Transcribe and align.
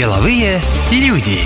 Деловые 0.00 0.56
люди. 0.90 1.36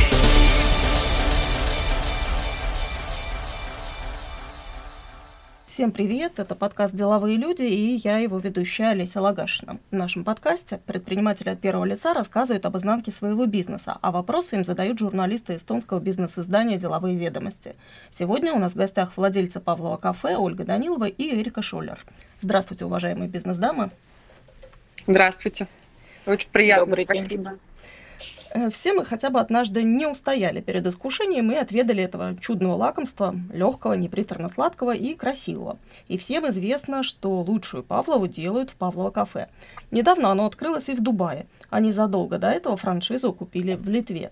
Всем 5.66 5.90
привет, 5.90 6.38
это 6.38 6.54
подкаст 6.54 6.94
«Деловые 6.94 7.36
люди» 7.36 7.64
и 7.64 7.96
я 7.96 8.18
его 8.18 8.38
ведущая 8.38 8.90
Олеся 8.90 9.20
Лагашина. 9.20 9.80
В 9.90 9.96
нашем 9.96 10.22
подкасте 10.22 10.78
предприниматели 10.86 11.48
от 11.48 11.60
первого 11.60 11.84
лица 11.84 12.14
рассказывают 12.14 12.64
об 12.64 12.76
изнанке 12.76 13.10
своего 13.10 13.46
бизнеса, 13.46 13.98
а 14.00 14.12
вопросы 14.12 14.54
им 14.54 14.64
задают 14.64 15.00
журналисты 15.00 15.56
эстонского 15.56 15.98
бизнес-издания 15.98 16.78
«Деловые 16.78 17.16
ведомости». 17.16 17.74
Сегодня 18.16 18.52
у 18.52 18.60
нас 18.60 18.74
в 18.74 18.76
гостях 18.76 19.16
владельцы 19.16 19.58
Павлова 19.58 19.96
кафе 19.96 20.36
Ольга 20.36 20.62
Данилова 20.62 21.06
и 21.08 21.34
Эрика 21.34 21.60
Шулер. 21.60 21.98
Здравствуйте, 22.40 22.84
уважаемые 22.84 23.28
бизнес-дамы. 23.28 23.90
Здравствуйте. 25.08 25.66
Очень 26.24 26.50
приятно. 26.52 26.86
Добрый 26.86 27.04
Спасибо. 27.04 27.28
день. 27.50 27.58
Э, 28.50 28.70
Все 28.70 28.92
мы 28.92 29.04
хотя 29.04 29.30
бы 29.30 29.40
однажды 29.40 29.82
не 29.82 30.06
устояли 30.06 30.60
перед 30.60 30.86
искушением 30.86 31.50
и 31.50 31.56
отведали 31.56 32.04
этого 32.04 32.36
чудного 32.40 32.74
лакомства, 32.74 33.34
легкого, 33.52 33.94
неприторно-сладкого 33.94 34.94
и 34.94 35.14
красивого. 35.14 35.78
И 36.08 36.18
всем 36.18 36.48
известно, 36.50 37.02
что 37.02 37.40
лучшую 37.40 37.82
Павлову 37.82 38.26
делают 38.28 38.70
в 38.70 38.76
Павлово 38.76 39.10
кафе. 39.10 39.48
Недавно 39.90 40.30
оно 40.30 40.46
открылось 40.46 40.88
и 40.88 40.94
в 40.94 41.02
Дубае, 41.02 41.46
а 41.70 41.80
незадолго 41.80 42.38
до 42.38 42.48
этого 42.50 42.76
франшизу 42.76 43.32
купили 43.32 43.74
в 43.74 43.88
Литве. 43.88 44.30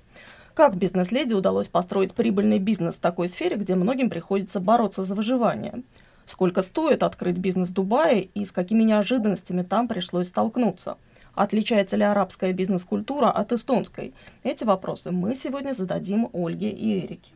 Как 0.55 0.77
бизнес-леди 0.77 1.33
удалось 1.33 1.69
построить 1.69 2.15
прибыльный 2.15 2.59
бизнес 2.59 2.97
в 2.97 3.01
такой 3.01 3.29
сфере, 3.29 3.57
где 3.57 3.75
многим 3.75 4.11
приходится 4.11 4.61
бороться 4.61 5.03
за 5.03 5.15
выживание? 5.15 5.83
Сколько 6.27 6.63
стоит 6.63 7.03
открыть 7.03 7.39
бизнес 7.39 7.71
в 7.71 7.73
Дубае 7.73 8.23
и 8.23 8.45
с 8.45 8.53
какими 8.53 8.83
неожиданностями 8.83 9.63
там 9.63 9.89
пришлось 9.89 10.29
столкнуться? 10.29 10.97
Отличается 11.35 11.97
ли 11.97 12.05
арабская 12.05 12.53
бизнес-культура 12.53 13.31
от 13.31 13.53
эстонской? 13.53 14.13
Эти 14.45 14.65
вопросы 14.65 15.11
мы 15.11 15.35
сегодня 15.35 15.73
зададим 15.73 16.29
Ольге 16.33 16.71
и 16.71 17.07
Эрике. 17.07 17.33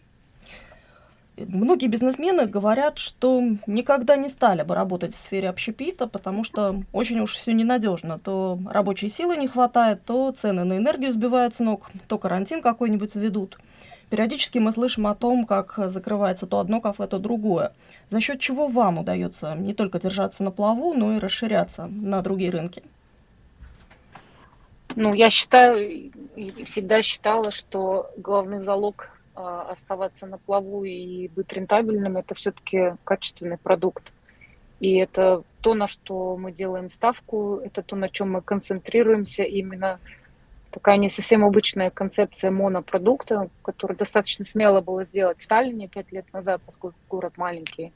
Многие 1.39 1.87
бизнесмены 1.87 2.47
говорят, 2.47 2.99
что 2.99 3.43
никогда 3.67 4.17
не 4.17 4.31
стали 4.31 4.63
бы 4.63 4.75
работать 4.75 5.15
в 5.15 5.19
сфере 5.19 5.51
общепита, 5.51 6.07
потому 6.07 6.45
что 6.45 6.83
очень 6.93 7.21
уж 7.21 7.35
все 7.35 7.53
ненадежно. 7.53 8.19
То 8.19 8.59
рабочей 8.71 9.11
силы 9.11 9.37
не 9.37 9.47
хватает, 9.47 10.03
то 10.05 10.31
цены 10.33 10.65
на 10.65 10.79
энергию 10.79 11.13
сбивают 11.13 11.55
с 11.55 11.59
ног, 11.59 11.91
то 12.09 12.19
карантин 12.19 12.63
какой-нибудь 12.63 13.15
введут. 13.15 13.59
Периодически 14.09 14.59
мы 14.59 14.73
слышим 14.73 15.07
о 15.07 15.15
том, 15.15 15.45
как 15.45 15.75
закрывается 15.89 16.47
то 16.47 16.59
одно 16.59 16.81
кафе, 16.81 17.07
то 17.07 17.19
другое. 17.19 17.73
За 18.11 18.21
счет 18.21 18.41
чего 18.41 18.69
вам 18.69 18.99
удается 18.99 19.55
не 19.55 19.75
только 19.75 20.01
держаться 20.01 20.43
на 20.43 20.51
плаву, 20.51 20.95
но 20.95 21.17
и 21.17 21.19
расширяться 21.19 21.87
на 21.87 22.23
другие 22.23 22.51
рынки? 22.51 22.83
Ну, 24.97 25.13
я 25.13 25.29
считаю, 25.29 26.11
всегда 26.65 27.03
считала, 27.03 27.51
что 27.51 28.11
главный 28.17 28.61
залог 28.61 29.11
а, 29.35 29.69
оставаться 29.71 30.27
на 30.27 30.39
плаву 30.39 30.85
и 30.85 31.29
быть 31.29 31.53
рентабельным, 31.53 32.17
это 32.17 32.35
все-таки 32.35 32.95
качественный 33.05 33.59
продукт. 33.59 34.15
И 34.81 34.97
это 34.97 35.43
то, 35.61 35.75
на 35.75 35.87
что 35.87 36.39
мы 36.39 36.51
делаем 36.51 36.89
ставку, 36.89 37.57
это 37.57 37.83
то, 37.83 37.95
на 37.95 38.09
чем 38.09 38.33
мы 38.33 38.41
концентрируемся. 38.41 39.43
Именно 39.43 40.01
такая 40.71 40.97
не 40.97 41.11
совсем 41.11 41.45
обычная 41.45 41.91
концепция 41.91 42.51
монопродукта, 42.51 43.51
которую 43.61 43.99
достаточно 43.99 44.47
смело 44.47 44.81
было 44.81 45.05
сделать 45.05 45.39
в 45.39 45.47
Таллине 45.47 45.89
пять 45.89 46.11
лет 46.11 46.25
назад, 46.33 46.63
поскольку 46.65 46.97
город 47.11 47.35
маленький. 47.37 47.93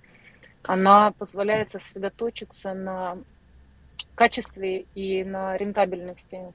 Она 0.64 1.12
позволяет 1.12 1.70
сосредоточиться 1.70 2.74
на 2.74 3.16
качестве 4.14 4.84
и 4.94 5.24
на 5.24 5.56
рентабельности. 5.56 6.52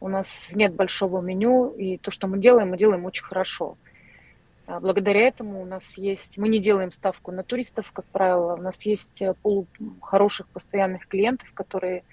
У 0.00 0.08
нас 0.08 0.48
нет 0.52 0.74
большого 0.74 1.20
меню, 1.20 1.70
и 1.70 1.96
то, 1.98 2.10
что 2.10 2.26
мы 2.28 2.38
делаем, 2.38 2.70
мы 2.70 2.76
делаем 2.76 3.04
очень 3.04 3.24
хорошо. 3.24 3.76
А 4.66 4.80
Благодаря 4.80 5.26
этому 5.26 5.62
у 5.62 5.64
нас 5.64 5.96
есть, 5.96 6.36
мы 6.36 6.48
не 6.48 6.60
делаем 6.60 6.92
ставку 6.92 7.32
на 7.32 7.42
туристов, 7.42 7.90
как 7.92 8.04
правило, 8.06 8.54
у 8.54 8.60
нас 8.60 8.84
есть 8.84 9.22
э, 9.22 9.34
пул 9.42 9.66
хороших 10.02 10.46
постоянных 10.48 11.08
клиентов, 11.08 11.50
которые 11.54 12.04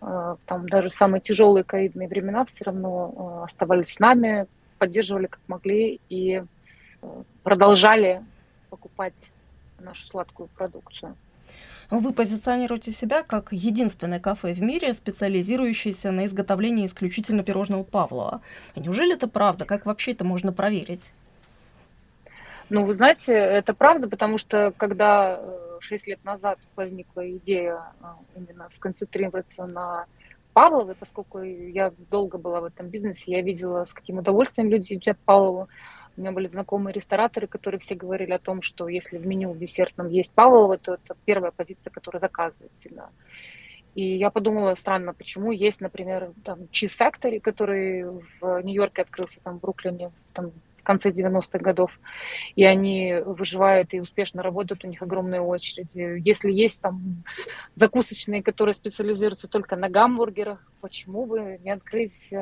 э, 0.00 0.36
там 0.46 0.68
даже 0.68 0.88
самые 0.88 1.20
тяжелые 1.20 1.64
ковидные 1.64 2.08
времена 2.08 2.44
все 2.46 2.64
равно 2.64 3.40
э, 3.42 3.44
оставались 3.44 3.92
с 3.92 3.98
нами, 3.98 4.46
поддерживали 4.78 5.26
как 5.26 5.40
могли 5.48 6.00
и 6.08 6.42
продолжали 7.42 8.24
покупать 8.70 9.30
нашу 9.78 10.06
сладкую 10.06 10.48
продукцию. 10.48 11.14
Вы 11.90 12.12
позиционируете 12.12 12.92
себя 12.92 13.22
как 13.22 13.48
единственное 13.50 14.20
кафе 14.20 14.52
в 14.52 14.60
мире, 14.60 14.92
специализирующееся 14.92 16.10
на 16.10 16.26
изготовлении 16.26 16.84
исключительно 16.84 17.42
пирожного 17.42 17.82
Павлова. 17.82 18.42
Неужели 18.76 19.14
это 19.14 19.26
правда? 19.26 19.64
Как 19.64 19.86
вообще 19.86 20.12
это 20.12 20.22
можно 20.24 20.52
проверить? 20.52 21.00
Ну, 22.68 22.84
вы 22.84 22.92
знаете, 22.92 23.32
это 23.32 23.72
правда, 23.72 24.06
потому 24.06 24.36
что 24.36 24.74
когда 24.76 25.40
6 25.80 26.06
лет 26.08 26.22
назад 26.24 26.58
возникла 26.76 27.26
идея 27.36 27.80
именно 28.36 28.68
сконцентрироваться 28.68 29.64
на 29.64 30.04
Павловой, 30.52 30.94
поскольку 30.94 31.40
я 31.40 31.92
долго 32.10 32.36
была 32.36 32.60
в 32.60 32.64
этом 32.64 32.88
бизнесе, 32.88 33.32
я 33.32 33.40
видела, 33.40 33.86
с 33.86 33.94
каким 33.94 34.18
удовольствием 34.18 34.68
люди 34.68 34.92
едят 34.92 35.16
Павлову. 35.24 35.68
У 36.18 36.20
меня 36.20 36.32
были 36.32 36.48
знакомые 36.48 36.92
рестораторы, 36.92 37.46
которые 37.46 37.78
все 37.78 37.94
говорили 37.94 38.32
о 38.32 38.40
том, 38.40 38.60
что 38.60 38.88
если 38.88 39.18
в 39.18 39.26
меню 39.26 39.52
в 39.52 39.58
десертном 39.58 40.08
есть 40.08 40.32
Павлова, 40.32 40.76
то 40.76 40.94
это 40.94 41.16
первая 41.24 41.52
позиция, 41.52 41.92
которую 41.92 42.18
заказывают 42.18 42.72
всегда. 42.72 43.10
И 43.94 44.16
я 44.16 44.30
подумала, 44.30 44.74
странно, 44.74 45.14
почему 45.14 45.52
есть, 45.52 45.80
например, 45.80 46.32
там 46.44 46.62
Cheese 46.72 46.98
Factory, 46.98 47.38
который 47.38 48.04
в 48.40 48.62
Нью-Йорке 48.62 49.02
открылся, 49.02 49.38
там 49.44 49.58
в 49.58 49.60
Бруклине, 49.60 50.10
там 50.32 50.50
в 50.76 50.82
конце 50.82 51.10
90-х 51.10 51.60
годов, 51.60 51.92
и 52.56 52.64
они 52.64 53.14
выживают 53.24 53.94
и 53.94 54.00
успешно 54.00 54.42
работают, 54.42 54.84
у 54.84 54.88
них 54.88 55.02
огромная 55.02 55.40
очередь. 55.40 55.94
Если 55.94 56.50
есть 56.50 56.82
там 56.82 57.22
закусочные, 57.76 58.42
которые 58.42 58.74
специализируются 58.74 59.46
только 59.46 59.76
на 59.76 59.88
гамбургерах, 59.88 60.66
почему 60.80 61.26
бы 61.26 61.60
не 61.62 61.70
открыть 61.70 62.32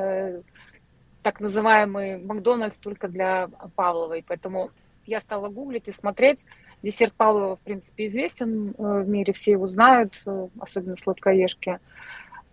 так 1.27 1.41
называемый 1.41 2.23
Макдональдс 2.23 2.77
только 2.77 3.09
для 3.09 3.49
Павловой. 3.75 4.23
Поэтому 4.25 4.71
я 5.05 5.19
стала 5.19 5.49
гуглить 5.49 5.89
и 5.89 5.91
смотреть. 5.91 6.45
Десерт 6.81 7.13
Павлова, 7.15 7.57
в 7.57 7.59
принципе, 7.59 8.05
известен 8.05 8.73
в 8.77 9.05
мире, 9.09 9.33
все 9.33 9.51
его 9.51 9.67
знают, 9.67 10.23
особенно 10.57 10.95
сладкоежки. 10.95 11.79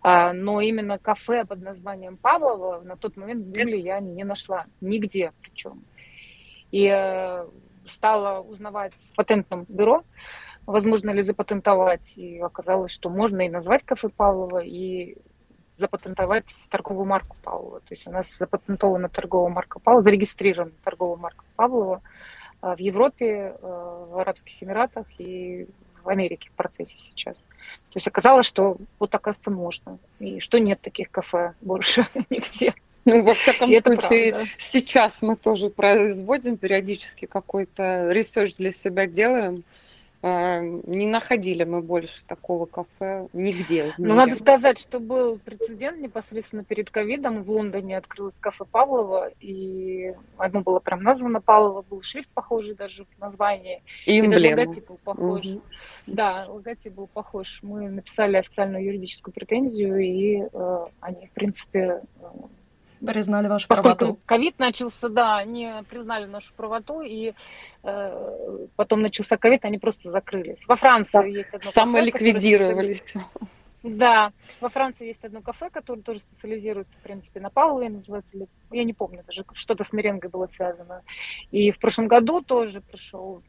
Но 0.02 0.60
именно 0.60 0.98
кафе 0.98 1.44
под 1.44 1.62
названием 1.62 2.16
Павлова 2.16 2.80
на 2.80 2.96
тот 2.96 3.16
момент 3.16 3.44
в 3.44 3.52
Гугле 3.52 3.78
я 3.78 4.00
не 4.00 4.24
нашла. 4.24 4.66
Нигде 4.80 5.30
причем. 5.40 5.84
И 6.72 6.88
стала 7.88 8.40
узнавать 8.40 8.92
в 8.92 9.14
патентном 9.14 9.66
бюро, 9.68 10.02
возможно 10.66 11.10
ли 11.10 11.22
запатентовать. 11.22 12.18
И 12.18 12.40
оказалось, 12.40 12.90
что 12.90 13.08
можно 13.08 13.42
и 13.42 13.48
назвать 13.48 13.84
кафе 13.84 14.08
Павлова, 14.08 14.58
и 14.64 15.16
запатентовать 15.76 16.46
торговую 16.70 17.06
марку 17.06 17.36
Павлова. 17.42 17.80
То 17.80 17.94
есть 17.94 18.06
у 18.06 18.10
нас 18.10 18.36
запатентована 18.36 19.08
торговая 19.08 19.52
марка 19.52 19.78
Павлова, 19.78 20.02
зарегистрирована 20.02 20.72
торговая 20.82 21.16
марка 21.16 21.44
Павлова 21.56 22.02
в 22.62 22.78
Европе, 22.78 23.54
в 23.60 24.18
Арабских 24.20 24.62
Эмиратах 24.62 25.06
и 25.18 25.66
в 26.04 26.08
Америке 26.08 26.50
в 26.50 26.56
процессе 26.56 26.96
сейчас. 26.96 27.38
То 27.38 27.96
есть 27.96 28.06
оказалось, 28.06 28.46
что 28.46 28.76
вот 28.98 29.14
оказывается 29.14 29.50
можно. 29.50 29.98
И 30.20 30.40
что 30.40 30.58
нет 30.58 30.80
таких 30.80 31.10
кафе 31.10 31.54
больше 31.60 32.06
нигде. 32.30 32.74
Ну, 33.04 33.22
во 33.22 33.34
всяком 33.34 33.70
и 33.70 33.80
случае, 33.80 34.32
правда. 34.32 34.50
сейчас 34.58 35.20
мы 35.20 35.36
тоже 35.36 35.68
производим 35.68 36.56
периодически 36.56 37.26
какой-то 37.26 38.10
research 38.10 38.56
для 38.56 38.70
себя 38.70 39.06
делаем. 39.06 39.64
Не 40.26 41.06
находили 41.06 41.64
мы 41.64 41.82
больше 41.82 42.24
такого 42.24 42.64
кафе 42.64 43.28
нигде. 43.34 43.92
Ну, 43.98 44.14
надо 44.14 44.34
сказать, 44.34 44.78
что 44.78 44.98
был 44.98 45.38
прецедент 45.38 46.00
непосредственно 46.00 46.64
перед 46.64 46.88
ковидом. 46.90 47.42
В 47.44 47.50
Лондоне 47.50 47.98
открылось 47.98 48.38
кафе 48.38 48.64
Павлова, 48.64 49.28
и 49.40 50.14
одно 50.38 50.62
было 50.62 50.78
прям 50.78 51.02
названо 51.02 51.42
Павлова, 51.42 51.82
был 51.82 52.00
шрифт 52.00 52.30
похожий 52.30 52.74
даже 52.74 53.04
в 53.04 53.20
названии. 53.20 53.82
И, 54.06 54.18
и 54.18 54.26
даже 54.26 54.48
логотип 54.48 54.88
был 54.88 54.98
похож. 55.04 55.44
Угу. 55.44 55.62
Да, 56.06 56.46
логотип 56.48 56.94
был 56.94 57.06
похож. 57.06 57.58
Мы 57.62 57.90
написали 57.90 58.38
официальную 58.38 58.82
юридическую 58.82 59.34
претензию, 59.34 59.98
и 59.98 60.40
э, 60.40 60.86
они, 61.00 61.26
в 61.26 61.32
принципе, 61.32 62.00
признали 63.06 63.48
вашу 63.48 63.68
Поскольку 63.68 63.98
правоту. 63.98 64.20
ковид 64.26 64.58
начался, 64.58 65.08
да, 65.08 65.36
они 65.36 65.70
признали 65.88 66.26
нашу 66.26 66.52
правоту, 66.54 67.02
и 67.02 67.34
э, 67.82 68.66
потом 68.76 69.02
начался 69.02 69.36
ковид, 69.36 69.64
они 69.64 69.78
просто 69.78 70.10
закрылись. 70.10 70.66
Во 70.66 70.76
Франции 70.76 71.18
да. 71.18 71.24
есть 71.24 71.54
одно 71.54 71.70
Самоликвидировались. 71.70 73.00
кафе. 73.00 73.26
Да, 73.84 74.32
во 74.62 74.70
Франции 74.70 75.06
есть 75.08 75.22
одно 75.24 75.42
кафе, 75.42 75.68
которое 75.68 76.00
тоже 76.00 76.20
специализируется, 76.20 76.96
в 76.96 77.02
принципе, 77.02 77.38
на 77.38 77.50
Павлове 77.50 77.90
называется, 77.90 78.34
или, 78.34 78.46
я 78.70 78.82
не 78.82 78.94
помню, 78.94 79.22
даже 79.26 79.44
что-то 79.52 79.84
с 79.84 79.92
меренгой 79.92 80.30
было 80.30 80.46
связано. 80.46 81.02
И 81.50 81.70
в 81.70 81.78
прошлом 81.78 82.08
году 82.08 82.40
тоже 82.40 82.80
пришел 82.80 83.42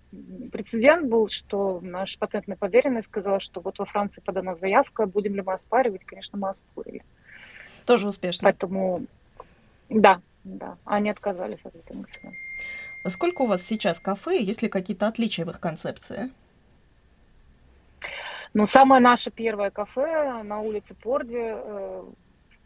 прецедент 0.52 1.08
был, 1.08 1.30
что 1.30 1.80
наш 1.82 2.18
патентный 2.18 2.58
поверенный 2.58 3.02
сказал, 3.02 3.40
что 3.40 3.62
вот 3.62 3.80
во 3.80 3.86
Франции 3.86 4.20
подана 4.20 4.58
заявка, 4.58 5.06
будем 5.06 5.36
ли 5.36 5.42
мы 5.42 5.54
оспаривать, 5.54 6.04
конечно, 6.04 6.38
мы 6.38 6.50
оспорили. 6.50 7.06
Тоже 7.86 8.10
успешно. 8.10 8.44
Поэтому 8.44 9.06
да, 9.90 10.22
да, 10.44 10.78
они 10.86 11.10
отказались 11.10 11.64
от 11.64 11.76
этой 11.76 11.96
мысли. 11.96 12.30
Сколько 13.08 13.44
у 13.44 13.48
вас 13.48 13.62
сейчас 13.64 14.00
кафе, 14.00 14.42
есть 14.42 14.62
ли 14.62 14.70
какие-то 14.70 15.08
отличия 15.08 15.46
в 15.46 15.50
их 15.50 15.60
концепции? 15.60 16.32
Ну, 18.54 18.66
самое 18.66 19.02
наше 19.02 19.32
первое 19.32 19.70
кафе 19.70 20.42
на 20.44 20.60
улице 20.62 20.96
Порде 20.96 21.56
э, 21.58 22.04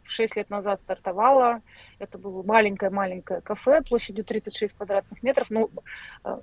6 0.04 0.36
лет 0.36 0.50
назад 0.50 0.80
стартовало. 0.80 1.62
Это 1.98 2.18
было 2.18 2.42
маленькое-маленькое 2.42 3.40
кафе 3.40 3.82
площадью 3.82 4.24
36 4.24 4.76
квадратных 4.76 5.22
метров. 5.22 5.48
Ну, 5.50 5.70
э, 6.24 6.38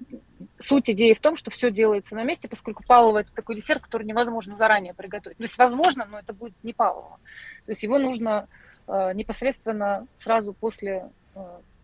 суть 0.59 0.89
идеи 0.89 1.13
в 1.13 1.19
том, 1.19 1.35
что 1.35 1.51
все 1.51 1.71
делается 1.71 2.15
на 2.15 2.23
месте, 2.23 2.47
поскольку 2.47 2.83
палово– 2.83 3.19
это 3.19 3.33
такой 3.33 3.55
десерт, 3.55 3.81
который 3.81 4.05
невозможно 4.05 4.55
заранее 4.55 4.93
приготовить. 4.93 5.37
То 5.37 5.43
есть 5.43 5.57
возможно, 5.57 6.05
но 6.05 6.19
это 6.19 6.33
будет 6.33 6.55
не 6.63 6.73
палово. 6.73 7.19
То 7.65 7.71
есть 7.71 7.83
его 7.83 7.99
нужно 7.99 8.47
непосредственно 8.87 10.07
сразу 10.15 10.53
после 10.53 11.09
э, 11.35 11.39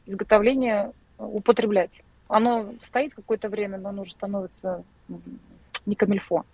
изготовления 0.05 0.91
употреблять. 1.17 2.01
Оно 2.27 2.73
стоит 2.81 3.13
какое-то 3.13 3.49
время, 3.49 3.77
но 3.77 3.89
оно 3.89 4.03
уже 4.03 4.13
становится 4.13 4.83
не 5.85 5.95
камильфо. 5.95 6.45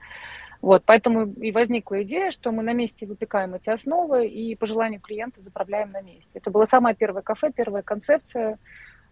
Вот, 0.62 0.84
поэтому 0.86 1.26
и 1.26 1.52
возникла 1.52 2.04
идея, 2.04 2.32
что 2.32 2.52
мы 2.52 2.64
на 2.64 2.74
месте 2.74 3.06
выпекаем 3.06 3.56
эти 3.56 3.70
основы 3.70 4.28
и 4.28 4.56
по 4.56 4.66
желанию 4.66 5.00
клиента 5.00 5.42
заправляем 5.42 5.92
на 5.92 6.02
месте. 6.02 6.40
Это 6.40 6.52
было 6.52 6.66
самое 6.66 6.96
первое 6.96 7.22
кафе, 7.22 7.52
первая 7.56 7.82
концепция. 7.82 8.60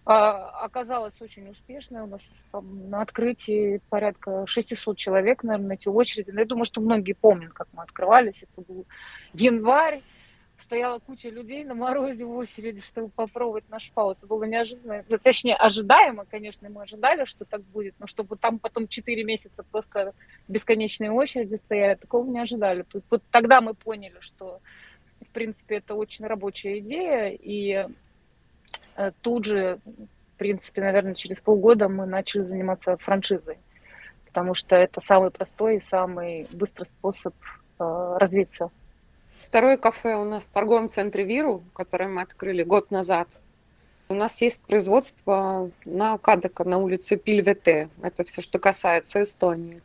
А, 0.04 0.50
оказалась 0.63 1.22
очень 1.22 1.50
успешной. 1.50 2.01
У 2.01 2.07
нас 2.07 2.22
там, 2.51 2.89
на 2.89 3.01
открытии 3.01 3.81
порядка 3.89 4.45
600 4.45 4.98
человек, 4.98 5.44
наверное, 5.44 5.69
на 5.69 5.74
эти 5.74 5.88
очереди. 5.88 6.31
Но 6.31 6.42
я 6.42 6.45
думаю, 6.45 6.66
что 6.66 6.81
многие 6.81 7.13
помнят, 7.13 7.54
как 7.54 7.68
мы 7.74 7.84
открывались. 7.84 8.44
Это 8.44 8.62
был 8.68 8.86
январь 9.34 10.01
стояла 10.57 11.00
куча 11.00 11.30
людей 11.30 11.63
на 11.63 11.75
морозе 11.75 12.25
в 12.25 12.31
очереди, 12.31 12.81
чтобы 12.81 13.09
попробовать 13.09 13.69
наш 13.69 13.92
пау. 13.92 14.12
Это 14.12 14.25
было 14.27 14.44
неожиданно, 14.44 15.06
ну, 15.07 15.18
точнее, 15.18 15.56
ожидаемо, 15.56 16.25
конечно, 16.25 16.69
мы 16.69 16.81
ожидали, 16.81 17.25
что 17.25 17.45
так 17.45 17.62
будет, 17.62 17.95
но 18.00 18.07
чтобы 18.07 18.38
там 18.38 18.59
потом 18.59 18.88
4 18.88 19.24
месяца 19.24 19.63
просто 19.63 20.13
бесконечные 20.48 21.12
очереди 21.12 21.56
стояли, 21.56 21.95
такого 21.95 22.30
не 22.30 22.39
ожидали. 22.39 22.83
Тут, 22.83 23.04
вот 23.09 23.24
тогда 23.31 23.62
мы 23.62 23.75
поняли, 23.75 24.18
что, 24.19 24.59
в 25.21 25.30
принципе, 25.30 25.77
это 25.77 25.95
очень 25.95 26.25
рабочая 26.25 26.80
идея, 26.80 27.30
и 27.30 27.88
э, 28.95 29.12
тут 29.21 29.45
же, 29.45 29.80
в 29.86 30.38
принципе, 30.38 30.81
наверное, 30.81 31.13
через 31.13 31.39
полгода 31.39 31.88
мы 31.88 32.06
начали 32.07 32.42
заниматься 32.42 32.98
франшизой, 32.98 33.60
потому 34.25 34.56
что 34.56 34.75
это 34.75 35.01
самый 35.01 35.30
простой 35.30 35.77
и 35.77 35.81
самый 35.81 36.48
быстрый 36.51 36.86
способ 36.86 37.36
э, 37.80 38.15
развиться 38.19 38.71
Второе 39.47 39.77
кафе 39.77 40.15
у 40.15 40.25
нас 40.25 40.44
в 40.44 40.49
торговом 40.49 40.89
центре 40.89 41.23
Виру, 41.23 41.63
которое 41.73 42.09
мы 42.09 42.21
открыли 42.21 42.63
год 42.63 42.91
назад. 42.91 43.29
У 44.09 44.13
нас 44.13 44.41
есть 44.41 44.61
производство 44.65 45.71
на 45.85 46.17
Кадека, 46.17 46.65
на 46.65 46.79
улице 46.79 47.15
Пильвете. 47.15 47.88
Это 48.01 48.25
все, 48.25 48.41
что 48.41 48.59
касается 48.59 49.23
Эстонии. 49.23 49.81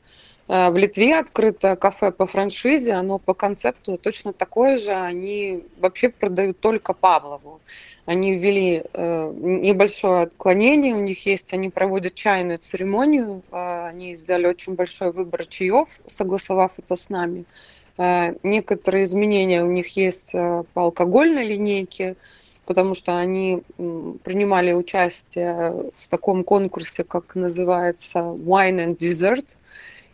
Э, 0.49 0.71
в 0.71 0.77
Литве 0.77 1.17
открыто 1.17 1.77
кафе 1.77 2.11
по 2.11 2.27
франшизе, 2.27 2.95
оно 2.95 3.21
по 3.21 3.35
концепту 3.35 3.99
точно 3.99 4.33
такое 4.33 4.79
же. 4.79 4.91
Они 4.91 5.63
вообще 5.79 6.09
продают 6.09 6.59
только 6.59 6.93
Павлову. 6.93 7.61
Они 8.05 8.35
ввели 8.35 8.83
э, 8.93 9.33
небольшое 9.33 10.25
отклонение, 10.25 10.93
у 10.93 11.01
них 11.01 11.25
есть, 11.25 11.53
они 11.53 11.71
проводят 11.71 12.17
чайную 12.17 12.59
церемонию, 12.59 13.43
э, 13.53 13.87
они 13.87 14.17
сделали 14.17 14.49
очень 14.49 14.75
большой 14.75 15.13
выбор 15.13 15.47
чаев, 15.47 15.89
согласовав 16.09 16.81
это 16.81 16.97
с 16.97 17.11
нами. 17.11 17.45
Э, 17.99 18.35
некоторые 18.43 19.05
изменения 19.05 19.63
у 19.63 19.71
них 19.71 19.97
есть 19.97 20.35
э, 20.35 20.65
по 20.73 20.83
алкогольной 20.83 21.47
линейке, 21.47 22.17
потому 22.65 22.95
что 22.95 23.19
они 23.19 23.63
принимали 24.25 24.73
участие 24.73 25.91
в 25.97 26.09
таком 26.09 26.45
конкурсе, 26.45 27.05
как 27.05 27.35
называется 27.35 28.19
Wine 28.19 28.87
and 28.87 28.99
Dessert, 28.99 29.57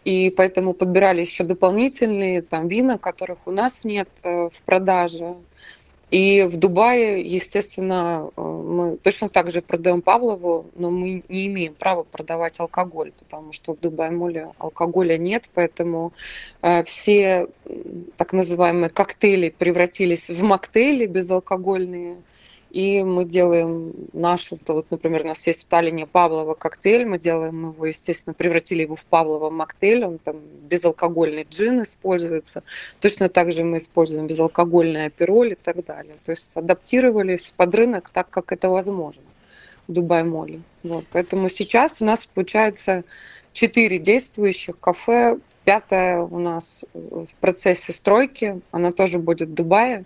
и 0.04 0.30
поэтому 0.30 0.72
подбирали 0.72 1.20
еще 1.20 1.44
дополнительные 1.44 2.42
там 2.42 2.68
вина, 2.68 2.98
которых 2.98 3.38
у 3.46 3.50
нас 3.50 3.84
нет 3.84 4.08
э, 4.22 4.48
в 4.48 4.62
продаже. 4.62 5.34
И 6.10 6.42
в 6.42 6.56
Дубае, 6.56 7.20
естественно, 7.20 8.30
э, 8.34 8.40
мы 8.40 8.96
точно 8.96 9.28
так 9.28 9.50
же 9.50 9.60
продаем 9.60 10.00
Павлову, 10.00 10.70
но 10.74 10.90
мы 10.90 11.22
не 11.28 11.46
имеем 11.48 11.74
права 11.74 12.02
продавать 12.02 12.58
алкоголь, 12.60 13.12
потому 13.18 13.52
что 13.52 13.74
в 13.74 13.80
Дубае-моле 13.80 14.52
алкоголя 14.58 15.18
нет, 15.18 15.50
поэтому 15.52 16.14
э, 16.62 16.82
все 16.84 17.48
так 18.16 18.32
называемые 18.32 18.88
коктейли 18.88 19.50
превратились 19.50 20.28
в 20.28 20.42
моктейли 20.42 21.04
безалкогольные. 21.04 22.16
И 22.70 23.02
мы 23.02 23.24
делаем 23.24 23.94
нашу, 24.12 24.58
то 24.58 24.74
вот, 24.74 24.90
например, 24.90 25.22
у 25.24 25.28
нас 25.28 25.46
есть 25.46 25.64
в 25.64 25.68
Таллине 25.68 26.06
Павлова 26.06 26.54
коктейль, 26.54 27.06
мы 27.06 27.18
делаем 27.18 27.70
его, 27.70 27.86
естественно, 27.86 28.34
превратили 28.34 28.82
его 28.82 28.94
в 28.94 29.04
Павлова 29.04 29.48
моктейль, 29.48 30.04
он 30.04 30.18
там 30.18 30.36
безалкогольный 30.68 31.46
джин 31.48 31.82
используется. 31.82 32.62
Точно 33.00 33.30
так 33.30 33.52
же 33.52 33.64
мы 33.64 33.78
используем 33.78 34.26
безалкогольный 34.26 35.06
апероль 35.06 35.52
и 35.52 35.54
так 35.54 35.84
далее. 35.84 36.16
То 36.26 36.32
есть 36.32 36.54
адаптировались 36.56 37.52
под 37.56 37.74
рынок 37.74 38.10
так, 38.10 38.28
как 38.28 38.52
это 38.52 38.68
возможно 38.68 39.22
в 39.86 39.92
Дубай-моле. 39.92 40.60
Вот. 40.82 41.06
Поэтому 41.10 41.48
сейчас 41.48 41.96
у 42.00 42.04
нас 42.04 42.26
получается 42.26 43.04
четыре 43.52 43.98
действующих 43.98 44.78
кафе, 44.78 45.38
пятое 45.64 46.20
у 46.20 46.38
нас 46.38 46.84
в 46.92 47.28
процессе 47.40 47.92
стройки, 47.92 48.60
она 48.70 48.92
тоже 48.92 49.18
будет 49.18 49.48
в 49.48 49.54
Дубае. 49.54 50.04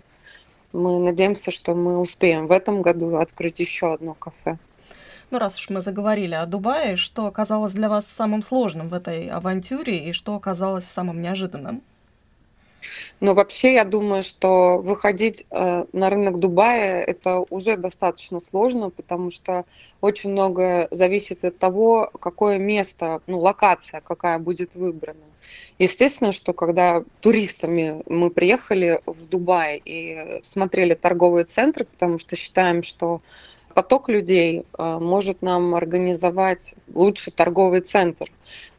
Мы 0.73 0.99
надеемся, 0.99 1.51
что 1.51 1.75
мы 1.75 1.99
успеем 1.99 2.47
в 2.47 2.51
этом 2.51 2.81
году 2.81 3.17
открыть 3.17 3.59
еще 3.59 3.93
одно 3.93 4.15
кафе. 4.15 4.57
Ну, 5.29 5.37
раз 5.39 5.57
уж 5.57 5.69
мы 5.69 5.81
заговорили 5.81 6.33
о 6.33 6.45
Дубае, 6.47 6.97
что 6.97 7.27
оказалось 7.27 7.73
для 7.73 7.89
вас 7.89 8.05
самым 8.07 8.41
сложным 8.41 8.89
в 8.89 8.93
этой 8.93 9.27
авантюре 9.27 10.09
и 10.09 10.13
что 10.13 10.35
оказалось 10.35 10.85
самым 10.85 11.21
неожиданным? 11.21 11.83
Но 13.19 13.33
вообще 13.33 13.73
я 13.73 13.85
думаю, 13.85 14.23
что 14.23 14.77
выходить 14.77 15.45
э, 15.49 15.85
на 15.93 16.09
рынок 16.09 16.39
Дубая 16.39 17.01
это 17.01 17.39
уже 17.49 17.77
достаточно 17.77 18.39
сложно, 18.39 18.89
потому 18.89 19.31
что 19.31 19.65
очень 20.01 20.31
многое 20.31 20.87
зависит 20.91 21.43
от 21.45 21.57
того, 21.57 22.11
какое 22.19 22.57
место, 22.57 23.21
ну, 23.27 23.39
локация 23.39 24.01
какая 24.01 24.39
будет 24.39 24.75
выбрана. 24.75 25.19
Естественно, 25.79 26.31
что 26.31 26.53
когда 26.53 27.03
туристами 27.19 28.01
мы 28.07 28.29
приехали 28.29 29.01
в 29.05 29.27
Дубай 29.27 29.81
и 29.83 30.39
смотрели 30.43 30.93
торговые 30.93 31.45
центры, 31.45 31.85
потому 31.85 32.17
что 32.17 32.35
считаем, 32.35 32.83
что 32.83 33.21
поток 33.73 34.09
людей 34.09 34.65
э, 34.77 34.97
может 34.99 35.41
нам 35.41 35.75
организовать 35.75 36.75
лучший 36.93 37.33
торговый 37.33 37.81
центр. 37.81 38.31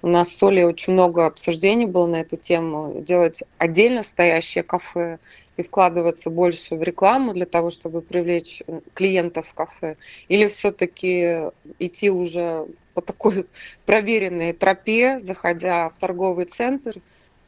У 0.02 0.08
нас 0.08 0.28
с 0.30 0.42
Олей 0.42 0.64
очень 0.64 0.92
много 0.92 1.26
обсуждений 1.26 1.86
было 1.86 2.06
на 2.06 2.16
эту 2.16 2.36
тему. 2.36 3.00
Делать 3.00 3.42
отдельно 3.58 4.02
стоящее 4.02 4.62
кафе 4.62 5.18
и 5.56 5.62
вкладываться 5.62 6.30
больше 6.30 6.76
в 6.76 6.82
рекламу 6.82 7.32
для 7.32 7.46
того, 7.46 7.70
чтобы 7.70 8.00
привлечь 8.02 8.62
э, 8.66 8.80
клиентов 8.94 9.48
в 9.48 9.54
кафе? 9.54 9.96
Или 10.28 10.46
все-таки 10.48 11.50
идти 11.78 12.10
уже 12.10 12.66
по 12.94 13.00
такой 13.00 13.46
проверенной 13.86 14.52
тропе, 14.52 15.18
заходя 15.20 15.88
в 15.88 15.96
торговый 15.96 16.44
центр? 16.44 17.00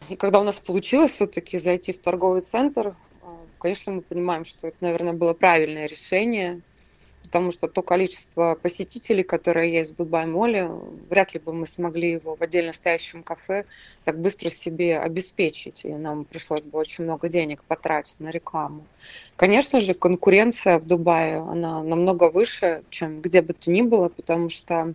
И 0.08 0.16
когда 0.16 0.40
у 0.40 0.44
нас 0.44 0.60
получилось 0.60 1.12
все-таки 1.12 1.58
зайти 1.58 1.92
в 1.92 1.98
торговый 1.98 2.40
центр, 2.40 2.88
э, 2.88 3.26
конечно, 3.58 3.92
мы 3.92 4.00
понимаем, 4.02 4.44
что 4.44 4.68
это, 4.68 4.76
наверное, 4.80 5.12
было 5.12 5.32
правильное 5.32 5.86
решение– 5.86 6.60
потому 7.36 7.52
что 7.52 7.68
то 7.68 7.82
количество 7.82 8.54
посетителей, 8.54 9.22
которое 9.22 9.66
есть 9.66 9.92
в 9.92 9.96
Дубай-моле, 9.96 10.70
вряд 11.10 11.34
ли 11.34 11.40
бы 11.40 11.52
мы 11.52 11.66
смогли 11.66 12.12
его 12.12 12.34
в 12.34 12.40
отдельно 12.40 12.72
стоящем 12.72 13.22
кафе 13.22 13.66
так 14.04 14.18
быстро 14.18 14.48
себе 14.48 14.98
обеспечить, 14.98 15.84
и 15.84 15.88
нам 15.88 16.24
пришлось 16.24 16.62
бы 16.62 16.78
очень 16.78 17.04
много 17.04 17.28
денег 17.28 17.62
потратить 17.64 18.20
на 18.20 18.30
рекламу. 18.30 18.86
Конечно 19.36 19.80
же, 19.80 19.92
конкуренция 19.92 20.78
в 20.78 20.86
Дубае, 20.86 21.36
она 21.36 21.82
намного 21.82 22.30
выше, 22.30 22.84
чем 22.88 23.20
где 23.20 23.42
бы 23.42 23.52
то 23.52 23.70
ни 23.70 23.82
было, 23.82 24.08
потому 24.08 24.48
что 24.48 24.94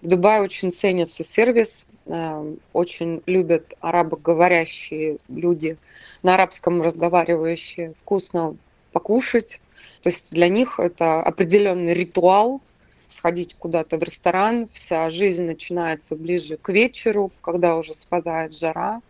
в 0.00 0.08
Дубае 0.08 0.40
очень 0.40 0.72
ценится 0.72 1.22
сервис, 1.22 1.84
э, 2.06 2.54
очень 2.72 3.22
любят 3.26 3.74
арабоговорящие 3.80 5.18
люди, 5.28 5.76
на 6.22 6.36
арабском 6.36 6.80
разговаривающие, 6.80 7.92
вкусно 8.00 8.56
покушать, 8.92 9.60
то 10.02 10.10
есть 10.10 10.32
для 10.32 10.48
них 10.48 10.80
это 10.80 11.22
определенный 11.22 11.94
ритуал, 11.94 12.60
сходить 13.08 13.54
куда-то 13.58 13.98
в 13.98 14.02
ресторан, 14.02 14.68
вся 14.72 15.08
жизнь 15.10 15.44
начинается 15.44 16.16
ближе 16.16 16.56
к 16.56 16.70
вечеру, 16.70 17.30
когда 17.40 17.76
уже 17.76 17.94
спадает 17.94 18.56
жара. 18.56 19.00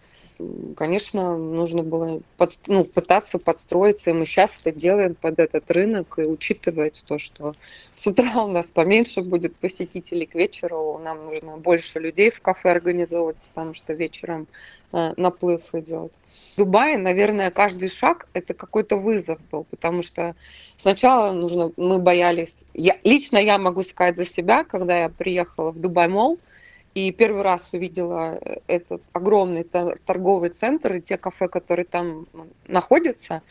Конечно, 0.77 1.37
нужно 1.37 1.83
было 1.83 2.21
под, 2.37 2.53
ну, 2.67 2.85
пытаться 2.85 3.39
подстроиться, 3.39 4.11
и 4.11 4.13
мы 4.13 4.27
сейчас 4.27 4.59
это 4.63 4.77
делаем 4.77 5.15
под 5.15 5.39
этот 5.39 5.71
рынок, 5.71 6.19
и 6.19 6.23
учитывать 6.23 7.05
то, 7.07 7.19
что 7.19 7.55
с 7.95 8.07
утра 8.07 8.45
у 8.45 8.49
нас 8.49 8.67
поменьше 8.67 9.23
будет 9.23 9.57
посетителей, 9.57 10.27
к 10.27 10.35
вечеру 10.35 11.01
нам 11.03 11.21
нужно 11.23 11.57
больше 11.57 11.99
людей 11.99 12.31
в 12.31 12.41
кафе 12.41 12.71
организовывать, 12.71 13.37
потому 13.49 13.75
что 13.75 13.93
вечером 13.93 14.47
э, 14.93 15.13
наплыв 15.17 15.75
идет. 15.75 16.13
В 16.53 16.59
Дубае, 16.59 16.99
наверное, 16.99 17.51
каждый 17.51 17.89
шаг– 17.89 18.29
это 18.33 18.55
какой-то 18.55 18.97
вызов 18.97 19.39
был, 19.51 19.65
потому 19.65 20.03
что 20.03 20.35
сначала 20.77 21.33
нужно, 21.33 21.73
мы 21.77 21.99
боялись, 21.99 22.65
я, 22.75 22.99
лично 23.05 23.39
я 23.39 23.59
могу 23.59 23.83
сказать 23.83 24.17
за 24.17 24.25
себя, 24.25 24.65
когда 24.65 25.01
я 25.01 25.09
приехала 25.09 25.71
в 25.71 25.79
Дубай-молл, 25.79 26.39
и 26.95 27.11
первый 27.11 27.43
раз 27.43 27.71
увидела 27.73 28.39
э, 28.41 28.59
этот 28.67 29.03
огромный 29.13 29.65
торговый 29.65 30.51
центр 30.51 30.97
и 30.97 31.01
те 31.01 31.17
кафе, 31.17 31.49
которые 31.49 31.87
там 31.87 32.27
находятся, 32.69 33.43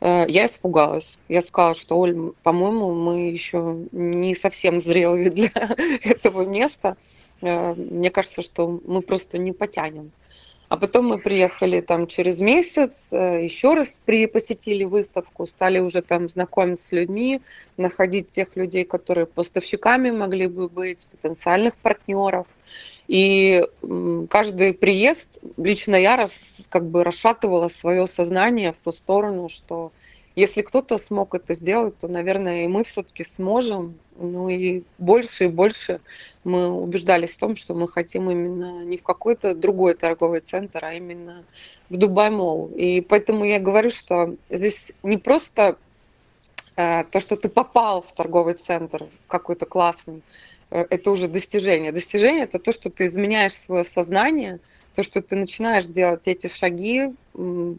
э, 0.00 0.24
я 0.28 0.46
испугалась. 0.46 1.16
Я 1.28 1.42
сказала, 1.42 1.76
что, 1.76 1.98
Оль, 1.98 2.32
по-моему, 2.42 2.92
мы 2.94 3.30
еще 3.30 3.86
не 3.92 4.34
совсем 4.34 4.80
зрелые 4.80 5.30
для 5.38 5.50
этого 6.02 6.44
места. 6.44 6.96
Э, 7.40 7.74
мне 7.74 8.10
кажется, 8.10 8.42
что 8.42 8.80
мы 8.84 9.00
просто 9.00 9.38
не 9.38 9.52
потянем. 9.52 10.10
А 10.68 10.76
потом 10.76 11.06
мы 11.06 11.18
приехали 11.18 11.80
там 11.80 12.06
через 12.06 12.40
месяц, 12.40 13.06
еще 13.10 13.72
раз 13.72 13.98
при, 14.04 14.26
посетили 14.26 14.84
выставку, 14.84 15.46
стали 15.46 15.78
уже 15.78 16.02
там 16.02 16.28
знакомиться 16.28 16.88
с 16.88 16.92
людьми, 16.92 17.40
находить 17.78 18.30
тех 18.30 18.54
людей, 18.54 18.84
которые 18.84 19.24
поставщиками 19.24 20.10
могли 20.10 20.46
бы 20.46 20.68
быть, 20.68 21.06
потенциальных 21.06 21.74
партнеров. 21.76 22.46
И 23.08 23.64
каждый 24.28 24.74
приезд 24.74 25.26
лично 25.56 25.96
я 25.96 26.16
раз, 26.16 26.60
как 26.68 26.86
бы 26.86 27.04
расшатывала 27.04 27.68
свое 27.68 28.06
сознание 28.06 28.72
в 28.72 28.80
ту 28.80 28.92
сторону, 28.92 29.48
что 29.48 29.92
если 30.36 30.62
кто-то 30.62 30.98
смог 30.98 31.34
это 31.34 31.54
сделать, 31.54 31.98
то, 31.98 32.06
наверное, 32.06 32.64
и 32.64 32.68
мы 32.68 32.84
все-таки 32.84 33.24
сможем. 33.24 33.98
Ну 34.20 34.48
и 34.48 34.84
больше 34.98 35.44
и 35.44 35.48
больше 35.48 36.00
мы 36.44 36.68
убеждались 36.70 37.30
в 37.30 37.38
том, 37.38 37.56
что 37.56 37.74
мы 37.74 37.88
хотим 37.88 38.30
именно 38.30 38.84
не 38.84 38.98
в 38.98 39.02
какой-то 39.02 39.54
другой 39.54 39.94
торговый 39.94 40.40
центр, 40.40 40.84
а 40.84 40.92
именно 40.92 41.44
в 41.88 41.96
Дубай 41.96 42.30
Молл. 42.30 42.70
И 42.76 43.00
поэтому 43.00 43.44
я 43.44 43.58
говорю, 43.58 43.90
что 43.90 44.36
здесь 44.48 44.92
не 45.02 45.16
просто 45.16 45.76
э, 46.76 47.04
то, 47.10 47.18
что 47.18 47.36
ты 47.36 47.48
попал 47.48 48.02
в 48.02 48.12
торговый 48.12 48.54
центр 48.54 49.06
какой-то 49.26 49.66
классный, 49.66 50.22
это 50.70 51.10
уже 51.10 51.28
достижение. 51.28 51.92
Достижение 51.92 52.44
это 52.44 52.58
то, 52.58 52.72
что 52.72 52.90
ты 52.90 53.06
изменяешь 53.06 53.54
свое 53.54 53.84
сознание, 53.84 54.60
то, 54.94 55.02
что 55.02 55.22
ты 55.22 55.36
начинаешь 55.36 55.84
делать 55.84 56.22
эти 56.26 56.48
шаги, 56.48 57.14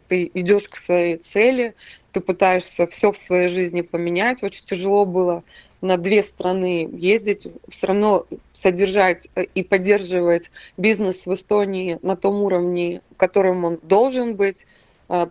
ты 0.08 0.30
идешь 0.32 0.68
к 0.68 0.76
своей 0.76 1.16
цели, 1.18 1.74
ты 2.12 2.20
пытаешься 2.20 2.86
все 2.86 3.12
в 3.12 3.18
своей 3.18 3.48
жизни 3.48 3.82
поменять. 3.82 4.42
Очень 4.42 4.64
тяжело 4.64 5.04
было 5.04 5.44
на 5.80 5.96
две 5.96 6.22
страны 6.22 6.88
ездить, 6.92 7.46
все 7.68 7.86
равно 7.86 8.26
содержать 8.52 9.28
э, 9.34 9.44
и 9.54 9.62
поддерживать 9.62 10.50
бизнес 10.76 11.24
в 11.24 11.32
Эстонии 11.32 11.98
на 12.02 12.16
том 12.16 12.42
уровне, 12.42 13.00
которым 13.16 13.64
он 13.64 13.78
должен 13.82 14.34
быть, 14.34 14.62
э, 14.62 14.66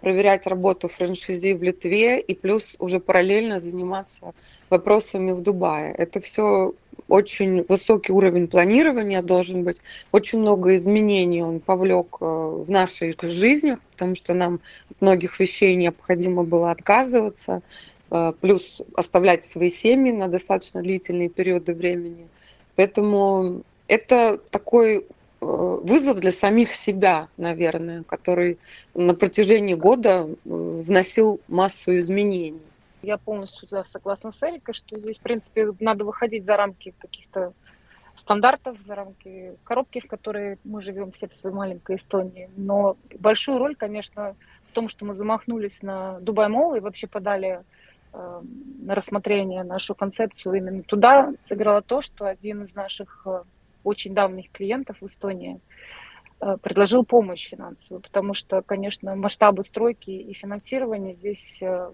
проверять 0.02 0.46
работу 0.46 0.90
франшизи 0.90 1.54
в 1.54 1.64
Литве 1.64 2.20
и 2.20 2.34
плюс 2.34 2.76
уже 2.80 3.00
параллельно 3.00 3.60
заниматься 3.60 4.34
вопросами 4.70 5.32
в 5.32 5.42
Дубае. 5.42 5.94
Это 5.94 6.20
все 6.20 6.74
очень 7.08 7.66
высокий 7.68 8.12
уровень 8.12 8.48
планирования 8.48 9.22
должен 9.22 9.64
быть, 9.64 9.78
очень 10.12 10.40
много 10.40 10.76
изменений 10.76 11.44
он 11.44 11.60
повлек 11.60 12.18
э, 12.22 12.26
в 12.26 12.70
нашей 12.70 13.16
жизнях, 13.22 13.82
потому 13.92 14.16
что 14.16 14.34
нам 14.34 14.60
от 14.90 15.02
многих 15.02 15.40
вещей 15.40 15.76
необходимо 15.76 16.44
было 16.44 16.72
отказываться, 16.72 17.62
э, 18.12 18.34
плюс 18.40 18.82
оставлять 18.96 19.44
свои 19.44 19.70
семьи 19.70 20.12
на 20.12 20.28
достаточно 20.28 20.82
длительные 20.82 21.30
периоды 21.30 21.74
времени. 21.74 22.28
Поэтому 22.76 23.64
это 23.88 24.40
такой 24.52 25.00
э, 25.00 25.02
вызов 25.42 26.20
для 26.20 26.32
самих 26.32 26.74
себя, 26.74 27.28
наверное, 27.38 28.04
который 28.04 28.58
на 28.94 29.14
протяжении 29.14 29.76
года 29.76 30.28
вносил 30.44 31.40
массу 31.48 31.98
изменений. 31.98 32.62
Я 33.02 33.18
полностью 33.18 33.68
согласна 33.86 34.32
с 34.32 34.44
Эрикой, 34.44 34.74
что 34.74 35.00
здесь, 35.00 35.20
в 35.20 35.22
принципе, 35.22 35.72
надо 35.80 36.04
выходить 36.04 36.46
за 36.46 36.58
рамки 36.58 36.94
каких-то 37.00 37.54
стандартов, 38.16 38.78
за 38.80 38.96
рамки 38.96 39.56
коробки, 39.64 40.02
в 40.02 40.08
которой 40.08 40.58
мы 40.66 40.82
живем 40.82 41.12
все 41.14 41.30
в 41.30 41.34
своей 41.34 41.56
маленькой 41.56 41.96
Эстонии. 41.96 42.50
Но 42.58 42.98
большую 43.18 43.58
роль, 43.58 43.76
конечно, 43.76 44.36
в 44.68 44.72
том, 44.72 44.90
что 44.90 45.06
мы 45.06 45.14
замахнулись 45.14 45.82
на 45.82 46.20
Дубай 46.20 46.50
Молл 46.50 46.76
и 46.76 46.82
вообще 46.82 47.08
подали 47.08 47.64
э, 48.12 48.42
на 48.82 48.96
рассмотрение 48.96 49.64
нашу 49.64 49.96
концепцию 49.96 50.56
именно 50.56 50.84
туда, 50.84 51.34
сыграло 51.42 51.82
то, 51.82 52.02
что 52.02 52.26
один 52.26 52.64
из 52.64 52.76
наших 52.76 53.22
э, 53.26 53.44
очень 53.90 54.14
давних 54.14 54.52
клиентов 54.52 54.98
в 55.02 55.06
Эстонии 55.06 55.60
э, 56.42 56.58
предложил 56.62 57.04
помощь 57.04 57.50
финансовую, 57.50 58.02
потому 58.02 58.34
что, 58.34 58.62
конечно, 58.62 59.16
масштабы 59.16 59.64
стройки 59.64 60.12
и 60.12 60.34
финансирования 60.34 61.16
здесь 61.16 61.62
э, 61.62 61.92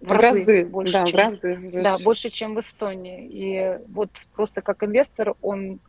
в 0.00 0.12
разы, 0.12 0.40
разы 0.40 0.64
больше, 0.66 0.92
да, 0.92 1.06
чем, 1.06 1.12
в 1.12 1.18
разы 1.18 1.54
выше. 1.56 1.82
да, 1.82 1.98
больше, 1.98 2.30
чем 2.30 2.54
в 2.54 2.60
Эстонии. 2.60 3.26
И 3.26 3.78
вот 3.88 4.10
просто 4.34 4.62
как 4.62 4.82
инвестор 4.84 5.34
он 5.42 5.80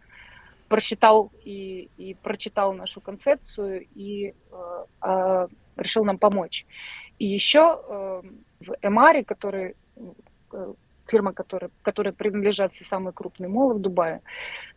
просчитал 0.68 1.32
и, 1.44 1.90
и 1.98 2.14
прочитал 2.14 2.74
нашу 2.74 3.02
концепцию 3.02 3.88
и 3.96 4.34
э, 4.52 4.86
э, 5.02 5.48
решил 5.76 6.06
нам 6.06 6.18
помочь. 6.18 6.66
И 7.18 7.26
еще 7.26 7.82
э, 7.82 8.22
в 8.62 8.76
Эмаре, 8.82 9.24
который 9.24 9.76
э, 10.54 10.74
фирма, 11.10 11.34
которая, 11.34 11.72
которая 11.82 12.14
принадлежат 12.14 12.74
все 12.74 12.86
самые 12.86 13.14
крупные 13.14 13.50
молы 13.50 13.76
в 13.76 13.80
Дубае, 13.80 14.22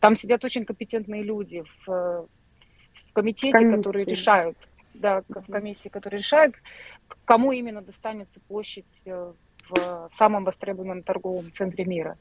там 0.00 0.14
сидят 0.14 0.44
очень 0.44 0.64
компетентные 0.64 1.22
люди 1.22 1.64
в, 1.86 1.88
в 1.88 3.12
комитете, 3.12 3.52
Комиссия. 3.52 3.76
которые 3.76 4.04
решают, 4.04 4.56
да, 4.94 5.22
в 5.28 5.50
комиссии, 5.50 5.88
которые 5.88 6.18
решают, 6.18 6.54
кому 7.24 7.52
именно 7.52 7.82
достанется 7.82 8.40
площадь 8.48 9.02
э, 9.04 9.32
в 9.68 10.10
самом 10.12 10.44
востребованном 10.44 11.02
торговом 11.02 11.50
центре 11.52 11.84
мира. 11.84 12.18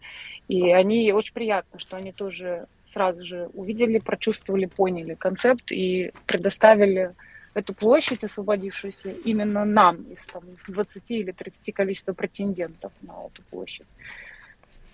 И 0.47 0.71
они 0.71 1.11
очень 1.11 1.33
приятно, 1.33 1.79
что 1.79 1.97
они 1.97 2.11
тоже 2.11 2.67
сразу 2.83 3.23
же 3.23 3.49
увидели, 3.53 3.99
прочувствовали, 3.99 4.65
поняли 4.65 5.15
концепт 5.15 5.71
и 5.71 6.11
предоставили 6.25 7.13
эту 7.53 7.73
площадь, 7.73 8.23
освободившуюся 8.23 9.11
именно 9.11 9.65
нам 9.65 10.03
из, 10.03 10.25
там, 10.25 10.43
из 10.53 10.63
20 10.65 11.11
или 11.11 11.31
30 11.31 11.73
количества 11.73 12.13
претендентов 12.13 12.91
на 13.01 13.13
эту 13.25 13.41
площадь. 13.49 13.87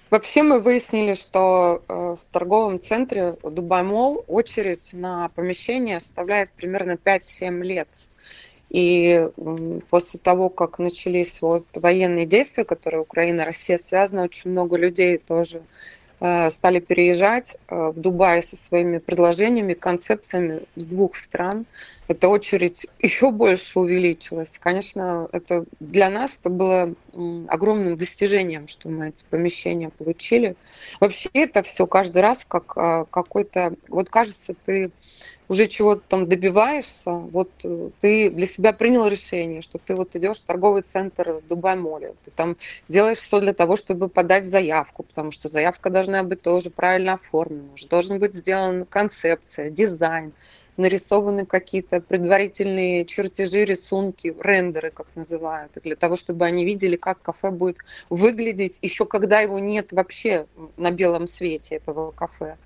Вообще 0.10 0.42
мы 0.42 0.60
выяснили, 0.60 1.16
что 1.16 1.84
э, 1.88 1.94
в 1.94 2.20
торговом 2.32 2.80
центре 2.80 3.36
Дубай 3.44 3.84
Молл 3.84 4.24
очередь 4.28 4.94
на 4.94 5.28
помещение 5.30 6.00
составляет 6.00 6.50
примерно 6.52 6.94
5-7 6.94 7.62
лет. 7.62 7.90
И 8.70 9.30
после 9.90 10.20
того, 10.20 10.50
как 10.50 10.80
начались 10.80 11.42
вот 11.42 11.66
военные 11.74 12.26
действия, 12.26 12.64
которые 12.64 13.02
Украина, 13.02 13.46
Россия 13.46 13.78
связаны, 13.78 14.24
очень 14.24 14.52
много 14.52 14.78
людей 14.78 15.18
тоже 15.18 15.62
стали 16.20 16.80
переезжать 16.80 17.58
э, 17.68 17.92
в 17.96 18.00
Дубай 18.00 18.42
со 18.42 18.56
своими 18.56 18.98
предложениями, 18.98 19.74
концепциями 19.74 20.64
с 20.76 20.86
двух 20.86 21.16
стран. 21.16 21.66
Эта 22.08 22.28
очередь 22.28 22.88
еще 23.00 23.30
больше 23.30 23.80
увеличилась. 23.80 24.52
Конечно, 24.60 25.28
это 25.32 25.66
для 25.80 26.10
нас 26.10 26.38
это 26.40 26.50
было 26.50 26.94
огромным 27.48 27.98
достижением, 27.98 28.68
что 28.68 28.90
мы 28.90 29.10
эти 29.10 29.24
помещения 29.30 29.90
получили. 29.90 30.56
Вообще 31.00 31.30
это 31.34 31.62
все 31.62 31.86
каждый 31.86 32.24
раз 32.24 32.46
как 32.48 32.74
э, 32.76 33.06
какой-то... 33.12 33.76
Вот 33.90 34.10
кажется, 34.10 34.56
ты 34.66 34.90
уже 35.50 35.68
чего-то 35.68 36.02
там 36.08 36.26
добиваешься, 36.26 37.12
вот 37.12 37.50
э, 37.64 37.90
ты 38.00 38.30
для 38.30 38.46
себя 38.46 38.74
принял 38.74 39.08
решение, 39.08 39.62
что 39.62 39.78
ты 39.78 39.96
вот 39.96 40.16
идешь 40.16 40.38
в 40.38 40.46
торговый 40.46 40.82
центр 40.82 41.42
Дубай 41.48 41.76
Моле, 41.76 42.16
ты 42.26 42.32
там 42.32 42.58
делаешь 42.88 43.20
все 43.20 43.40
для 43.40 43.54
того, 43.54 43.78
чтобы 43.78 44.10
подать 44.10 44.46
заявку, 44.46 45.04
потому 45.04 45.32
что 45.32 45.48
заявка 45.48 45.90
должна 45.90 46.24
быть 46.24 46.42
тоже 46.42 46.70
правильно 46.70 47.14
оформлена, 47.14 47.74
уже 47.74 47.88
должен 47.88 48.20
быть 48.20 48.36
сделана 48.36 48.86
концепция, 48.86 49.70
дизайн, 49.70 50.34
нарисованы 50.78 51.46
какие-то 51.46 52.02
предварительные 52.02 53.06
чертежи, 53.06 53.66
рисунки, 53.66 54.36
рендеры, 54.40 54.92
как 54.92 55.08
называют, 55.16 55.72
для 55.84 55.96
того, 55.96 56.16
чтобы 56.16 56.46
они 56.46 56.66
видели, 56.66 56.96
как 56.96 57.22
кафе 57.22 57.50
будет 57.52 57.78
выглядеть, 58.10 58.80
еще 58.82 59.06
когда 59.06 59.40
его 59.40 59.60
нет 59.60 59.92
вообще 59.92 60.46
на 60.78 60.92
белом 60.92 61.28
свете 61.28 61.76
этого 61.76 62.12
кафе. 62.12 62.58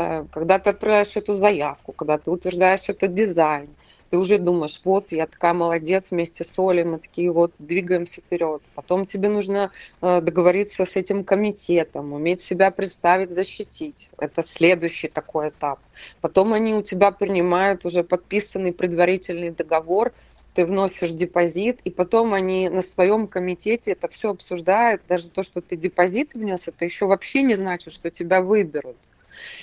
Э, 0.00 0.24
когда 0.32 0.58
ты 0.58 0.70
отправляешь 0.70 1.14
эту 1.16 1.34
заявку, 1.34 1.92
когда 1.92 2.16
ты 2.18 2.30
утверждаешь 2.30 2.88
этот 2.88 3.10
дизайн, 3.12 3.76
ты 4.08 4.16
уже 4.16 4.38
думаешь, 4.38 4.80
вот, 4.84 5.12
я 5.12 5.26
такая 5.26 5.52
молодец 5.52 6.06
вместе 6.10 6.42
с 6.42 6.58
Олей, 6.58 6.84
мы 6.84 6.98
такие 6.98 7.30
вот 7.30 7.52
двигаемся 7.58 8.22
вперед. 8.22 8.62
Потом 8.74 9.04
тебе 9.04 9.28
нужно 9.28 9.70
э, 10.00 10.20
договориться 10.22 10.86
с 10.86 10.96
этим 10.96 11.22
комитетом, 11.24 12.12
уметь 12.14 12.40
себя 12.40 12.70
представить, 12.70 13.30
защитить. 13.30 14.10
Это 14.18 14.42
следующий 14.42 15.08
такой 15.08 15.50
этап. 15.50 15.80
Потом 16.22 16.54
они 16.54 16.74
у 16.74 16.82
тебя 16.82 17.10
принимают 17.10 17.84
уже 17.84 18.02
подписанный 18.02 18.72
предварительный 18.72 19.50
договор, 19.50 20.14
ты 20.54 20.64
вносишь 20.64 21.12
депозит, 21.12 21.80
и 21.84 21.90
потом 21.90 22.32
они 22.34 22.68
на 22.70 22.82
своем 22.82 23.28
комитете 23.28 23.92
это 23.92 24.08
все 24.08 24.30
обсуждают. 24.30 25.02
Даже 25.06 25.30
то, 25.30 25.42
что 25.42 25.60
ты 25.60 25.76
депозит 25.76 26.34
внес, 26.34 26.66
это 26.68 26.84
еще 26.86 27.06
вообще 27.06 27.42
не 27.42 27.54
значит, 27.54 27.92
что 27.92 28.10
тебя 28.10 28.40
выберут. 28.40 28.96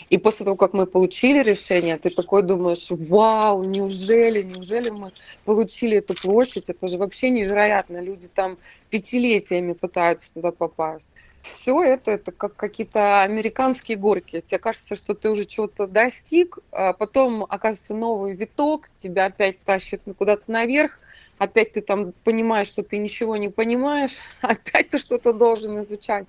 И 0.09 0.17
после 0.17 0.45
того, 0.45 0.57
как 0.57 0.73
мы 0.73 0.85
получили 0.85 1.43
решение, 1.43 1.97
ты 1.97 2.09
такой 2.09 2.43
думаешь, 2.43 2.87
вау, 2.89 3.63
неужели, 3.63 4.43
неужели 4.43 4.89
мы 4.89 5.11
получили 5.43 5.97
эту 5.97 6.15
площадь? 6.15 6.69
Это 6.69 6.87
же 6.87 6.97
вообще 6.97 7.29
невероятно. 7.29 8.01
Люди 8.01 8.27
там 8.27 8.57
пятилетиями 8.89 9.73
пытаются 9.73 10.33
туда 10.33 10.51
попасть. 10.51 11.09
Все 11.41 11.81
это, 11.83 12.11
это 12.11 12.31
как 12.31 12.55
какие-то 12.55 13.21
американские 13.21 13.97
горки. 13.97 14.41
Тебе 14.41 14.59
кажется, 14.59 14.95
что 14.95 15.13
ты 15.13 15.29
уже 15.29 15.45
чего-то 15.45 15.87
достиг, 15.87 16.59
а 16.71 16.93
потом 16.93 17.45
оказывается 17.47 17.93
новый 17.93 18.35
виток, 18.35 18.89
тебя 18.97 19.25
опять 19.25 19.63
тащит 19.63 20.03
куда-то 20.17 20.43
наверх, 20.51 20.99
опять 21.37 21.73
ты 21.73 21.81
там 21.81 22.13
понимаешь, 22.23 22.67
что 22.67 22.83
ты 22.83 22.97
ничего 22.97 23.37
не 23.37 23.49
понимаешь, 23.49 24.15
опять 24.41 24.89
ты 24.89 24.99
что-то 24.99 25.33
должен 25.33 25.79
изучать. 25.79 26.27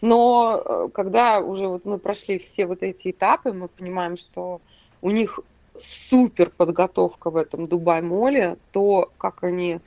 Но 0.00 0.62
э, 0.64 0.88
когда 0.92 1.40
уже 1.40 1.68
вот 1.68 1.84
мы 1.84 1.98
прошли 1.98 2.38
все 2.38 2.66
вот 2.66 2.82
эти 2.82 3.10
этапы, 3.10 3.52
мы 3.52 3.68
понимаем, 3.68 4.16
что 4.16 4.60
у 5.02 5.10
них 5.10 5.40
супер 5.76 6.50
подготовка 6.50 7.30
в 7.30 7.36
этом 7.36 7.66
Дубай-моле, 7.66 8.56
то, 8.72 9.10
как 9.18 9.44
они 9.44 9.80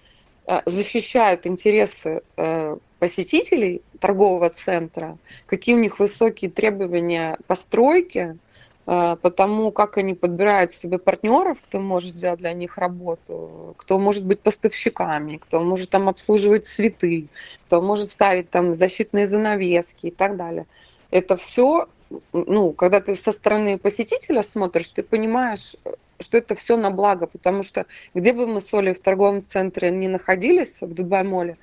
э, 0.48 0.62
защищают 0.65 1.48
интересы 1.48 2.22
э, 2.38 2.77
посетителей 3.00 3.82
торгового 4.00 4.50
центра, 4.50 5.17
какие 5.46 5.75
у 5.75 5.79
них 5.79 6.00
высокие 6.00 6.50
требования 6.50 7.38
постройки, 7.48 8.38
потому 8.86 9.72
как 9.72 9.98
они 9.98 10.13
подбирают 10.13 10.74
себе 10.74 10.98
партнеров, 10.98 11.58
кто 11.63 11.80
может 11.80 12.16
сделать 12.16 12.40
для 12.40 12.54
них 12.54 12.78
работу, 12.78 13.75
кто 13.78 13.98
может 13.98 14.25
быть 14.25 14.42
поставщиками, 14.42 15.38
кто 15.38 15.62
может 15.62 15.90
там 15.90 16.10
обслуживать 16.10 16.68
цветы, 16.68 17.28
кто 17.68 17.82
может 17.82 18.10
ставить 18.10 18.50
там 18.50 18.75
защитные 18.75 19.25
занавески 19.25 20.08
и 20.08 20.12
так 20.12 20.36
далее. 20.36 20.66
Это 21.12 21.38
все, 21.38 21.88
ну, 22.34 22.74
когда 22.74 23.00
ты 23.00 23.16
со 23.16 23.32
стороны 23.32 23.78
посетителя 23.78 24.42
смотришь, 24.42 24.90
ты 24.90 25.02
понимаешь, 25.02 25.75
что 26.20 26.38
это 26.38 26.56
все 26.56 26.75
на 26.75 26.92
благо, 26.92 27.28
потому 27.28 27.63
что 27.63 27.86
где 28.13 28.34
бы 28.34 28.48
мы 28.48 28.60
с 28.60 28.74
Олей 28.74 28.94
в 28.94 29.00
торговом 29.00 29.42
центре 29.42 29.92
не 29.92 30.10
находились, 30.10 30.82
в 30.82 30.94
Дубай-моле, 30.94 31.58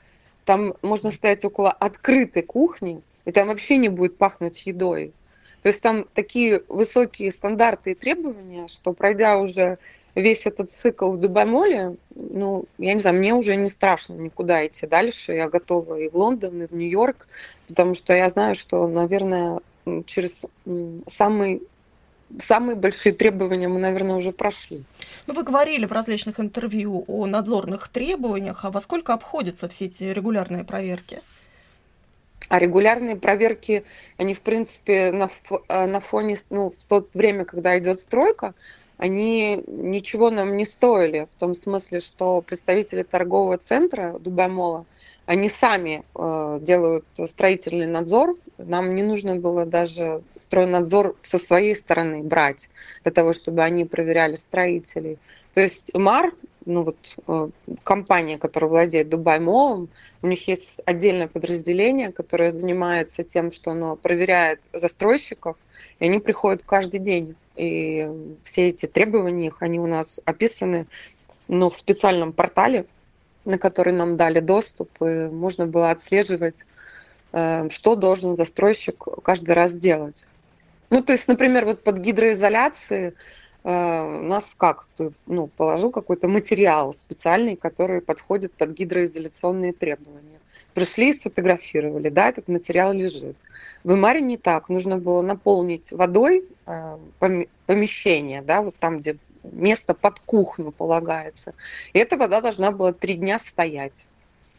там 0.46 0.74
можно 0.80 1.10
стоять 1.10 1.44
около 1.44 1.70
открытой 1.70 2.42
кухни, 2.42 3.02
и 3.26 3.32
там 3.32 3.48
вообще 3.48 3.76
не 3.76 3.90
будет 3.90 4.16
пахнуть 4.16 4.66
едой 4.66 5.12
то 5.62 5.68
есть 5.68 5.82
там 5.82 6.06
такие 6.14 6.62
высокие 6.68 7.30
стандарты 7.30 7.92
и 7.92 7.94
требования, 7.94 8.66
что 8.68 8.92
пройдя 8.92 9.38
уже 9.38 9.78
весь 10.14 10.46
этот 10.46 10.70
цикл 10.70 11.12
в 11.12 11.18
Дубаймоле, 11.18 11.96
ну, 12.14 12.64
я 12.78 12.94
не 12.94 13.00
знаю, 13.00 13.16
мне 13.16 13.34
уже 13.34 13.56
не 13.56 13.68
страшно 13.68 14.14
никуда 14.14 14.66
идти 14.66 14.86
дальше. 14.86 15.32
Я 15.32 15.48
готова 15.48 15.96
и 15.96 16.08
в 16.08 16.16
Лондон, 16.16 16.62
и 16.62 16.66
в 16.66 16.74
Нью-Йорк, 16.74 17.28
потому 17.68 17.94
что 17.94 18.12
я 18.12 18.28
знаю, 18.28 18.54
что, 18.54 18.88
наверное, 18.88 19.60
через 20.06 20.42
самый 21.06 21.62
самые 22.40 22.76
большие 22.76 23.12
требования 23.12 23.66
мы, 23.66 23.80
наверное, 23.80 24.14
уже 24.14 24.30
прошли. 24.30 24.84
Ну, 25.26 25.34
вы 25.34 25.42
говорили 25.42 25.84
в 25.84 25.92
различных 25.92 26.38
интервью 26.38 27.04
о 27.08 27.26
надзорных 27.26 27.88
требованиях, 27.88 28.64
а 28.64 28.70
во 28.70 28.80
сколько 28.80 29.14
обходятся 29.14 29.68
все 29.68 29.86
эти 29.86 30.04
регулярные 30.04 30.64
проверки? 30.64 31.22
А 32.50 32.58
регулярные 32.58 33.14
проверки, 33.14 33.84
они, 34.16 34.34
в 34.34 34.40
принципе, 34.40 35.12
на, 35.12 35.30
э, 35.68 35.86
на 35.86 36.00
фоне, 36.00 36.36
ну, 36.50 36.70
в 36.70 36.82
то 36.88 37.06
время, 37.14 37.44
когда 37.44 37.78
идет 37.78 38.00
стройка, 38.00 38.54
они 38.96 39.62
ничего 39.68 40.30
нам 40.30 40.56
не 40.56 40.66
стоили, 40.66 41.28
в 41.36 41.38
том 41.38 41.54
смысле, 41.54 42.00
что 42.00 42.42
представители 42.42 43.04
торгового 43.04 43.56
центра 43.56 44.18
Дубаймола, 44.18 44.84
они 45.26 45.48
сами 45.48 46.02
э, 46.16 46.58
делают 46.60 47.04
строительный 47.24 47.86
надзор. 47.86 48.36
Нам 48.58 48.96
не 48.96 49.04
нужно 49.04 49.36
было 49.36 49.64
даже 49.64 50.22
стройнадзор 50.34 51.14
со 51.22 51.38
своей 51.38 51.76
стороны 51.76 52.24
брать 52.24 52.68
для 53.04 53.12
того, 53.12 53.32
чтобы 53.32 53.62
они 53.62 53.84
проверяли 53.84 54.34
строителей. 54.34 55.18
То 55.54 55.60
есть 55.60 55.94
МАР, 55.94 56.32
ну 56.70 56.82
вот 56.84 56.96
э, 57.26 57.48
компания, 57.84 58.38
которая 58.38 58.70
владеет 58.70 59.08
Дубай 59.08 59.38
Молом, 59.38 59.88
у 60.22 60.26
них 60.26 60.48
есть 60.48 60.80
отдельное 60.86 61.28
подразделение, 61.28 62.12
которое 62.12 62.50
занимается 62.50 63.22
тем, 63.22 63.52
что 63.52 63.72
оно 63.72 63.96
проверяет 63.96 64.60
застройщиков, 64.72 65.56
и 65.98 66.04
они 66.06 66.18
приходят 66.18 66.62
каждый 66.64 67.00
день. 67.00 67.34
И 67.56 68.08
все 68.44 68.68
эти 68.68 68.86
требования, 68.86 69.48
их, 69.48 69.62
они 69.62 69.78
у 69.78 69.86
нас 69.86 70.20
описаны 70.24 70.86
ну, 71.48 71.68
в 71.68 71.76
специальном 71.76 72.32
портале, 72.32 72.86
на 73.44 73.58
который 73.58 73.92
нам 73.92 74.16
дали 74.16 74.40
доступ, 74.40 74.90
и 75.02 75.28
можно 75.28 75.66
было 75.66 75.90
отслеживать, 75.90 76.64
э, 77.32 77.68
что 77.70 77.96
должен 77.96 78.34
застройщик 78.34 79.04
каждый 79.22 79.52
раз 79.52 79.74
делать. 79.74 80.26
Ну, 80.90 81.02
то 81.02 81.12
есть, 81.12 81.28
например, 81.28 81.64
вот 81.64 81.84
под 81.84 81.98
гидроизоляцией 81.98 83.14
у 83.62 83.68
нас 83.68 84.54
как? 84.56 84.86
Ты 84.96 85.12
ну, 85.26 85.46
положил 85.46 85.90
какой-то 85.90 86.28
материал 86.28 86.92
специальный, 86.92 87.56
который 87.56 88.00
подходит 88.00 88.52
под 88.54 88.70
гидроизоляционные 88.70 89.72
требования. 89.72 90.40
Пришли 90.74 91.10
и 91.10 91.12
сфотографировали, 91.12 92.08
да, 92.08 92.28
этот 92.28 92.48
материал 92.48 92.92
лежит. 92.92 93.36
В 93.84 93.92
Имаре 93.92 94.20
не 94.20 94.36
так. 94.36 94.68
Нужно 94.68 94.98
было 94.98 95.20
наполнить 95.20 95.90
водой 95.90 96.44
э, 96.66 96.98
помещение, 97.66 98.42
да, 98.42 98.62
вот 98.62 98.76
там, 98.76 98.98
где 98.98 99.16
место 99.42 99.94
под 99.94 100.20
кухню 100.20 100.70
полагается. 100.70 101.54
И 101.92 101.98
эта 101.98 102.16
вода 102.16 102.40
должна 102.40 102.70
была 102.72 102.92
три 102.92 103.14
дня 103.14 103.38
стоять. 103.38 104.06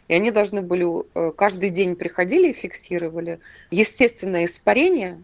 И 0.08 0.14
они 0.14 0.32
должны 0.32 0.62
были 0.62 0.86
э, 1.16 1.32
каждый 1.32 1.70
день 1.70 1.96
приходили 1.96 2.50
и 2.50 2.54
фиксировали 2.54 3.40
естественное 3.70 4.46
испарение 4.46 5.22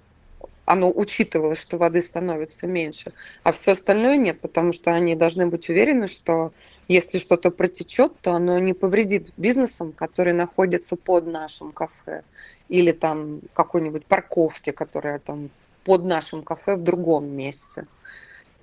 оно 0.68 0.92
учитывалось, 0.92 1.60
что 1.60 1.78
воды 1.78 2.02
становится 2.02 2.68
меньше, 2.68 3.14
а 3.44 3.54
все 3.54 3.72
остальное 3.72 4.18
нет, 4.18 4.42
потому 4.42 4.74
что 4.74 4.92
они 4.92 5.16
должны 5.16 5.48
быть 5.48 5.70
уверены, 5.70 6.08
что 6.08 6.52
если 6.90 7.20
что-то 7.20 7.52
протечет, 7.52 8.12
то 8.22 8.34
оно 8.34 8.60
не 8.60 8.74
повредит 8.74 9.32
бизнесам, 9.38 9.94
которые 9.94 10.34
находятся 10.34 10.98
под 10.98 11.26
нашим 11.26 11.72
кафе, 11.72 12.24
или 12.68 12.92
там 12.92 13.40
какой-нибудь 13.54 14.06
парковке, 14.06 14.74
которая 14.74 15.20
там 15.20 15.50
под 15.86 16.04
нашим 16.04 16.44
кафе 16.44 16.76
в 16.76 16.84
другом 16.84 17.30
месте. 17.30 17.88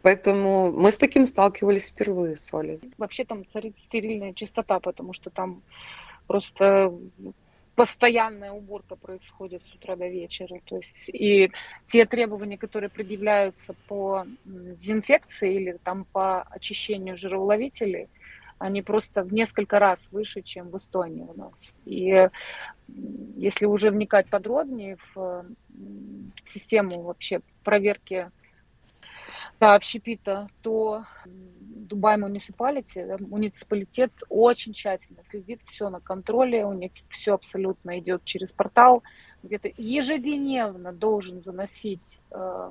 Поэтому 0.03 0.71
мы 0.73 0.91
с 0.91 0.97
таким 0.97 1.25
сталкивались 1.25 1.87
впервые 1.87 2.37
с 2.37 2.53
Олей. 2.53 2.81
Вообще 2.99 3.25
там 3.25 3.47
царит 3.47 3.79
стерильная 3.79 4.35
чистота, 4.35 4.79
потому 4.79 5.15
что 5.15 5.31
там 5.31 5.63
просто 6.27 6.93
постоянная 7.75 8.53
уборка 8.53 8.97
происходит 8.97 9.63
с 9.67 9.75
утра 9.75 9.97
до 9.97 10.07
вечера. 10.09 10.61
То 10.65 10.77
есть 10.77 11.09
и 11.09 11.51
те 11.87 12.05
требования, 12.07 12.59
которые 12.59 12.91
предъявляются 12.91 13.75
по 13.89 14.25
дезинфекции 14.45 15.55
или 15.55 15.79
там 15.83 16.05
по 16.05 16.43
очищению 16.43 17.17
жироуловителей, 17.17 18.09
они 18.59 18.83
просто 18.83 19.23
в 19.23 19.33
несколько 19.33 19.79
раз 19.79 20.09
выше, 20.13 20.43
чем 20.43 20.71
в 20.71 20.77
Эстонии 20.77 21.23
у 21.23 21.35
нас. 21.35 21.79
И 21.85 22.29
если 23.37 23.67
уже 23.67 23.91
вникать 23.91 24.29
подробнее 24.29 24.97
в 25.15 25.45
систему 26.45 27.03
вообще 27.03 27.41
проверки 27.65 28.31
да, 29.61 29.75
общепита, 29.75 30.49
то 30.63 31.05
Дубай 31.85 32.17
муниципалити, 32.17 33.07
муниципалитет 33.21 34.13
очень 34.29 34.73
тщательно 34.73 35.25
следит, 35.25 35.61
все 35.67 35.91
на 35.91 36.01
контроле, 36.01 36.65
у 36.65 36.73
них 36.73 36.93
все 37.09 37.35
абсолютно 37.35 37.99
идет 37.99 38.25
через 38.25 38.53
портал, 38.53 39.03
где-то 39.43 39.71
ежедневно 39.77 40.93
должен 40.93 41.41
заносить 41.41 42.21
э, 42.31 42.71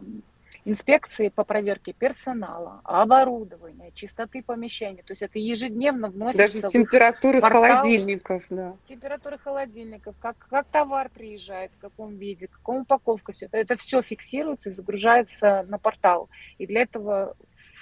инспекции 0.65 1.29
по 1.29 1.43
проверке 1.43 1.93
персонала, 1.93 2.81
оборудования, 2.83 3.91
чистоты 3.93 4.41
помещений. 4.41 5.03
То 5.03 5.11
есть 5.11 5.21
это 5.21 5.39
ежедневно 5.39 6.09
вносится... 6.09 6.61
Даже 6.61 6.71
температуры 6.71 7.41
холодильников, 7.41 8.45
да. 8.49 8.75
Температуры 8.85 9.37
холодильников, 9.37 10.15
как, 10.19 10.37
как 10.49 10.67
товар 10.67 11.09
приезжает, 11.13 11.71
в 11.77 11.81
каком 11.81 12.15
виде, 12.17 12.47
каком 12.47 12.81
упаковка, 12.81 13.31
все 13.31 13.45
это, 13.45 13.57
это 13.57 13.75
все 13.75 14.01
фиксируется 14.01 14.69
и 14.69 14.73
загружается 14.73 15.65
на 15.67 15.77
портал. 15.77 16.29
И 16.57 16.67
для 16.67 16.81
этого 16.81 17.35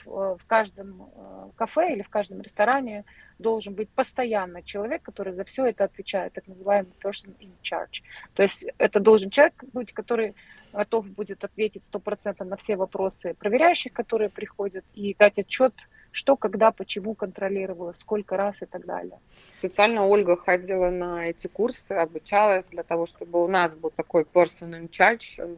в 0.05 0.41
каждом 0.47 1.11
э, 1.15 1.49
кафе 1.55 1.93
или 1.93 2.01
в 2.01 2.09
каждом 2.09 2.41
ресторане 2.41 3.05
должен 3.39 3.73
быть 3.73 3.89
постоянно 3.89 4.63
человек, 4.63 5.01
который 5.01 5.33
за 5.33 5.43
все 5.43 5.65
это 5.65 5.83
отвечает, 5.83 6.33
так 6.33 6.47
называемый 6.47 6.93
person 7.03 7.35
in 7.39 7.51
charge. 7.61 8.03
То 8.33 8.43
есть 8.43 8.67
это 8.77 8.99
должен 8.99 9.29
человек 9.29 9.63
быть, 9.73 9.93
который 9.93 10.35
готов 10.73 11.07
будет 11.07 11.43
ответить 11.43 11.83
стопроцентно 11.85 12.45
на 12.45 12.57
все 12.57 12.75
вопросы 12.75 13.33
проверяющих, 13.33 13.93
которые 13.93 14.29
приходят, 14.29 14.85
и 14.93 15.15
дать 15.17 15.39
отчет 15.39 15.73
что, 16.11 16.35
когда, 16.35 16.71
почему 16.71 17.15
контролировалось, 17.15 17.97
сколько 17.97 18.37
раз 18.37 18.61
и 18.61 18.65
так 18.65 18.85
далее. 18.85 19.19
Специально 19.59 20.05
Ольга 20.05 20.35
ходила 20.35 20.89
на 20.89 21.29
эти 21.29 21.47
курсы, 21.47 21.93
обучалась 21.93 22.67
для 22.67 22.83
того, 22.83 23.05
чтобы 23.05 23.43
у 23.43 23.47
нас 23.47 23.75
был 23.75 23.91
такой 23.91 24.23
personal 24.23 24.89
charge, 24.89 25.57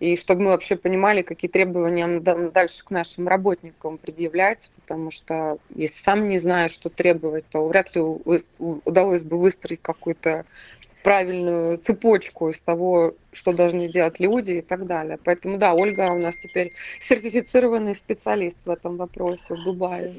и 0.00 0.16
чтобы 0.16 0.42
мы 0.42 0.46
вообще 0.48 0.74
понимали, 0.74 1.22
какие 1.22 1.50
требования 1.50 2.06
нам 2.06 2.50
дальше 2.50 2.84
к 2.84 2.90
нашим 2.90 3.28
работникам 3.28 3.98
предъявлять, 3.98 4.70
потому 4.80 5.10
что 5.10 5.58
если 5.74 6.02
сам 6.02 6.26
не 6.28 6.38
знаешь, 6.38 6.72
что 6.72 6.88
требовать, 6.88 7.46
то 7.48 7.66
вряд 7.68 7.94
ли 7.94 8.00
удалось 8.00 9.22
бы 9.22 9.38
выстроить 9.38 9.82
какую-то 9.82 10.44
правильную 11.02 11.78
цепочку 11.78 12.48
из 12.48 12.60
того, 12.60 13.14
что 13.32 13.52
должны 13.52 13.88
делать 13.88 14.20
люди 14.20 14.52
и 14.52 14.62
так 14.62 14.86
далее. 14.86 15.18
Поэтому 15.22 15.58
да, 15.58 15.74
Ольга 15.74 16.12
у 16.12 16.18
нас 16.18 16.36
теперь 16.36 16.72
сертифицированный 17.00 17.94
специалист 17.94 18.58
в 18.64 18.70
этом 18.70 18.96
вопросе 18.96 19.54
в 19.54 19.64
Дубае. 19.64 20.14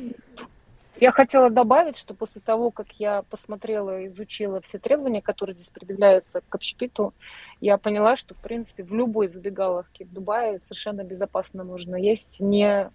Я 1.00 1.12
хотела 1.12 1.50
добавить, 1.50 1.98
что 1.98 2.14
после 2.14 2.40
того, 2.40 2.70
как 2.70 2.88
я 2.94 3.24
посмотрела 3.24 4.02
и 4.02 4.08
изучила 4.08 4.62
все 4.62 4.78
требования, 4.78 5.22
которые 5.22 5.56
здесь 5.56 5.70
предъявляются 5.70 6.42
к 6.48 6.56
общепиту, 6.56 7.14
я 7.60 7.78
поняла, 7.78 8.16
что, 8.16 8.36
в 8.36 8.38
принципе, 8.38 8.84
в 8.84 8.94
любой 8.94 9.28
забегаловке 9.28 10.06
в 10.06 10.14
Дубае 10.14 10.60
совершенно 10.60 11.04
безопасно 11.04 11.64
можно 11.64 11.96
есть, 11.96 12.40
не 12.40 12.90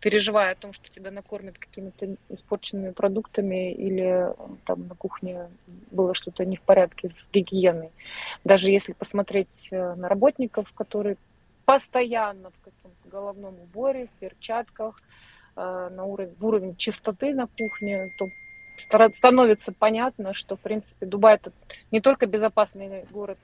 переживая 0.00 0.52
о 0.52 0.54
том, 0.54 0.72
что 0.72 0.90
тебя 0.90 1.10
накормят 1.10 1.58
какими-то 1.58 2.16
испорченными 2.28 2.92
продуктами 2.92 3.72
или 3.72 4.32
там 4.64 4.86
на 4.86 4.94
кухне 4.94 5.48
было 5.90 6.14
что-то 6.14 6.44
не 6.44 6.56
в 6.56 6.62
порядке 6.62 7.08
с 7.08 7.28
гигиеной. 7.32 7.90
Даже 8.44 8.70
если 8.70 8.92
посмотреть 8.92 9.68
э, 9.72 9.94
на 9.94 10.08
работников, 10.08 10.72
которые 10.72 11.16
постоянно 11.64 12.50
в 12.50 12.60
каком-то 12.64 13.08
головном 13.10 13.54
уборе, 13.60 14.06
в 14.06 14.20
перчатках, 14.20 15.00
э, 15.56 15.88
на 15.90 16.04
уровень, 16.04 16.34
в 16.38 16.46
уровень 16.46 16.76
чистоты 16.76 17.34
на 17.34 17.46
кухне, 17.46 18.12
то 18.18 18.28
становится 18.76 19.72
понятно, 19.72 20.32
что, 20.32 20.56
в 20.56 20.60
принципе, 20.60 21.06
Дубай 21.06 21.34
это 21.34 21.52
не 21.90 22.00
только 22.00 22.26
безопасный 22.26 23.04
город 23.10 23.38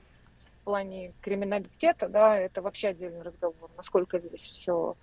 в 0.61 0.63
плане 0.63 1.11
криминалитета, 1.21 2.07
да, 2.07 2.39
это 2.39 2.61
вообще 2.61 2.89
отдельный 2.89 3.21
разговор, 3.21 3.69
насколько 3.75 4.19
здесь 4.19 4.49
все 4.53 4.95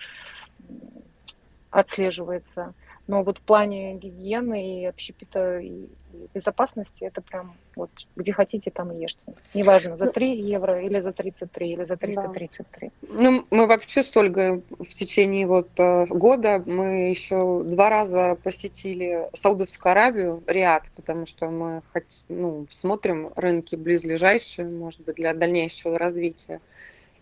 отслеживается. 1.72 2.74
Но 3.08 3.24
вот 3.24 3.38
в 3.38 3.40
плане 3.40 3.94
гигиены 3.94 4.82
и 4.82 4.84
общепита 4.86 5.58
и 5.58 5.88
безопасности 6.34 7.04
это 7.04 7.20
прям 7.20 7.54
вот 7.74 7.90
где 8.16 8.32
хотите, 8.32 8.70
там 8.70 8.92
и 8.92 9.02
ешьте. 9.02 9.34
Неважно, 9.54 9.96
за 9.96 10.06
3 10.06 10.40
евро 10.40 10.80
или 10.80 11.00
за 11.00 11.12
33, 11.12 11.72
или 11.72 11.84
за 11.84 11.96
333. 11.96 12.90
Да. 13.00 13.08
Ну, 13.08 13.46
мы 13.50 13.66
вообще 13.66 14.02
с 14.02 14.16
Ольгой 14.16 14.62
в 14.78 14.94
течение 14.94 15.46
вот 15.46 15.68
э, 15.78 16.06
года 16.06 16.62
мы 16.64 17.10
еще 17.10 17.62
два 17.64 17.88
раза 17.88 18.36
посетили 18.42 19.28
Саудовскую 19.32 19.92
Аравию, 19.92 20.42
Риад, 20.46 20.84
потому 20.94 21.26
что 21.26 21.48
мы 21.48 21.82
хоть, 21.92 22.24
ну, 22.28 22.66
смотрим 22.70 23.32
рынки 23.34 23.74
близлежащие, 23.74 24.66
может 24.66 25.00
быть, 25.00 25.16
для 25.16 25.34
дальнейшего 25.34 25.98
развития. 25.98 26.60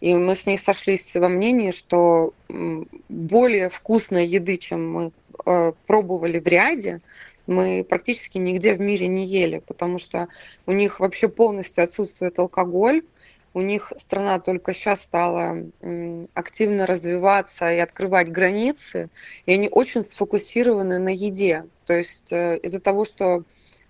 И 0.00 0.14
мы 0.14 0.34
с 0.34 0.46
ней 0.46 0.56
сошлись 0.56 1.14
во 1.14 1.28
мнении, 1.28 1.70
что 1.70 2.32
более 3.08 3.68
вкусной 3.68 4.26
еды, 4.26 4.56
чем 4.56 4.92
мы 4.92 5.12
э, 5.44 5.72
пробовали 5.86 6.38
в 6.38 6.46
ряде, 6.46 7.00
мы 7.46 7.84
практически 7.88 8.38
нигде 8.38 8.74
в 8.74 8.80
мире 8.80 9.08
не 9.08 9.26
ели, 9.26 9.62
потому 9.66 9.98
что 9.98 10.28
у 10.66 10.72
них 10.72 11.00
вообще 11.00 11.28
полностью 11.28 11.84
отсутствует 11.84 12.38
алкоголь, 12.38 13.02
у 13.52 13.60
них 13.60 13.92
страна 13.96 14.38
только 14.38 14.72
сейчас 14.72 15.02
стала 15.02 15.64
активно 16.34 16.86
развиваться 16.86 17.72
и 17.72 17.78
открывать 17.78 18.30
границы, 18.30 19.08
и 19.44 19.52
они 19.52 19.68
очень 19.68 20.02
сфокусированы 20.02 20.98
на 20.98 21.08
еде. 21.08 21.66
То 21.84 21.94
есть 21.94 22.30
э, 22.30 22.58
из-за 22.58 22.80
того, 22.80 23.04
что 23.04 23.42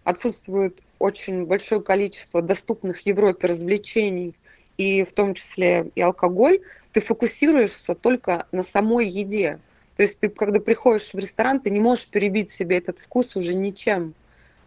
отсутствует 0.02 0.80
очень 0.98 1.44
большое 1.44 1.82
количество 1.82 2.40
доступных 2.40 3.06
Европе 3.06 3.48
развлечений, 3.48 4.34
и 4.80 5.04
в 5.04 5.12
том 5.12 5.34
числе 5.34 5.90
и 5.94 6.00
алкоголь, 6.00 6.60
ты 6.92 7.02
фокусируешься 7.02 7.94
только 7.94 8.46
на 8.50 8.62
самой 8.62 9.06
еде. 9.06 9.58
То 9.94 10.02
есть 10.02 10.20
ты, 10.20 10.30
когда 10.30 10.58
приходишь 10.58 11.12
в 11.12 11.18
ресторан, 11.18 11.60
ты 11.60 11.68
не 11.68 11.80
можешь 11.80 12.06
перебить 12.06 12.50
себе 12.50 12.78
этот 12.78 12.98
вкус 12.98 13.36
уже 13.36 13.52
ничем. 13.52 14.14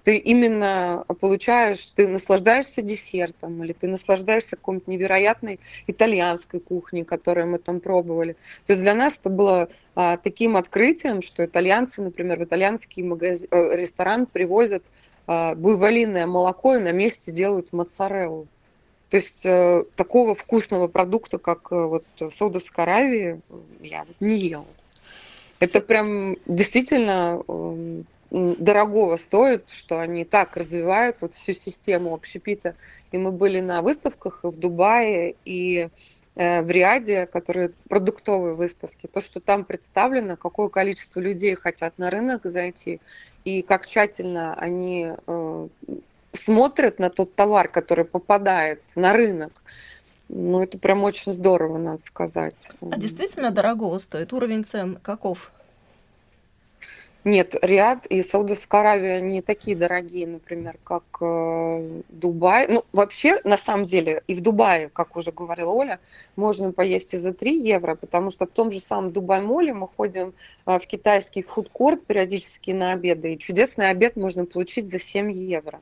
Ты 0.04 0.18
именно 0.18 1.04
получаешь, 1.20 1.80
ты 1.96 2.08
наслаждаешься 2.08 2.84
десертом, 2.84 3.64
или 3.64 3.74
ты 3.74 3.88
наслаждаешься 3.88 4.52
какой-нибудь 4.52 4.88
невероятной 4.88 5.60
итальянской 5.88 6.60
кухней, 6.60 7.06
которую 7.06 7.48
мы 7.48 7.58
там 7.58 7.80
пробовали. 7.80 8.34
То 8.68 8.74
есть 8.74 8.84
для 8.84 8.94
нас 8.94 9.18
это 9.18 9.32
было 9.32 9.70
а, 9.96 10.18
таким 10.18 10.58
открытием, 10.58 11.24
что 11.24 11.44
итальянцы, 11.44 12.04
например, 12.04 12.38
в 12.38 12.44
итальянский 12.44 13.02
магазин, 13.02 13.48
э, 13.50 13.76
ресторан 13.76 14.28
привозят 14.28 14.84
а, 15.26 15.56
буйволиное 15.56 16.28
молоко 16.28 16.76
и 16.76 16.80
на 16.80 16.92
месте 16.92 17.32
делают 17.32 17.74
моцареллу. 17.74 18.48
То 19.14 19.18
есть 19.18 19.42
э, 19.46 19.84
такого 19.96 20.34
вкусного 20.34 20.88
продукта, 20.88 21.38
как 21.38 21.72
э, 21.72 21.76
вот 21.76 22.04
в 22.20 22.32
Саудовской 22.32 22.84
Аравии, 22.84 23.42
я 23.80 24.06
вот 24.06 24.16
не 24.20 24.38
ела. 24.38 24.66
Это 25.60 25.82
прям 25.82 26.36
действительно 26.48 27.44
э, 27.48 28.02
дорогого 28.32 29.18
стоит, 29.18 29.70
что 29.70 30.00
они 30.00 30.26
так 30.26 30.58
развивают 30.58 31.18
вот 31.22 31.34
всю 31.36 31.54
систему 31.54 32.16
общепита. 32.16 32.74
И 33.12 33.20
мы 33.20 33.32
были 33.32 33.60
на 33.60 33.84
выставках 33.84 34.40
в 34.42 34.58
Дубае, 34.58 35.36
и 35.46 35.90
в 36.34 36.66
Риаде, 36.68 37.28
которые 37.28 37.70
продуктовые 37.88 38.56
выставки, 38.56 39.06
то, 39.06 39.22
что 39.22 39.40
там 39.40 39.64
представлено, 39.64 40.38
какое 40.38 40.70
количество 40.70 41.20
людей 41.20 41.54
хотят 41.54 42.00
на 42.00 42.10
рынок 42.10 42.46
зайти, 42.46 43.00
и 43.46 43.62
как 43.62 43.86
тщательно 43.86 44.56
они 44.56 45.12
смотрят 46.34 47.00
на 47.00 47.10
тот 47.10 47.36
товар, 47.36 47.68
который 47.68 48.06
попадает 48.06 48.82
на 48.96 49.14
рынок. 49.14 49.64
Ну, 50.30 50.62
это 50.62 50.78
прям 50.78 51.04
очень 51.04 51.32
здорово, 51.32 51.78
надо 51.78 52.02
сказать. 52.02 52.70
А 52.82 52.98
действительно 52.98 53.52
дорого 53.52 53.98
стоит? 54.00 54.34
Уровень 54.34 54.66
цен 54.66 54.98
каков? 55.02 55.52
Нет, 57.26 57.56
Риад 57.62 58.06
и 58.08 58.22
Саудовская 58.22 58.82
Аравия 58.82 59.22
не 59.22 59.42
такие 59.42 59.78
дорогие, 59.78 60.28
например, 60.28 60.76
как 60.84 61.04
э, 61.22 62.02
Дубай. 62.10 62.68
Ну, 62.68 62.84
вообще, 62.92 63.40
на 63.46 63.56
самом 63.56 63.86
деле, 63.86 64.24
и 64.28 64.34
в 64.34 64.42
Дубае, 64.42 64.90
как 64.90 65.16
уже 65.16 65.32
говорила 65.32 65.70
Оля, 65.70 66.00
можно 66.36 66.74
поесть 66.74 67.14
и 67.14 67.18
за 67.18 67.34
3 67.34 67.62
евро, 67.62 67.96
потому 67.96 68.30
что 68.30 68.46
в 68.46 68.52
том 68.52 68.72
же 68.72 68.82
самом 68.82 69.14
Дубай-моле 69.14 69.74
мы 69.74 69.88
ходим 69.88 70.34
э, 70.66 70.80
в 70.80 70.86
китайский 70.86 71.44
фудкорт 71.44 72.04
периодически 72.06 72.72
на 72.72 72.92
обеды, 72.92 73.34
и 73.34 73.40
чудесный 73.40 73.90
обед 73.90 74.18
можно 74.18 74.46
получить 74.46 74.90
за 74.90 75.00
7 75.00 75.32
евро. 75.32 75.80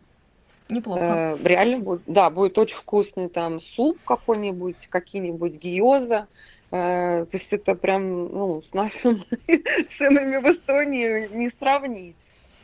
Неплохо. 0.72 1.02
Э, 1.02 1.38
реально 1.44 1.80
будет, 1.80 2.02
да, 2.08 2.30
будет 2.30 2.58
очень 2.58 2.76
вкусный 2.76 3.30
там 3.30 3.60
суп 3.60 4.00
какой-нибудь, 4.06 4.88
какие-нибудь 4.88 5.56
гиоза. 5.58 6.28
Э, 6.72 7.26
то 7.30 7.38
есть 7.38 7.52
это 7.52 7.76
прям, 7.76 8.32
ну, 8.32 8.62
с 8.62 8.74
нашими 8.74 9.22
ценами 9.98 10.38
в 10.38 10.52
Эстонии 10.52 11.28
не 11.34 11.50
сравнить. 11.50 12.18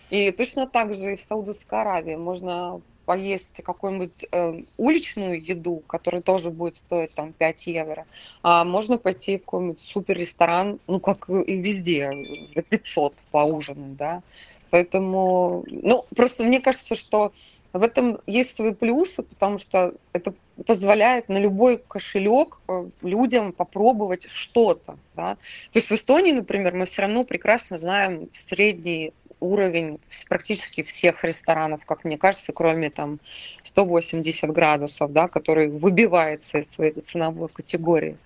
И 0.09 0.31
точно 0.31 0.67
так 0.67 0.93
же 0.93 1.13
и 1.13 1.15
в 1.17 1.21
Саудовской 1.21 1.81
Аравии 1.81 2.15
можно 2.15 2.81
поесть 3.07 3.61
какую-нибудь 3.63 4.25
э, 4.31 4.63
уличную 4.77 5.41
еду, 5.41 5.81
которая 5.87 6.21
тоже 6.21 6.51
будет 6.51 6.75
стоить 6.75 7.13
там 7.13 7.31
5 7.31 7.67
евро, 7.67 8.05
а 8.43 8.65
можно 8.65 8.97
пойти 8.97 9.37
в 9.37 9.45
какой-нибудь 9.45 9.79
супер 9.79 10.17
ресторан, 10.17 10.79
ну, 10.87 10.99
как 10.99 11.29
и 11.29 11.55
везде, 11.55 12.11
за 12.53 12.61
500 12.61 13.13
поужинать, 13.31 13.95
да. 13.95 14.21
Поэтому, 14.69 15.63
ну, 15.67 16.05
просто 16.15 16.43
мне 16.43 16.59
кажется, 16.59 16.95
что 16.95 17.31
в 17.73 17.83
этом 17.83 18.19
есть 18.25 18.55
свои 18.55 18.73
плюсы, 18.73 19.23
потому 19.23 19.57
что 19.57 19.93
это 20.13 20.33
позволяет 20.65 21.29
на 21.29 21.37
любой 21.37 21.77
кошелек 21.77 22.59
э, 22.67 22.89
людям 23.01 23.51
попробовать 23.51 24.27
что-то. 24.29 24.97
Да? 25.15 25.35
То 25.71 25.79
есть 25.79 25.89
в 25.89 25.93
Эстонии, 25.93 26.31
например, 26.31 26.73
мы 26.73 26.85
все 26.85 27.03
равно 27.03 27.23
прекрасно 27.23 27.77
знаем 27.77 28.29
средний 28.33 29.13
уровень 29.39 29.99
практически 30.29 30.81
всех 30.81 31.23
ресторанов, 31.23 31.85
как 31.85 32.03
мне 32.03 32.17
кажется, 32.17 32.51
кроме 32.53 32.89
там 32.89 33.19
180 33.63 34.49
градусов, 34.51 35.11
да, 35.11 35.27
который 35.27 35.67
выбивается 35.67 36.59
из 36.59 36.71
своей 36.71 36.93
ценовой 36.93 37.49
категории 37.49 38.17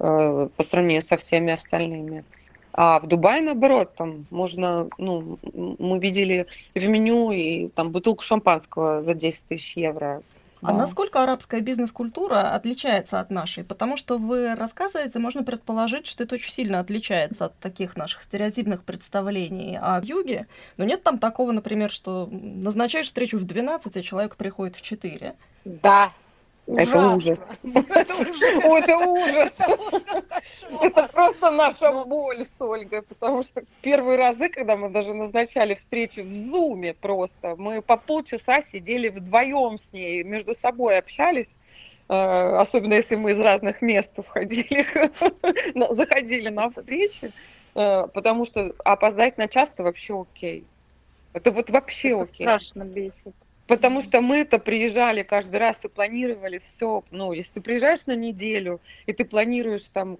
э, 0.00 0.48
по 0.56 0.62
сравнению 0.62 1.02
со 1.02 1.16
всеми 1.16 1.52
остальными. 1.52 2.24
А 2.76 3.00
в 3.00 3.06
Дубае, 3.06 3.40
наоборот, 3.40 3.94
там 3.96 4.26
можно, 4.30 4.88
ну, 4.98 5.38
мы 5.42 5.98
видели 5.98 6.46
в 6.74 6.86
меню 6.86 7.32
и 7.32 7.68
там 7.68 7.90
бутылку 7.90 8.22
шампанского 8.22 9.00
за 9.00 9.14
10 9.14 9.48
тысяч 9.48 9.76
евро. 9.78 10.22
А 10.62 10.72
да. 10.72 10.78
насколько 10.78 11.22
арабская 11.22 11.60
бизнес-культура 11.60 12.54
отличается 12.54 13.20
от 13.20 13.30
нашей? 13.30 13.64
Потому 13.64 13.96
что 13.96 14.18
вы 14.18 14.54
рассказываете, 14.54 15.18
можно 15.18 15.42
предположить, 15.42 16.06
что 16.06 16.24
это 16.24 16.34
очень 16.34 16.52
сильно 16.52 16.80
отличается 16.80 17.46
от 17.46 17.58
таких 17.58 17.96
наших 17.96 18.22
стереотипных 18.22 18.84
представлений 18.84 19.78
о 19.80 20.00
юге. 20.02 20.46
Но 20.76 20.84
нет 20.84 21.02
там 21.02 21.18
такого, 21.18 21.52
например, 21.52 21.90
что 21.90 22.28
назначаешь 22.30 23.06
встречу 23.06 23.38
в 23.38 23.44
12, 23.44 23.96
а 23.96 24.02
человек 24.02 24.36
приходит 24.36 24.76
в 24.76 24.82
4. 24.82 25.34
Да, 25.64 26.12
Это 26.76 27.14
ужас. 27.14 27.40
Это 27.62 28.96
ужас. 28.98 29.58
Это 30.80 31.08
просто 31.12 31.50
наша 31.52 32.04
боль 32.04 32.44
с 32.44 32.60
Ольгой, 32.60 33.02
потому 33.02 33.44
что 33.44 33.62
первые 33.82 34.18
разы, 34.18 34.48
когда 34.48 34.76
мы 34.76 34.90
даже 34.90 35.14
назначали 35.14 35.74
встречу 35.74 36.24
в 36.24 36.32
Зуме 36.32 36.94
просто, 36.94 37.54
мы 37.56 37.82
по 37.82 37.96
полчаса 37.96 38.62
сидели 38.62 39.08
вдвоем 39.08 39.78
с 39.78 39.92
ней, 39.92 40.24
между 40.24 40.54
собой 40.54 40.98
общались, 40.98 41.56
э, 42.08 42.14
особенно 42.14 42.94
если 42.94 43.14
мы 43.14 43.30
из 43.30 43.40
разных 43.40 43.80
мест 43.80 44.12
входили, 44.16 44.84
заходили 45.94 46.48
на 46.48 46.68
встречи, 46.70 47.30
э, 47.76 48.08
потому 48.12 48.44
что 48.44 48.74
опоздать 48.84 49.38
на 49.38 49.46
час 49.46 49.70
это 49.72 49.84
вообще 49.84 50.20
окей. 50.20 50.64
Это 51.32 51.52
вот 51.52 51.70
вообще 51.70 52.20
окей. 52.20 52.44
Страшно 52.44 52.82
бесит. 52.82 53.34
Потому 53.66 54.00
что 54.00 54.20
мы-то 54.20 54.58
приезжали 54.58 55.22
каждый 55.22 55.56
раз 55.56 55.80
и 55.84 55.88
планировали 55.88 56.58
все. 56.58 57.02
Ну, 57.10 57.32
если 57.32 57.54
ты 57.54 57.60
приезжаешь 57.60 58.06
на 58.06 58.14
неделю, 58.14 58.80
и 59.06 59.12
ты 59.12 59.24
планируешь 59.24 59.84
там 59.92 60.18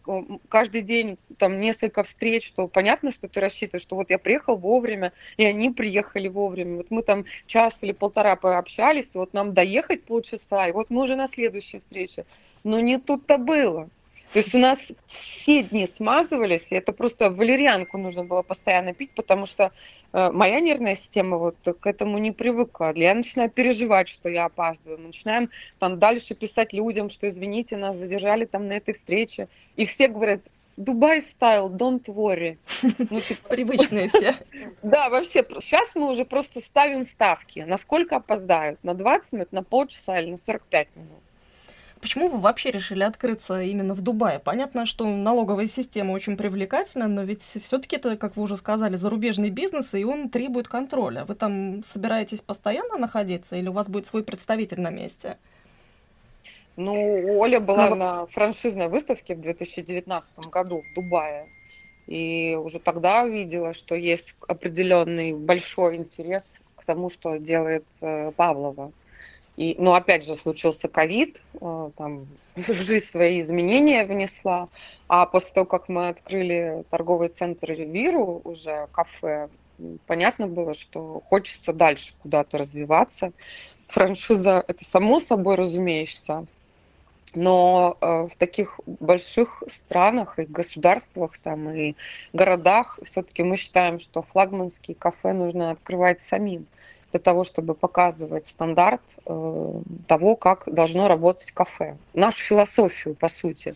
каждый 0.49 0.83
день 0.83 1.17
там 1.39 1.61
несколько 1.61 2.03
встреч, 2.03 2.53
то 2.53 2.67
понятно, 2.67 3.13
что 3.13 3.29
ты 3.29 3.41
рассчитываешь, 3.41 3.83
что 3.83 3.97
вот 3.97 4.11
я 4.11 4.19
приехал 4.19 4.57
вовремя, 4.57 5.13
и 5.37 5.45
они 5.45 5.71
приехали 5.71 6.29
вовремя. 6.29 6.79
Вот 6.79 6.91
мы 6.91 7.03
там 7.03 7.25
час 7.47 7.79
или 7.83 7.93
полтора 7.93 8.35
пообщались, 8.37 9.15
вот 9.15 9.33
нам 9.33 9.55
доехать 9.55 10.05
полчаса, 10.05 10.67
и 10.67 10.73
вот 10.73 10.91
мы 10.91 11.03
уже 11.03 11.15
на 11.15 11.29
следующей 11.29 11.79
встрече. 11.79 12.25
Но 12.65 12.81
не 12.81 12.99
тут-то 12.99 13.39
было. 13.39 13.89
То 14.37 14.40
есть 14.40 14.55
у 14.55 14.59
нас 14.59 14.79
все 15.09 15.62
дни 15.62 15.87
смазывались, 15.87 16.66
и 16.68 16.75
это 16.75 16.92
просто 16.92 17.31
валерьянку 17.31 17.96
нужно 17.96 18.22
было 18.22 18.42
постоянно 18.42 18.92
пить, 18.92 19.12
потому 19.12 19.46
что 19.46 19.72
э, 20.12 20.31
моя 20.31 20.61
нервная 20.61 20.94
система 20.94 21.38
вот 21.38 21.57
к 21.81 21.87
этому 21.87 22.18
не 22.18 22.33
привыкла. 22.33 22.92
Я 22.94 23.14
начинаю 23.14 23.49
переживать, 23.49 24.11
что 24.11 24.29
я 24.29 24.44
опаздываю. 24.44 24.99
Мы 24.99 25.07
начинаем 25.07 25.49
там 25.79 25.99
дальше 25.99 26.35
писать 26.35 26.75
людям, 26.75 27.09
что 27.09 27.27
извините, 27.27 27.79
нас 27.79 27.96
задержали 27.96 28.44
там 28.44 28.68
на 28.68 28.75
этой 28.75 28.92
встрече. 28.92 29.49
И 29.77 29.87
все 29.87 30.07
говорят, 30.09 30.42
Дубай 30.77 31.22
стайл, 31.22 31.70
don't 31.70 32.05
worry. 32.05 32.59
Ну, 32.83 33.22
типа... 33.22 33.49
Привычные 33.49 34.09
все. 34.09 34.35
Да, 34.83 35.09
вообще, 35.09 35.46
сейчас 35.62 35.94
мы 35.94 36.11
уже 36.11 36.27
просто 36.27 36.61
ставим 36.61 37.05
ставки. 37.05 37.61
Насколько 37.61 38.16
опоздают? 38.16 38.85
На 38.85 38.92
20 38.92 39.33
минут, 39.33 39.53
на 39.53 39.62
полчаса 39.62 40.18
или 40.18 40.33
на 40.33 40.37
45 40.37 40.88
минут? 40.94 41.22
Почему 42.01 42.29
вы 42.29 42.39
вообще 42.39 42.71
решили 42.71 43.03
открыться 43.03 43.63
именно 43.63 43.95
в 43.95 44.03
Дубае? 44.03 44.39
Понятно, 44.39 44.85
что 44.85 45.07
налоговая 45.07 45.67
система 45.67 46.13
очень 46.13 46.37
привлекательна, 46.37 47.09
но 47.09 47.23
ведь 47.23 47.43
все-таки 47.43 47.97
это, 47.97 48.17
как 48.17 48.37
вы 48.37 48.43
уже 48.43 48.57
сказали, 48.57 48.97
зарубежный 48.97 49.51
бизнес, 49.51 49.95
и 49.95 50.05
он 50.05 50.29
требует 50.29 50.69
контроля. 50.69 51.25
Вы 51.25 51.35
там 51.35 51.83
собираетесь 51.85 52.43
постоянно 52.43 52.99
находиться 52.99 53.57
или 53.57 53.69
у 53.69 53.73
вас 53.73 53.89
будет 53.89 54.07
свой 54.07 54.23
представитель 54.23 54.81
на 54.81 54.91
месте? 54.91 55.39
Ну, 56.77 57.39
Оля 57.39 57.61
была 57.61 57.89
ну, 57.89 57.97
на 57.97 58.27
франшизной 58.27 58.89
выставке 58.89 59.35
в 59.35 59.41
2019 59.41 60.39
году 60.47 60.83
в 60.83 60.95
Дубае. 60.95 61.49
И 62.07 62.57
уже 62.61 62.79
тогда 62.79 63.23
увидела, 63.23 63.73
что 63.73 63.95
есть 63.95 64.37
определенный 64.47 65.33
большой 65.33 65.97
интерес 65.97 66.61
к 66.77 66.85
тому, 66.85 67.09
что 67.09 67.39
делает 67.39 67.87
э, 68.03 68.31
Павлова. 68.33 68.93
И, 69.57 69.75
ну, 69.79 69.95
опять 69.95 70.25
же, 70.25 70.35
случился 70.35 70.88
ковид, 70.88 71.40
э, 71.61 71.90
там 71.97 72.27
в 72.55 72.73
жизнь 72.73 73.07
свои 73.07 73.40
изменения 73.40 74.05
внесла. 74.05 74.69
А 75.09 75.25
после 75.27 75.53
того, 75.53 75.66
как 75.66 75.88
мы 75.88 76.09
открыли 76.09 76.85
торговый 76.90 77.29
центр 77.29 77.73
Виру, 77.73 78.42
уже 78.45 78.87
кафе, 78.92 79.49
понятно 80.07 80.47
было, 80.47 80.75
что 80.75 81.23
хочется 81.29 81.73
дальше 81.73 82.12
куда-то 82.23 82.59
развиваться. 82.59 83.33
Франшиза– 83.88 84.64
это 84.69 84.85
само 84.85 85.21
собой 85.21 85.55
разумеющееся, 85.55 86.47
но 87.35 87.97
э, 88.01 88.27
в 88.31 88.37
таких 88.37 88.81
больших 88.87 89.62
странах 89.69 90.38
и 90.38 90.45
государствах 90.45 91.38
там, 91.38 91.71
и 91.71 91.95
городах 92.33 92.99
все-таки 93.05 93.42
мы 93.42 93.57
считаем, 93.57 94.01
что 94.01 94.23
флагманские 94.23 94.97
кафе 94.97 95.33
нужно 95.33 95.71
открывать 95.71 96.21
самим 96.21 96.66
для 97.17 97.23
того, 97.23 97.45
чтобы 97.45 97.75
показывать 97.75 98.47
стандарт 98.47 99.01
э, 99.25 99.81
того, 100.07 100.37
как 100.37 100.65
должно 100.67 101.09
работать 101.09 101.51
кафе. 101.51 101.97
Нашу 102.13 102.45
философию, 102.45 103.15
по 103.15 103.29
сути. 103.29 103.75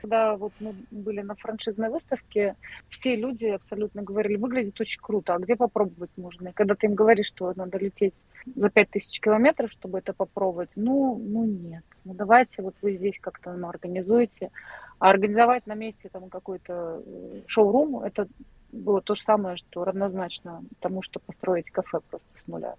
Когда 0.00 0.36
вот 0.36 0.52
мы 0.58 0.74
были 0.90 1.20
на 1.20 1.34
франшизной 1.34 1.90
выставке, 1.90 2.54
все 2.88 3.14
люди 3.14 3.44
абсолютно 3.44 4.02
говорили, 4.02 4.36
выглядит 4.36 4.80
очень 4.80 5.02
круто, 5.02 5.34
а 5.34 5.38
где 5.38 5.54
попробовать 5.54 6.10
можно? 6.16 6.48
И 6.48 6.52
когда 6.52 6.74
ты 6.74 6.86
им 6.86 6.94
говоришь, 6.94 7.26
что 7.26 7.52
надо 7.54 7.76
лететь 7.78 8.14
за 8.56 8.70
5000 8.70 9.20
километров, 9.20 9.70
чтобы 9.70 9.98
это 9.98 10.14
попробовать, 10.14 10.70
ну, 10.74 11.20
ну 11.22 11.44
нет. 11.44 11.84
Ну 12.04 12.14
давайте 12.14 12.62
вот 12.62 12.74
вы 12.80 12.96
здесь 12.96 13.18
как-то 13.20 13.52
ну, 13.52 13.68
организуете. 13.68 14.50
А 14.98 15.10
организовать 15.10 15.66
на 15.66 15.74
месте 15.74 16.08
там 16.08 16.30
какой-то 16.30 17.02
э, 17.04 17.42
шоу-рум, 17.46 18.00
это 18.00 18.28
было 18.72 19.00
то 19.00 19.14
же 19.14 19.22
самое, 19.22 19.56
что 19.56 19.84
равнозначно 19.84 20.62
тому, 20.80 21.02
что 21.02 21.20
построить 21.20 21.70
кафе 21.70 22.00
просто 22.10 22.28
с 22.44 22.46
нуля. 22.46 22.74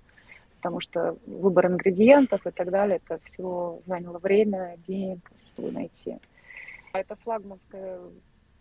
Потому 0.57 0.81
что 0.81 1.17
выбор 1.25 1.67
ингредиентов 1.67 2.45
и 2.45 2.51
так 2.51 2.69
далее, 2.69 2.99
это 3.03 3.19
все 3.23 3.81
заняло 3.85 4.19
время, 4.19 4.75
денег, 4.87 5.19
чтобы 5.53 5.71
найти. 5.71 6.17
Это 6.93 7.15
флагманское 7.15 7.99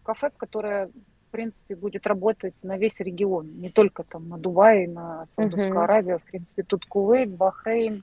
кафе, 0.04 0.30
которое, 0.36 0.86
в 0.86 1.30
принципе, 1.30 1.74
будет 1.74 2.06
работать 2.06 2.54
на 2.62 2.78
весь 2.78 3.00
регион, 3.00 3.60
не 3.60 3.70
только 3.70 4.04
там 4.04 4.28
на 4.28 4.38
Дубае, 4.38 4.88
на 4.88 5.26
Саудовскую 5.34 5.80
uh-huh. 5.80 5.84
Аравию, 5.84 6.18
в 6.18 6.22
принципе, 6.22 6.62
тут 6.62 6.86
Кувейт, 6.86 7.30
Бахрейн, 7.30 8.02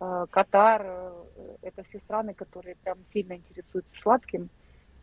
э, 0.00 0.26
Катар, 0.30 0.82
э, 0.84 1.12
это 1.62 1.82
все 1.82 1.98
страны, 1.98 2.34
которые 2.34 2.76
прям 2.76 3.04
сильно 3.04 3.34
интересуются 3.34 3.94
сладким, 4.00 4.48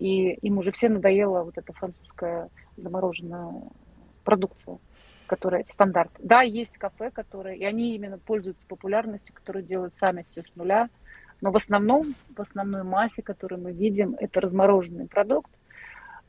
и 0.03 0.33
им 0.41 0.57
уже 0.57 0.73
все 0.73 0.89
надоело 0.89 1.43
вот 1.43 1.57
эта 1.57 1.71
французская 1.71 2.49
замороженная 2.75 3.53
продукция, 4.25 4.77
которая 5.27 5.63
стандарт. 5.69 6.11
Да, 6.19 6.41
есть 6.41 6.77
кафе, 6.77 7.09
которые, 7.09 7.57
и 7.57 7.63
они 7.63 7.95
именно 7.95 8.17
пользуются 8.17 8.65
популярностью, 8.67 9.33
которые 9.33 9.63
делают 9.63 9.95
сами 9.95 10.25
все 10.27 10.43
с 10.43 10.55
нуля, 10.57 10.89
но 11.39 11.51
в 11.51 11.55
основном, 11.55 12.15
в 12.35 12.41
основной 12.41 12.83
массе, 12.83 13.21
которую 13.21 13.61
мы 13.61 13.71
видим, 13.71 14.17
это 14.19 14.41
размороженный 14.41 15.07
продукт, 15.07 15.51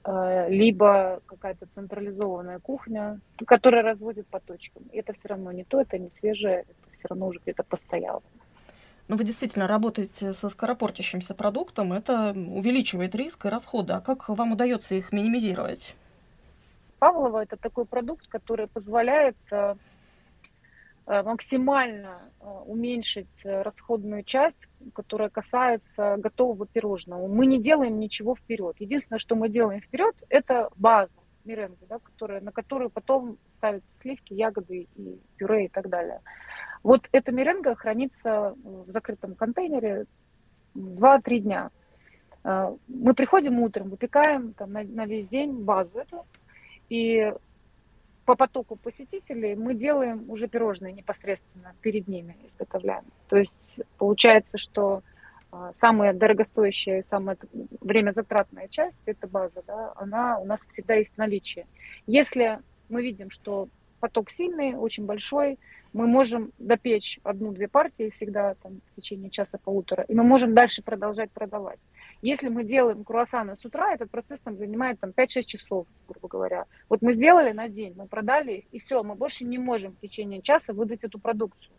э, 0.05 0.47
либо 0.51 1.21
какая-то 1.27 1.67
централизованная 1.67 2.61
кухня, 2.61 3.19
которая 3.45 3.83
разводит 3.83 4.29
по 4.29 4.39
точкам. 4.39 4.85
И 4.93 4.99
это 4.99 5.15
все 5.15 5.27
равно 5.27 5.51
не 5.51 5.65
то, 5.65 5.81
это 5.81 5.99
не 5.99 6.11
свежее, 6.11 6.61
это 6.61 6.97
все 6.97 7.09
равно 7.09 7.27
уже 7.27 7.41
где-то 7.41 7.65
постояло. 7.65 8.23
Ну, 9.07 9.17
вы 9.17 9.25
действительно 9.25 9.67
работаете 9.67 10.33
со 10.33 10.49
скоропортящимся 10.49 11.35
продуктом, 11.35 11.93
это 11.93 12.31
увеличивает 12.31 13.15
риск 13.15 13.45
и 13.45 13.49
расходы. 13.49 13.93
А 13.93 14.01
как 14.01 14.29
вам 14.31 14.53
удается 14.53 14.95
их 14.95 15.13
минимизировать? 15.13 15.95
Павлова 16.99 17.43
это 17.43 17.59
такой 17.59 17.85
продукт, 17.85 18.27
который 18.29 18.67
позволяет 18.67 19.37
э, 19.51 19.75
э, 21.07 21.23
максимально 21.23 22.19
э, 22.41 22.47
уменьшить 22.65 23.45
расходную 23.45 24.23
часть, 24.23 24.69
которая 24.95 25.29
касается 25.29 26.17
готового 26.17 26.67
пирожного. 26.67 27.29
Мы 27.29 27.45
не 27.45 27.61
делаем 27.61 28.01
ничего 28.01 28.35
вперед. 28.35 28.77
Единственное, 28.79 29.19
что 29.19 29.37
мы 29.37 29.51
делаем 29.51 29.83
вперед, 29.83 30.15
это 30.31 30.71
базу 30.77 31.13
меренги, 31.45 31.85
да, 31.91 31.99
которая, 31.99 32.41
на 32.41 32.53
которую 32.53 32.89
потом 32.89 33.37
ставятся 33.59 33.93
сливки, 33.99 34.33
ягоды 34.33 34.89
и 34.97 35.21
пюре 35.37 35.67
и 35.67 35.69
так 35.69 35.91
далее. 35.91 36.23
Вот 36.85 37.09
эта 37.13 37.33
меренга 37.33 37.75
хранится 37.75 38.55
в 38.63 38.91
закрытом 38.91 39.35
контейнере 39.35 40.05
2-3 40.75 41.39
дня. 41.39 41.71
Мы 42.45 43.15
приходим 43.15 43.59
утром, 43.61 43.89
выпекаем 43.89 44.53
там, 44.53 44.73
на, 44.73 44.85
на 44.85 45.07
весь 45.07 45.29
день 45.29 45.65
базу 45.65 45.99
эту, 45.99 46.27
и 46.91 47.33
по 48.27 48.37
потоку 48.37 48.77
посетителей 48.77 49.55
мы 49.55 49.75
делаем 49.75 50.29
уже 50.29 50.47
пирожные 50.47 50.93
непосредственно 50.93 51.75
перед 51.81 52.07
ними, 52.07 52.37
изготовляем. 52.53 53.05
То 53.29 53.39
есть 53.39 53.81
получается, 53.97 54.59
что 54.59 55.03
а, 55.53 55.73
самая 55.73 56.13
дорогостоящая, 56.13 57.03
самая 57.03 57.39
время 57.81 58.11
затратная 58.11 58.69
часть, 58.69 59.09
это 59.09 59.27
база, 59.27 59.63
да, 59.67 59.95
она 59.97 60.39
у 60.39 60.45
нас 60.45 60.67
всегда 60.67 60.95
есть 60.95 61.15
в 61.15 61.19
наличии. 61.19 61.67
Если 62.07 62.61
мы 62.91 63.03
видим, 63.03 63.31
что 63.31 63.69
поток 64.01 64.29
сильный, 64.31 64.75
очень 64.75 65.07
большой, 65.07 65.59
мы 65.95 66.09
можем 66.09 66.53
допечь 66.59 67.21
одну-две 67.23 67.69
партии 67.69 68.11
всегда 68.11 68.55
там, 68.55 68.81
в 68.91 68.93
течение 68.93 69.31
часа-полутора, 69.31 70.05
и 70.09 70.15
мы 70.15 70.25
можем 70.25 70.53
дальше 70.53 70.83
продолжать 70.83 71.31
продавать. 71.31 71.79
Если 72.21 72.49
мы 72.49 72.65
делаем 72.65 73.05
круассаны 73.05 73.57
с 73.57 73.65
утра, 73.65 73.95
этот 73.95 74.11
процесс 74.11 74.41
там 74.41 74.57
занимает 74.57 74.99
там, 74.99 75.11
5-6 75.11 75.43
часов, 75.43 75.87
грубо 76.09 76.29
говоря. 76.29 76.65
Вот 76.89 77.01
мы 77.01 77.13
сделали 77.13 77.53
на 77.53 77.69
день, 77.69 77.95
мы 77.97 78.07
продали 78.07 78.53
их, 78.53 78.65
и 78.73 78.79
все, 78.81 79.03
мы 79.03 79.15
больше 79.15 79.45
не 79.45 79.57
можем 79.57 79.93
в 79.93 79.99
течение 79.99 80.43
часа 80.43 80.75
выдать 80.75 81.05
эту 81.05 81.19
продукцию. 81.21 81.75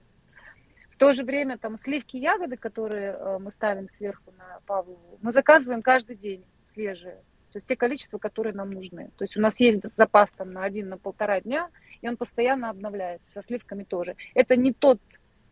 В 0.91 0.97
то 0.97 1.11
же 1.11 1.25
время 1.25 1.57
там 1.57 1.77
сливки 1.77 2.15
ягоды, 2.15 2.55
которые 2.55 3.11
э, 3.11 3.37
мы 3.39 3.51
ставим 3.51 3.89
сверху 3.89 4.31
на 4.37 4.61
Павлову, 4.65 5.19
мы 5.21 5.33
заказываем 5.33 5.81
каждый 5.81 6.15
день 6.15 6.45
свежие. 6.65 7.21
То 7.55 7.57
есть 7.59 7.67
те 7.69 7.77
количества, 7.77 8.17
которые 8.17 8.53
нам 8.53 8.71
нужны. 8.71 9.11
То 9.17 9.23
есть 9.23 9.37
у 9.37 9.39
нас 9.39 9.61
есть 9.61 9.79
запас 9.89 10.33
там 10.33 10.51
на 10.51 10.65
один, 10.65 10.89
на 10.89 10.97
полтора 10.97 11.39
дня, 11.39 11.69
и 12.01 12.09
он 12.09 12.17
постоянно 12.17 12.69
обновляется, 12.69 13.31
со 13.31 13.41
сливками 13.41 13.85
тоже. 13.85 14.17
Это 14.33 14.57
не 14.57 14.73
тот 14.73 14.99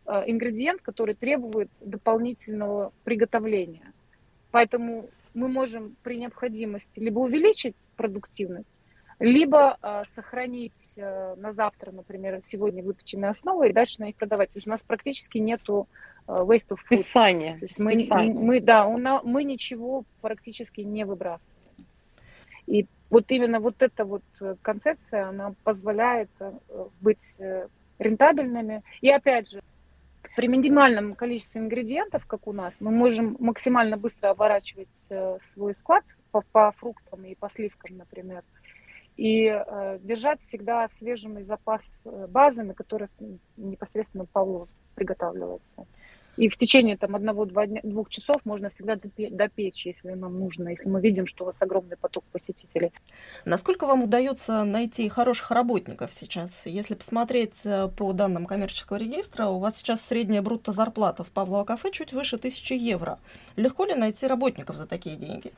э, 0.04 0.24
ингредиент, 0.26 0.82
который 0.82 1.14
требует 1.14 1.70
дополнительного 1.80 2.92
приготовления. 3.04 3.90
Поэтому 4.50 5.08
мы 5.32 5.48
можем 5.48 5.96
при 6.02 6.18
необходимости 6.18 7.00
либо 7.00 7.20
увеличить 7.20 7.74
продуктивность, 7.96 8.68
либо 9.18 9.78
э, 9.80 10.02
сохранить 10.04 10.98
э, 10.98 11.36
на 11.36 11.52
завтра, 11.52 11.90
например, 11.90 12.40
сегодня 12.42 12.82
выпеченные 12.82 13.30
основы 13.30 13.70
и 13.70 13.72
дальше 13.72 14.02
на 14.02 14.04
них 14.04 14.16
продавать. 14.16 14.50
То 14.50 14.58
есть 14.58 14.66
у 14.66 14.70
нас 14.70 14.82
практически 14.82 15.38
нету 15.38 15.88
э, 16.28 16.32
waste 16.32 16.68
of 16.68 16.80
food. 16.86 16.96
Списание. 16.96 17.54
То 17.54 17.64
есть 17.64 17.82
мы, 17.82 18.30
мы, 18.34 18.60
да, 18.60 18.86
мы 19.22 19.44
ничего 19.44 20.04
практически 20.20 20.82
не 20.82 21.06
выбрасываем. 21.06 21.63
И 22.66 22.86
вот 23.10 23.30
именно 23.30 23.60
вот 23.60 23.82
эта 23.82 24.04
вот 24.04 24.24
э, 24.40 24.56
концепция, 24.62 25.28
она 25.28 25.54
позволяет 25.62 26.30
э, 26.40 26.52
быть 27.00 27.36
э, 27.38 27.68
рентабельными. 27.98 28.82
И 29.00 29.10
опять 29.10 29.50
же, 29.50 29.62
при 30.36 30.48
минимальном 30.48 31.14
количестве 31.14 31.60
ингредиентов, 31.60 32.26
как 32.26 32.48
у 32.48 32.52
нас, 32.52 32.76
мы 32.80 32.90
можем 32.90 33.36
максимально 33.38 33.96
быстро 33.96 34.30
оборачивать 34.30 35.08
свой 35.42 35.74
склад 35.74 36.04
по, 36.32 36.42
по 36.50 36.72
фруктам 36.72 37.24
и 37.24 37.36
по 37.36 37.48
сливкам, 37.48 37.98
например, 37.98 38.42
и 39.16 39.44
э, 39.46 39.98
держать 40.02 40.40
всегда 40.40 40.88
свежий 40.88 41.44
запас 41.44 42.04
базы, 42.28 42.64
на 42.64 42.74
которой 42.74 43.08
непосредственно 43.56 44.24
Павлов 44.24 44.68
приготавливается. 44.96 45.86
И 46.36 46.48
в 46.48 46.56
течение 46.56 46.96
там 46.96 47.14
одного-двух 47.14 48.10
часов 48.10 48.36
можно 48.44 48.70
всегда 48.70 48.98
допечь, 49.30 49.86
если 49.86 50.10
нам 50.10 50.38
нужно, 50.38 50.70
если 50.70 50.88
мы 50.88 51.00
видим, 51.00 51.26
что 51.26 51.44
у 51.44 51.46
вас 51.46 51.60
огромный 51.62 51.96
поток 51.96 52.24
посетителей. 52.32 52.92
Насколько 53.44 53.86
вам 53.86 54.02
удается 54.02 54.64
найти 54.64 55.08
хороших 55.08 55.50
работников 55.50 56.12
сейчас? 56.12 56.50
Если 56.64 56.94
посмотреть 56.94 57.54
э, 57.64 57.88
по 57.88 58.12
данным 58.12 58.46
коммерческого 58.46 58.96
регистра, 58.96 59.46
у 59.46 59.58
вас 59.58 59.76
сейчас 59.76 60.00
средняя 60.02 60.42
брутто 60.42 60.72
зарплата 60.72 61.24
в 61.24 61.30
Павлово 61.30 61.64
кафе 61.64 61.90
чуть 61.90 62.12
выше 62.12 62.36
1000 62.36 62.74
евро. 62.74 63.18
Легко 63.56 63.84
ли 63.84 63.94
найти 63.94 64.26
работников 64.26 64.76
за 64.76 64.86
такие 64.86 65.16
деньги? 65.16 65.52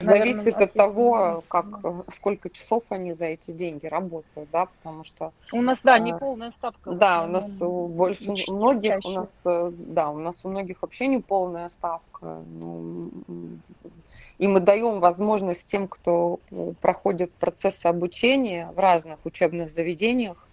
Зависит 0.00 0.44
Наверное, 0.44 0.64
от 0.66 0.72
того, 0.74 1.44
как, 1.48 1.66
сколько 2.12 2.50
часов 2.50 2.84
они 2.90 3.12
за 3.12 3.26
эти 3.26 3.50
деньги 3.50 3.86
работают, 3.86 4.48
да, 4.52 4.66
потому 4.66 5.02
что... 5.02 5.32
У 5.52 5.60
нас, 5.60 5.80
да, 5.82 5.98
не 5.98 6.12
а, 6.12 6.18
полная 6.18 6.52
ставка. 6.52 6.92
Да, 6.92 7.24
у 7.24 7.26
нас 7.26 7.60
у 7.60 7.88
больше 7.88 8.30
у 8.46 8.52
многих, 8.52 8.90
чаще. 8.90 9.08
у 9.08 9.12
нас, 9.12 9.28
э, 9.44 9.72
да, 9.72 10.10
у 10.10 10.18
нас 10.18 10.44
у 10.44 10.50
многих 10.50 10.82
вообще 10.82 11.08
не 11.08 11.18
полная 11.18 11.68
ставка. 11.68 12.42
Ну, 12.46 13.10
и 14.38 14.46
мы 14.46 14.60
даем 14.60 15.00
возможность 15.00 15.68
тем, 15.68 15.88
кто 15.88 16.38
проходит 16.80 17.32
процессы 17.32 17.86
обучения 17.86 18.70
в 18.76 18.78
разных 18.78 19.18
учебных 19.24 19.68
заведениях, 19.68 20.48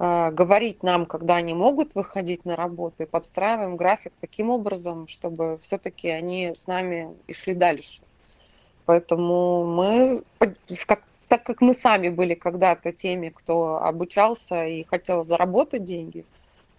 э, 0.00 0.32
говорить 0.32 0.82
нам, 0.82 1.06
когда 1.06 1.36
они 1.36 1.54
могут 1.54 1.94
выходить 1.94 2.44
на 2.44 2.56
работу, 2.56 3.04
и 3.04 3.06
подстраиваем 3.06 3.76
график 3.76 4.14
таким 4.20 4.50
образом, 4.50 5.06
чтобы 5.06 5.60
все-таки 5.62 6.08
они 6.08 6.52
с 6.56 6.66
нами 6.66 7.14
и 7.28 7.32
шли 7.32 7.54
дальше. 7.54 8.02
Поэтому 8.88 9.66
мы, 9.66 10.22
как, 10.86 11.02
так 11.28 11.42
как 11.44 11.60
мы 11.60 11.74
сами 11.74 12.08
были 12.08 12.32
когда-то 12.32 12.90
теми, 12.90 13.28
кто 13.28 13.82
обучался 13.82 14.64
и 14.64 14.82
хотел 14.82 15.24
заработать 15.24 15.84
деньги, 15.84 16.24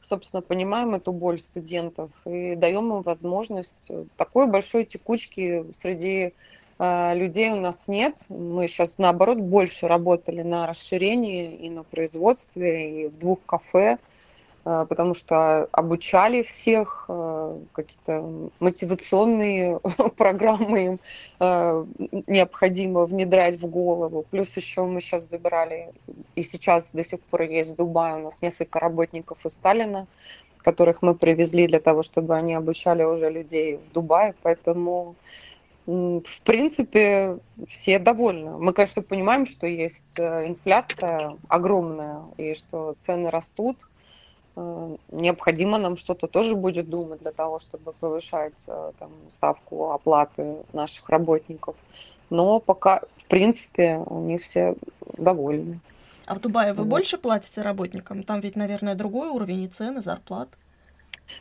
собственно, 0.02 0.42
понимаем 0.42 0.96
эту 0.96 1.12
боль 1.12 1.38
студентов 1.38 2.10
и 2.26 2.56
даем 2.56 2.92
им 2.92 3.04
возможность. 3.04 3.92
Такой 4.18 4.48
большой 4.48 4.86
текучки 4.86 5.72
среди 5.72 6.34
э, 6.80 7.14
людей 7.14 7.52
у 7.52 7.58
нас 7.58 7.88
нет. 7.88 8.26
Мы 8.30 8.68
сейчас, 8.68 8.98
наоборот, 8.98 9.38
больше 9.38 9.88
работали 9.88 10.42
на 10.42 10.66
расширении 10.66 11.54
и 11.58 11.70
на 11.70 11.84
производстве, 11.84 13.04
и 13.04 13.08
в 13.10 13.20
двух 13.20 13.38
кафе. 13.46 14.00
Э, 14.70 14.86
потому 14.88 15.16
что 15.16 15.68
обучали 15.72 16.44
всех, 16.44 17.06
э, 17.10 17.58
какие-то 17.74 18.50
мотивационные 18.60 19.80
программы 20.18 20.86
им 20.86 21.00
э, 21.40 21.86
необходимо 22.28 23.08
внедрять 23.08 23.60
в 23.60 23.66
голову. 23.66 24.26
Плюс 24.30 24.56
еще 24.56 24.84
мы 24.84 25.02
сейчас 25.02 25.24
забирали, 25.24 25.92
и 26.36 26.44
сейчас 26.44 26.92
до 26.92 27.04
сих 27.04 27.20
пор 27.22 27.44
есть 27.44 27.72
в 27.72 27.76
Дубае 27.78 28.18
у 28.18 28.20
нас 28.26 28.44
несколько 28.44 28.80
работников 28.80 29.44
из 29.44 29.54
Сталина, 29.54 30.06
которых 30.60 31.02
мы 31.02 31.16
привезли 31.16 31.66
для 31.66 31.80
того, 31.80 32.04
чтобы 32.04 32.36
они 32.36 32.54
обучали 32.54 33.04
уже 33.04 33.32
людей 33.32 33.78
в 33.78 33.92
Дубае. 33.92 34.36
Поэтому 34.44 35.16
в 35.88 36.42
принципе, 36.44 37.40
все 37.68 37.98
довольны. 37.98 38.60
Мы, 38.60 38.74
конечно, 38.74 39.02
понимаем, 39.02 39.48
что 39.48 39.66
есть 39.66 40.20
инфляция 40.20 41.36
огромная 41.48 42.26
и 42.38 42.54
что 42.54 42.94
цены 42.94 43.32
растут, 43.32 43.76
необходимо 45.12 45.78
нам 45.78 45.98
что-то 45.98 46.28
тоже 46.28 46.56
будет 46.56 46.90
думать 46.90 47.20
для 47.22 47.32
того, 47.32 47.60
чтобы 47.60 47.94
повышать 47.94 48.66
э, 48.68 48.92
там, 49.00 49.12
ставку 49.28 49.92
оплаты 49.92 50.64
наших 50.74 51.10
работников. 51.10 51.76
Но 52.30 52.60
пока, 52.60 53.02
в 53.18 53.26
принципе, 53.26 54.04
они 54.10 54.38
все 54.38 54.76
довольны. 55.18 55.80
А 56.26 56.36
в 56.36 56.40
Дубае 56.40 56.74
вы 56.74 56.84
вот. 56.84 56.90
больше 56.90 57.18
платите 57.18 57.62
работникам? 57.62 58.24
Там 58.24 58.40
ведь, 58.40 58.56
наверное, 58.56 58.96
другой 58.96 59.30
уровень 59.30 59.64
и 59.64 59.68
цены, 59.68 60.02
зарплат. 60.02 60.50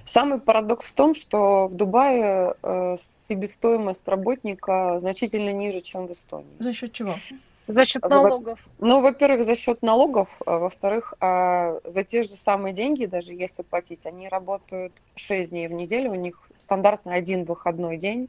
Самый 0.05 0.41
парадокс 0.41 0.87
в 0.87 0.95
том, 0.95 1.15
что 1.15 1.67
в 1.69 1.75
Дубае 1.75 2.55
э, 2.63 2.97
себестоимость 3.01 4.07
работника 4.09 4.99
значительно 4.99 5.53
ниже, 5.53 5.81
чем 5.81 6.07
в 6.07 6.13
Эстонии. 6.13 6.57
За 6.59 6.73
счет 6.73 6.93
чего? 6.93 7.15
За 7.69 7.85
счет 7.85 8.03
налогов. 8.03 8.59
Ну, 8.79 9.03
во-первых, 9.03 9.45
за 9.45 9.55
счет 9.55 9.83
налогов, 9.83 10.41
а 10.47 10.59
во-вторых, 10.59 11.15
а 11.21 11.79
за 11.85 12.03
те 12.03 12.23
же 12.23 12.31
самые 12.31 12.73
деньги, 12.73 13.05
даже 13.05 13.35
если 13.35 13.63
платить, 13.63 14.07
они 14.07 14.27
работают 14.29 14.93
6 15.17 15.51
дней 15.51 15.69
в 15.69 15.73
неделю, 15.73 16.13
у 16.13 16.15
них 16.15 16.41
стандартно 16.59 17.13
один 17.13 17.45
выходной 17.45 17.99
день. 17.99 18.29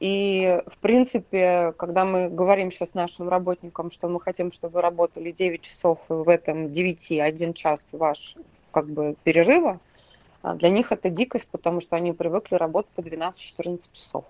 И, 0.00 0.60
в 0.66 0.78
принципе, 0.78 1.72
когда 1.76 2.04
мы 2.04 2.28
говорим 2.28 2.70
сейчас 2.70 2.94
нашим 2.94 3.28
работникам, 3.28 3.90
что 3.90 4.08
мы 4.08 4.20
хотим, 4.20 4.50
чтобы 4.50 4.74
вы 4.74 4.80
работали 4.80 5.30
9 5.30 5.60
часов, 5.60 6.10
и 6.10 6.14
в 6.14 6.28
этом 6.28 6.70
9 6.70 7.12
1 7.20 7.54
час 7.54 7.90
ваш 7.92 8.36
как 8.70 8.88
бы 8.88 9.14
перерыва, 9.24 9.78
а 10.42 10.54
для 10.54 10.70
них 10.70 10.90
это 10.90 11.10
дикость, 11.10 11.48
потому 11.50 11.80
что 11.80 11.96
они 11.96 12.12
привыкли 12.12 12.56
работать 12.56 12.90
по 12.92 13.00
12-14 13.00 13.80
часов. 13.92 14.24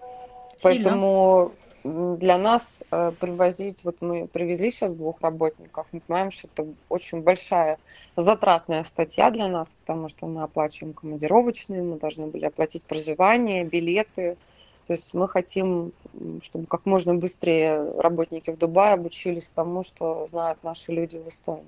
Сильно. 0.00 0.56
Поэтому 0.62 1.52
для 1.84 2.36
нас 2.36 2.84
э, 2.90 3.12
привозить, 3.18 3.84
вот 3.84 3.96
мы 4.00 4.26
привезли 4.26 4.70
сейчас 4.70 4.92
двух 4.92 5.20
работников, 5.22 5.86
мы 5.92 6.00
понимаем, 6.00 6.30
что 6.30 6.48
это 6.52 6.66
очень 6.88 7.22
большая 7.22 7.78
затратная 8.16 8.82
статья 8.82 9.30
для 9.30 9.48
нас, 9.48 9.74
потому 9.84 10.08
что 10.08 10.26
мы 10.26 10.42
оплачиваем 10.42 10.94
командировочные, 10.94 11.82
мы 11.82 11.98
должны 11.98 12.26
были 12.26 12.44
оплатить 12.44 12.84
проживание, 12.84 13.64
билеты. 13.64 14.36
То 14.86 14.94
есть 14.94 15.14
мы 15.14 15.28
хотим, 15.28 15.92
чтобы 16.42 16.66
как 16.66 16.84
можно 16.84 17.14
быстрее 17.14 17.92
работники 17.98 18.50
в 18.50 18.58
Дубае 18.58 18.94
обучились 18.94 19.48
тому, 19.48 19.82
что 19.82 20.26
знают 20.26 20.62
наши 20.62 20.92
люди 20.92 21.16
в 21.16 21.28
Эстонии. 21.28 21.64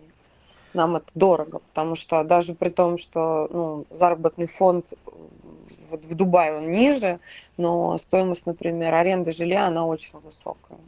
Нам 0.75 0.97
это 0.97 1.07
дорого, 1.15 1.61
потому 1.61 1.95
что 1.95 2.25
даже 2.25 2.55
при 2.55 2.71
том, 2.71 2.99
что 2.99 3.49
ну, 3.51 3.85
заработный 3.91 4.47
фонд 4.47 4.95
вот 5.93 6.05
в 6.05 6.15
Дубае 6.15 6.57
он 6.57 6.65
ниже, 6.73 7.21
но 7.57 7.97
стоимость, 7.99 8.47
например, 8.47 8.93
аренды 8.95 9.33
жилья, 9.33 9.67
она 9.67 9.87
очень 9.87 10.19
высокая. 10.19 10.79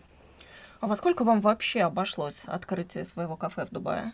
А 0.81 0.87
во 0.87 0.97
сколько 0.97 1.25
вам 1.25 1.40
вообще 1.40 1.83
обошлось 1.83 2.43
открытие 2.47 3.07
своего 3.07 3.37
кафе 3.37 3.67
в 3.67 3.71
Дубае? 3.71 4.12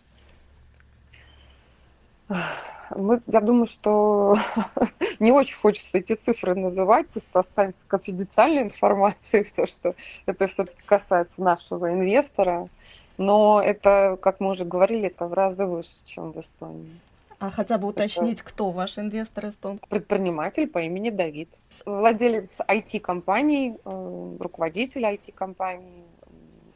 Мы, 2.94 3.20
я 3.26 3.40
думаю, 3.40 3.66
что 3.66 4.36
не 5.20 5.32
очень 5.32 5.56
хочется 5.56 5.98
эти 5.98 6.14
цифры 6.14 6.54
называть, 6.54 7.08
пусть 7.08 7.30
останется 7.32 7.80
конфиденциальной 7.88 8.62
информацией, 8.62 9.44
потому 9.50 9.66
что 9.66 9.94
это 10.26 10.46
все-таки 10.46 10.82
касается 10.84 11.40
нашего 11.42 11.92
инвестора. 11.92 12.68
Но 13.16 13.60
это, 13.60 14.16
как 14.20 14.40
мы 14.40 14.50
уже 14.50 14.64
говорили, 14.64 15.08
это 15.08 15.26
в 15.26 15.34
разы 15.34 15.66
выше, 15.66 16.04
чем 16.04 16.32
в 16.32 16.38
Эстонии. 16.38 17.00
А 17.40 17.50
хотя 17.50 17.78
бы 17.78 17.88
уточнить, 17.88 18.42
кто 18.42 18.70
ваш 18.70 18.98
инвестор 18.98 19.48
эстонский? 19.48 19.88
Предприниматель 19.88 20.68
по 20.68 20.78
имени 20.78 21.08
Давид. 21.08 21.48
Владелец 21.86 22.60
IT-компаний, 22.68 23.78
э, 23.82 24.36
руководитель 24.38 25.06
IT-компании, 25.06 26.04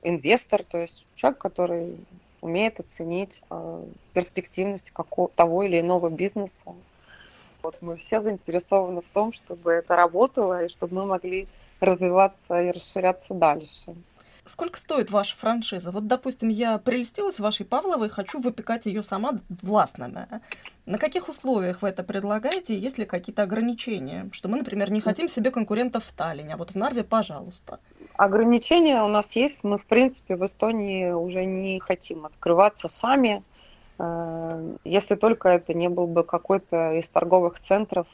инвестор, 0.03 0.63
то 0.63 0.79
есть 0.79 1.07
человек, 1.15 1.39
который 1.39 1.99
умеет 2.41 2.81
оценить 2.81 3.43
э, 3.51 3.85
перспективность 4.15 4.91
какого, 4.91 5.29
того 5.29 5.65
или 5.65 5.81
иного 5.81 6.09
бизнеса. 6.09 6.75
Вот 7.63 7.77
мы 7.83 7.97
все 7.97 8.21
заинтересованы 8.21 9.03
в 9.03 9.11
том, 9.11 9.35
чтобы 9.35 9.71
это 9.71 9.95
работало 9.97 10.65
и 10.65 10.69
чтобы 10.69 10.95
мы 10.95 11.05
могли 11.05 11.47
развиваться 11.81 12.63
и 12.63 12.71
расширяться 12.71 13.35
дальше. 13.35 13.95
Сколько 14.47 14.79
стоит 14.79 15.11
ваша 15.11 15.35
франшиза? 15.37 15.91
Вот, 15.91 16.07
допустим, 16.07 16.51
я 16.51 16.77
прелестилась 16.77 17.39
вашей 17.39 17.65
Павловой, 17.65 18.11
хочу 18.11 18.41
выпекать 18.41 18.85
ее 18.85 19.03
сама 19.03 19.41
властными. 19.63 20.29
На 20.85 20.99
каких 20.99 21.31
условиях 21.31 21.81
вы 21.81 21.89
это 21.89 22.03
предлагаете? 22.03 22.79
Есть 22.79 22.99
ли 22.99 23.07
какие-то 23.07 23.43
ограничения? 23.43 24.29
Что 24.33 24.49
мы, 24.49 24.59
например, 24.59 24.93
не 24.93 25.01
хотим 25.01 25.31
себе 25.31 25.51
конкурентов 25.51 26.05
в 26.05 26.13
Таллине, 26.13 26.55
а 26.55 26.57
вот 26.59 26.73
в 26.73 26.75
Нарве, 26.75 27.05
пожалуйста. 27.05 27.81
Ограничения 28.17 29.03
у 29.03 29.09
нас 29.09 29.35
есть. 29.35 29.65
Мы, 29.65 29.79
в 29.79 29.87
принципе, 29.87 30.37
в 30.37 30.45
Эстонии 30.45 31.11
уже 31.11 31.47
не 31.47 31.81
хотим 31.81 32.27
открываться 32.27 32.87
сами. 32.89 33.43
Э, 33.99 34.77
если 34.85 35.15
только 35.15 35.49
это 35.49 35.73
не 35.73 35.89
был 35.89 36.07
бы 36.07 36.23
какой-то 36.23 36.93
из 36.93 37.09
торговых 37.09 37.59
центров, 37.59 38.07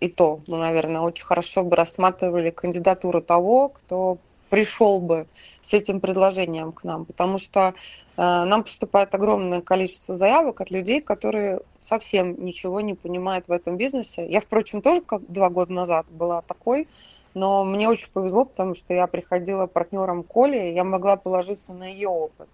и 0.00 0.08
то 0.08 0.40
мы, 0.46 0.58
наверное, 0.58 1.00
очень 1.00 1.24
хорошо 1.24 1.64
бы 1.64 1.76
рассматривали 1.76 2.50
кандидатуру 2.50 3.22
того, 3.22 3.70
кто 3.70 4.18
пришел 4.50 5.00
бы 5.00 5.26
с 5.62 5.72
этим 5.72 6.00
предложением 6.00 6.72
к 6.72 6.84
нам, 6.84 7.04
потому 7.04 7.38
что 7.38 7.60
э, 7.68 7.72
нам 8.16 8.64
поступает 8.64 9.14
огромное 9.14 9.60
количество 9.60 10.14
заявок 10.14 10.60
от 10.60 10.70
людей, 10.70 11.00
которые 11.00 11.60
совсем 11.80 12.44
ничего 12.44 12.80
не 12.80 12.94
понимают 12.94 13.48
в 13.48 13.52
этом 13.52 13.76
бизнесе. 13.76 14.26
Я, 14.28 14.40
впрочем, 14.40 14.82
тоже 14.82 15.00
как 15.02 15.30
два 15.30 15.50
года 15.50 15.72
назад 15.72 16.06
была 16.10 16.42
такой, 16.42 16.88
но 17.34 17.64
мне 17.64 17.88
очень 17.88 18.10
повезло, 18.12 18.44
потому 18.44 18.74
что 18.74 18.94
я 18.94 19.06
приходила 19.06 19.66
партнером 19.66 20.22
Коли, 20.22 20.72
я 20.72 20.84
могла 20.84 21.16
положиться 21.16 21.74
на 21.74 21.84
ее 21.84 22.08
опыт. 22.08 22.48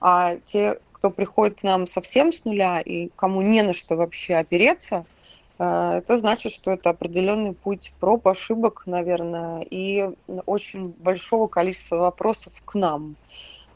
А 0.00 0.36
те, 0.44 0.78
кто 0.92 1.10
приходит 1.10 1.60
к 1.60 1.62
нам 1.62 1.86
совсем 1.86 2.32
с 2.32 2.44
нуля 2.44 2.80
и 2.80 3.08
кому 3.16 3.42
не 3.42 3.62
на 3.62 3.72
что 3.72 3.96
вообще 3.96 4.36
опереться, 4.36 5.06
это 5.58 6.16
значит, 6.16 6.52
что 6.52 6.70
это 6.70 6.90
определенный 6.90 7.52
путь 7.52 7.92
проб, 7.98 8.28
ошибок, 8.28 8.84
наверное, 8.86 9.66
и 9.68 10.10
очень 10.46 10.94
большого 10.98 11.48
количества 11.48 11.96
вопросов 11.96 12.52
к 12.64 12.74
нам. 12.74 13.16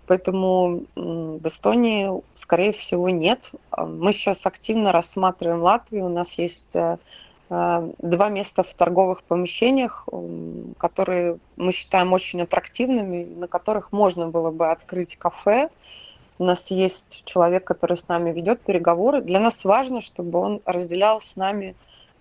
Поэтому 0.06 0.84
в 0.94 1.46
Эстонии, 1.46 2.10
скорее 2.34 2.72
всего, 2.72 3.08
нет. 3.08 3.52
Мы 3.76 4.12
сейчас 4.12 4.46
активно 4.46 4.92
рассматриваем 4.92 5.62
Латвию. 5.62 6.06
У 6.06 6.08
нас 6.08 6.38
есть 6.38 6.74
э, 6.74 6.98
э, 7.50 7.92
два 7.98 8.28
места 8.28 8.62
в 8.62 8.74
торговых 8.74 9.22
помещениях, 9.22 10.08
которые 10.76 11.38
мы 11.56 11.72
считаем 11.72 12.12
очень 12.12 12.42
аттрактивными, 12.42 13.24
на 13.24 13.46
которых 13.46 13.92
можно 13.92 14.28
было 14.28 14.50
бы 14.50 14.70
открыть 14.70 15.16
кафе, 15.16 15.70
у 16.42 16.44
нас 16.44 16.72
есть 16.72 17.22
человек, 17.24 17.62
который 17.64 17.96
с 17.96 18.08
нами 18.08 18.32
ведет 18.32 18.62
переговоры. 18.62 19.22
Для 19.22 19.38
нас 19.38 19.64
важно, 19.64 20.00
чтобы 20.00 20.40
он 20.40 20.60
разделял 20.64 21.20
с 21.20 21.36
нами 21.36 21.76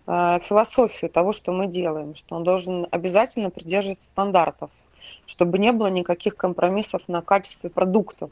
э, 0.05 0.39
философию 0.43 1.09
того, 1.09 1.33
что 1.33 1.51
мы 1.51 1.65
делаем, 1.65 2.13
что 2.13 2.35
он 2.35 2.43
должен 2.43 2.87
обязательно 2.91 3.49
придерживаться 3.49 4.07
стандартов, 4.07 4.69
чтобы 5.25 5.57
не 5.57 5.71
было 5.71 5.87
никаких 5.87 6.35
компромиссов 6.35 7.01
на 7.07 7.23
качестве 7.23 7.71
продуктов. 7.71 8.29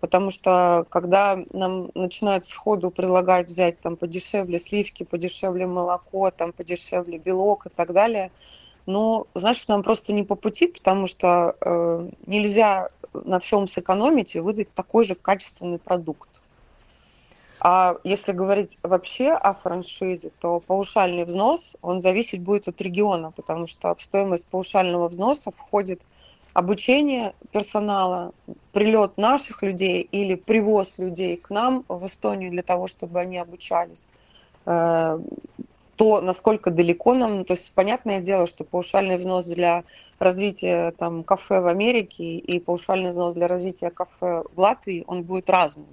Потому 0.00 0.30
что 0.30 0.84
когда 0.90 1.38
нам 1.54 1.90
начинают 1.94 2.44
сходу 2.44 2.90
предлагать 2.90 3.48
взять 3.48 3.80
там 3.80 3.96
подешевле 3.96 4.58
сливки, 4.58 5.04
подешевле 5.04 5.66
молоко, 5.66 6.30
там 6.30 6.52
подешевле 6.52 7.16
белок 7.16 7.64
и 7.64 7.70
так 7.70 7.94
далее, 7.94 8.30
ну, 8.84 9.26
значит, 9.34 9.68
нам 9.68 9.82
просто 9.82 10.12
не 10.12 10.22
по 10.22 10.34
пути, 10.34 10.66
потому 10.66 11.06
что 11.06 11.56
э, 11.62 12.08
нельзя 12.26 12.90
на 13.12 13.38
всем 13.38 13.66
сэкономить 13.66 14.34
и 14.34 14.40
выдать 14.40 14.72
такой 14.74 15.04
же 15.04 15.14
качественный 15.14 15.78
продукт. 15.78 16.42
А 17.60 17.96
если 18.04 18.32
говорить 18.32 18.78
вообще 18.82 19.32
о 19.32 19.52
франшизе, 19.52 20.30
то 20.40 20.60
паушальный 20.60 21.24
взнос, 21.24 21.76
он 21.82 22.00
зависеть 22.00 22.40
будет 22.40 22.68
от 22.68 22.80
региона, 22.80 23.32
потому 23.32 23.66
что 23.66 23.94
в 23.94 24.00
стоимость 24.00 24.46
паушального 24.46 25.08
взноса 25.08 25.50
входит 25.50 26.00
обучение 26.54 27.34
персонала, 27.52 28.32
прилет 28.72 29.18
наших 29.18 29.62
людей 29.62 30.00
или 30.00 30.36
привоз 30.36 30.98
людей 30.98 31.36
к 31.36 31.50
нам 31.50 31.84
в 31.88 32.06
Эстонию 32.06 32.50
для 32.50 32.62
того, 32.62 32.88
чтобы 32.88 33.20
они 33.20 33.36
обучались, 33.36 34.08
э, 34.64 35.20
то, 36.00 36.22
насколько 36.22 36.70
далеко 36.70 37.12
нам, 37.12 37.44
то 37.44 37.52
есть 37.52 37.74
понятное 37.74 38.20
дело, 38.20 38.46
что 38.46 38.64
паушальный 38.64 39.18
взнос 39.18 39.44
для 39.44 39.84
развития 40.18 40.92
там, 40.92 41.22
кафе 41.22 41.60
в 41.60 41.66
Америке 41.66 42.38
и 42.38 42.58
паушальный 42.58 43.10
взнос 43.10 43.34
для 43.34 43.46
развития 43.46 43.90
кафе 43.90 44.44
в 44.54 44.58
Латвии, 44.58 45.04
он 45.06 45.24
будет 45.24 45.50
разным. 45.50 45.88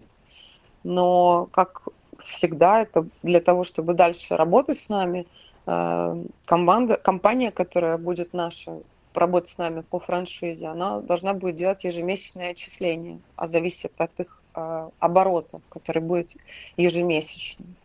Но, 0.86 1.50
как 1.52 1.90
всегда, 2.20 2.84
это 2.84 3.06
для 3.22 3.42
того, 3.42 3.66
чтобы 3.66 3.96
дальше 3.96 4.38
работать 4.38 4.80
с 4.80 4.88
нами, 4.88 5.28
э, 5.66 6.24
команда, 6.46 6.96
компания, 6.96 7.52
которая 7.52 7.98
будет 7.98 8.32
наша 8.32 8.80
работать 9.14 9.50
с 9.50 9.58
нами 9.58 9.82
по 9.82 10.00
франшизе, 10.00 10.68
она 10.68 11.02
должна 11.02 11.34
будет 11.34 11.56
делать 11.56 11.84
ежемесячное 11.84 12.52
отчисление, 12.52 13.20
а 13.36 13.46
зависит 13.46 13.92
от 13.98 14.18
их 14.22 14.42
э, 14.56 14.90
оборота, 15.00 15.60
который 15.68 16.02
будет 16.02 16.32
ежемесячным. 16.78 17.76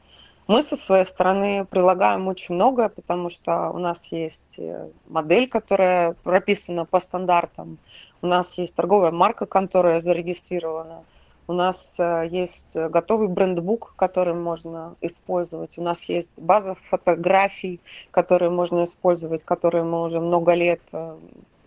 Мы 0.49 0.63
со 0.63 0.77
своей 0.77 1.05
стороны 1.05 1.65
прилагаем 1.65 2.27
очень 2.27 2.57
многое, 2.57 2.89
потому 2.89 3.29
что 3.29 3.71
у 3.71 3.79
нас 3.79 4.11
есть 4.11 4.59
э, 4.59 4.89
модель, 5.07 5.49
которая 5.49 6.15
прописана 6.25 6.85
по 6.85 6.99
стандартам, 6.99 7.79
у 8.23 8.27
нас 8.27 8.59
есть 8.59 8.75
торговая 8.75 9.13
марка, 9.13 9.47
которая 9.47 10.01
зарегистрирована, 10.01 11.05
у 11.47 11.53
нас 11.53 11.95
э, 11.99 12.27
есть 12.29 12.77
готовый 12.77 13.29
брендбук, 13.29 13.95
который 13.95 14.35
можно 14.35 14.97
использовать. 15.01 15.79
У 15.79 15.83
нас 15.83 16.05
есть 16.07 16.41
база 16.41 16.75
фотографий, 16.75 17.81
которые 18.11 18.51
можно 18.51 18.83
использовать, 18.83 19.45
которые 19.45 19.85
мы 19.85 20.03
уже 20.03 20.19
много 20.19 20.55
лет 20.55 20.83
э, 20.93 21.17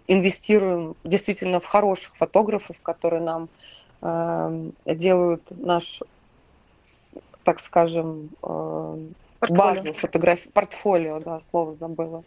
инвестируем 0.07 0.97
действительно 1.05 1.61
в 1.61 1.65
хороших 1.65 2.15
фотографов, 2.17 2.81
которые 2.81 3.21
нам 3.21 3.49
делают 4.85 5.41
наш 5.49 6.03
так 7.45 7.59
скажем, 7.61 8.31
э, 8.43 8.97
базу 9.49 9.93
фотографий, 9.93 10.49
портфолио, 10.49 11.19
да, 11.19 11.39
слово 11.39 11.73
забыла. 11.73 12.23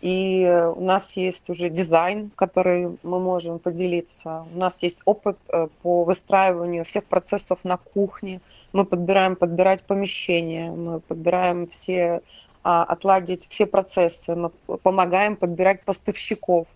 И 0.00 0.46
у 0.76 0.80
нас 0.80 1.16
есть 1.16 1.50
уже 1.50 1.70
дизайн, 1.70 2.30
который 2.36 2.98
мы 3.02 3.18
можем 3.18 3.58
поделиться. 3.58 4.46
У 4.54 4.58
нас 4.58 4.82
есть 4.82 5.02
опыт 5.04 5.38
э, 5.48 5.68
по 5.82 6.04
выстраиванию 6.04 6.84
всех 6.84 7.04
процессов 7.04 7.64
на 7.64 7.78
кухне. 7.78 8.40
Мы 8.72 8.84
подбираем 8.84 9.34
подбирать 9.34 9.82
помещения, 9.84 10.70
мы 10.70 11.00
подбираем 11.00 11.66
все, 11.66 12.20
отладить 12.68 13.46
все 13.48 13.66
процессы, 13.66 14.34
мы 14.34 14.50
помогаем 14.50 15.36
подбирать 15.36 15.84
поставщиков. 15.84 16.66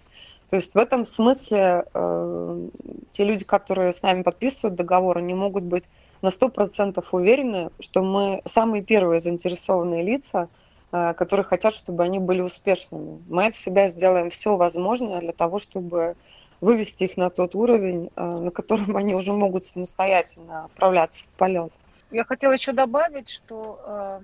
То 0.49 0.57
есть 0.57 0.75
в 0.75 0.79
этом 0.79 1.05
смысле 1.07 1.85
э, 1.95 2.69
те 3.11 3.25
люди, 3.25 3.45
которые 3.45 3.93
с 3.93 4.03
нами 4.03 4.23
подписывают 4.23 4.75
договор, 4.75 5.19
они 5.19 5.35
могут 5.35 5.65
быть 5.65 5.89
на 6.21 6.29
100% 6.29 7.03
уверены, 7.13 7.71
что 7.81 8.03
мы 8.03 8.43
самые 8.45 8.83
первые 8.83 9.21
заинтересованные 9.21 10.03
лица, 10.03 10.49
э, 10.93 11.15
которые 11.15 11.45
хотят, 11.45 11.73
чтобы 11.73 12.05
они 12.05 12.19
были 12.19 12.43
успешными. 12.43 13.23
Мы 13.29 13.47
от 13.47 13.55
себя 13.55 13.89
сделаем 13.89 14.29
все 14.29 14.57
возможное 14.57 15.21
для 15.21 15.33
того, 15.33 15.59
чтобы 15.59 16.17
вывести 16.61 17.05
их 17.05 17.17
на 17.17 17.29
тот 17.29 17.55
уровень, 17.55 18.11
э, 18.15 18.25
на 18.25 18.51
котором 18.51 18.97
они 18.97 19.15
уже 19.15 19.33
могут 19.33 19.65
самостоятельно 19.65 20.67
отправляться 20.67 21.25
в 21.25 21.29
полет. 21.31 21.73
Я 22.11 22.25
хотела 22.25 22.53
еще 22.53 22.73
добавить, 22.73 23.31
что 23.31 23.81
э, 23.87 24.21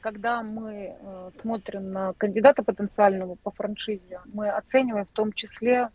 когда 0.00 0.42
мы 0.42 0.96
э, 0.98 1.30
смотрим 1.32 1.92
на 1.92 2.12
кандидата 2.14 2.62
потенциального 2.62 3.36
по 3.36 3.50
франшизе, 3.50 4.20
мы 4.32 4.48
оцениваем 4.48 5.06
в 5.06 5.12
том 5.12 5.32
числе 5.32 5.90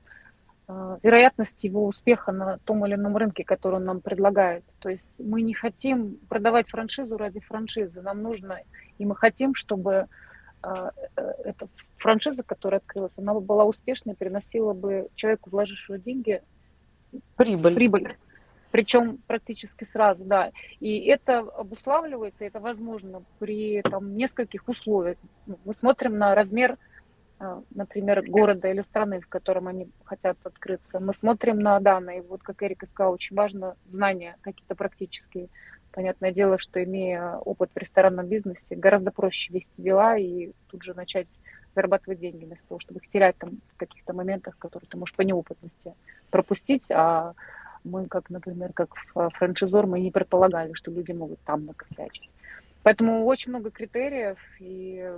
э, 0.68 0.98
вероятность 1.04 1.64
его 1.64 1.86
успеха 1.86 2.32
на 2.32 2.58
том 2.60 2.86
или 2.86 2.96
ином 2.96 3.18
рынке, 3.18 3.44
который 3.44 3.76
он 3.76 3.86
нам 3.86 4.02
предлагает. 4.02 4.64
То 4.80 4.90
есть 4.90 5.10
мы 5.20 5.42
не 5.42 5.54
хотим 5.54 6.18
продавать 6.30 6.70
франшизу 6.70 7.18
ради 7.18 7.40
франшизы. 7.40 8.02
Нам 8.02 8.22
нужно, 8.22 8.60
и 8.98 9.06
мы 9.06 9.16
хотим, 9.16 9.56
чтобы 9.56 10.08
э, 10.64 10.90
эта 11.44 11.68
франшиза, 11.98 12.44
которая 12.44 12.80
открылась, 12.80 13.18
она 13.18 13.34
была 13.34 13.66
успешной, 13.66 14.16
приносила 14.16 14.74
бы 14.74 15.10
человеку, 15.16 15.50
вложившему 15.50 15.98
деньги, 15.98 16.42
прибыль. 17.36 17.76
прибыль 17.76 18.16
причем 18.76 19.20
практически 19.26 19.86
сразу, 19.86 20.26
да. 20.26 20.52
И 20.82 21.06
это 21.06 21.40
обуславливается, 21.40 22.44
это 22.44 22.60
возможно 22.60 23.24
при 23.40 23.82
там, 23.82 24.18
нескольких 24.18 24.68
условиях. 24.68 25.16
Ну, 25.46 25.58
мы 25.64 25.74
смотрим 25.74 26.18
на 26.18 26.36
размер, 26.36 26.76
а, 27.40 27.62
например, 27.74 28.30
города 28.30 28.68
или 28.70 28.82
страны, 28.82 29.22
в 29.22 29.30
котором 29.30 29.70
они 29.70 29.88
хотят 30.04 30.36
открыться. 30.44 31.00
Мы 31.00 31.14
смотрим 31.14 31.58
на 31.58 31.80
данные. 31.80 32.22
Вот, 32.22 32.44
как 32.44 32.62
Эрика 32.64 32.86
сказала, 32.86 33.14
очень 33.14 33.38
важно 33.38 33.78
знания 33.90 34.36
какие-то 34.42 34.76
практические. 34.76 35.48
Понятное 35.94 36.34
дело, 36.34 36.58
что 36.58 36.84
имея 36.84 37.38
опыт 37.38 37.70
в 37.74 37.78
ресторанном 37.78 38.28
бизнесе, 38.28 38.76
гораздо 38.76 39.12
проще 39.12 39.54
вести 39.54 39.82
дела 39.82 40.18
и 40.18 40.52
тут 40.68 40.84
же 40.84 40.94
начать 40.94 41.30
зарабатывать 41.76 42.20
деньги, 42.20 42.44
вместо 42.44 42.68
того, 42.68 42.82
чтобы 42.82 43.00
их 43.00 43.08
терять 43.08 43.38
там 43.38 43.52
в 43.74 43.78
каких-то 43.78 44.12
моментах, 44.12 44.58
которые 44.58 44.90
ты 44.90 44.98
можешь 44.98 45.16
по 45.16 45.22
неопытности 45.22 45.94
пропустить, 46.30 46.92
а 46.92 47.36
мы, 47.86 48.08
как, 48.08 48.30
например, 48.30 48.74
как 48.74 48.90
франшизор, 49.34 49.88
мы 49.88 50.00
не 50.00 50.12
предполагали, 50.12 50.74
что 50.74 50.92
люди 50.92 51.12
могут 51.12 51.40
там 51.42 51.66
накосячить. 51.66 52.30
Поэтому 52.84 53.26
очень 53.26 53.52
много 53.52 53.72
критериев, 53.72 54.38
и 54.60 55.12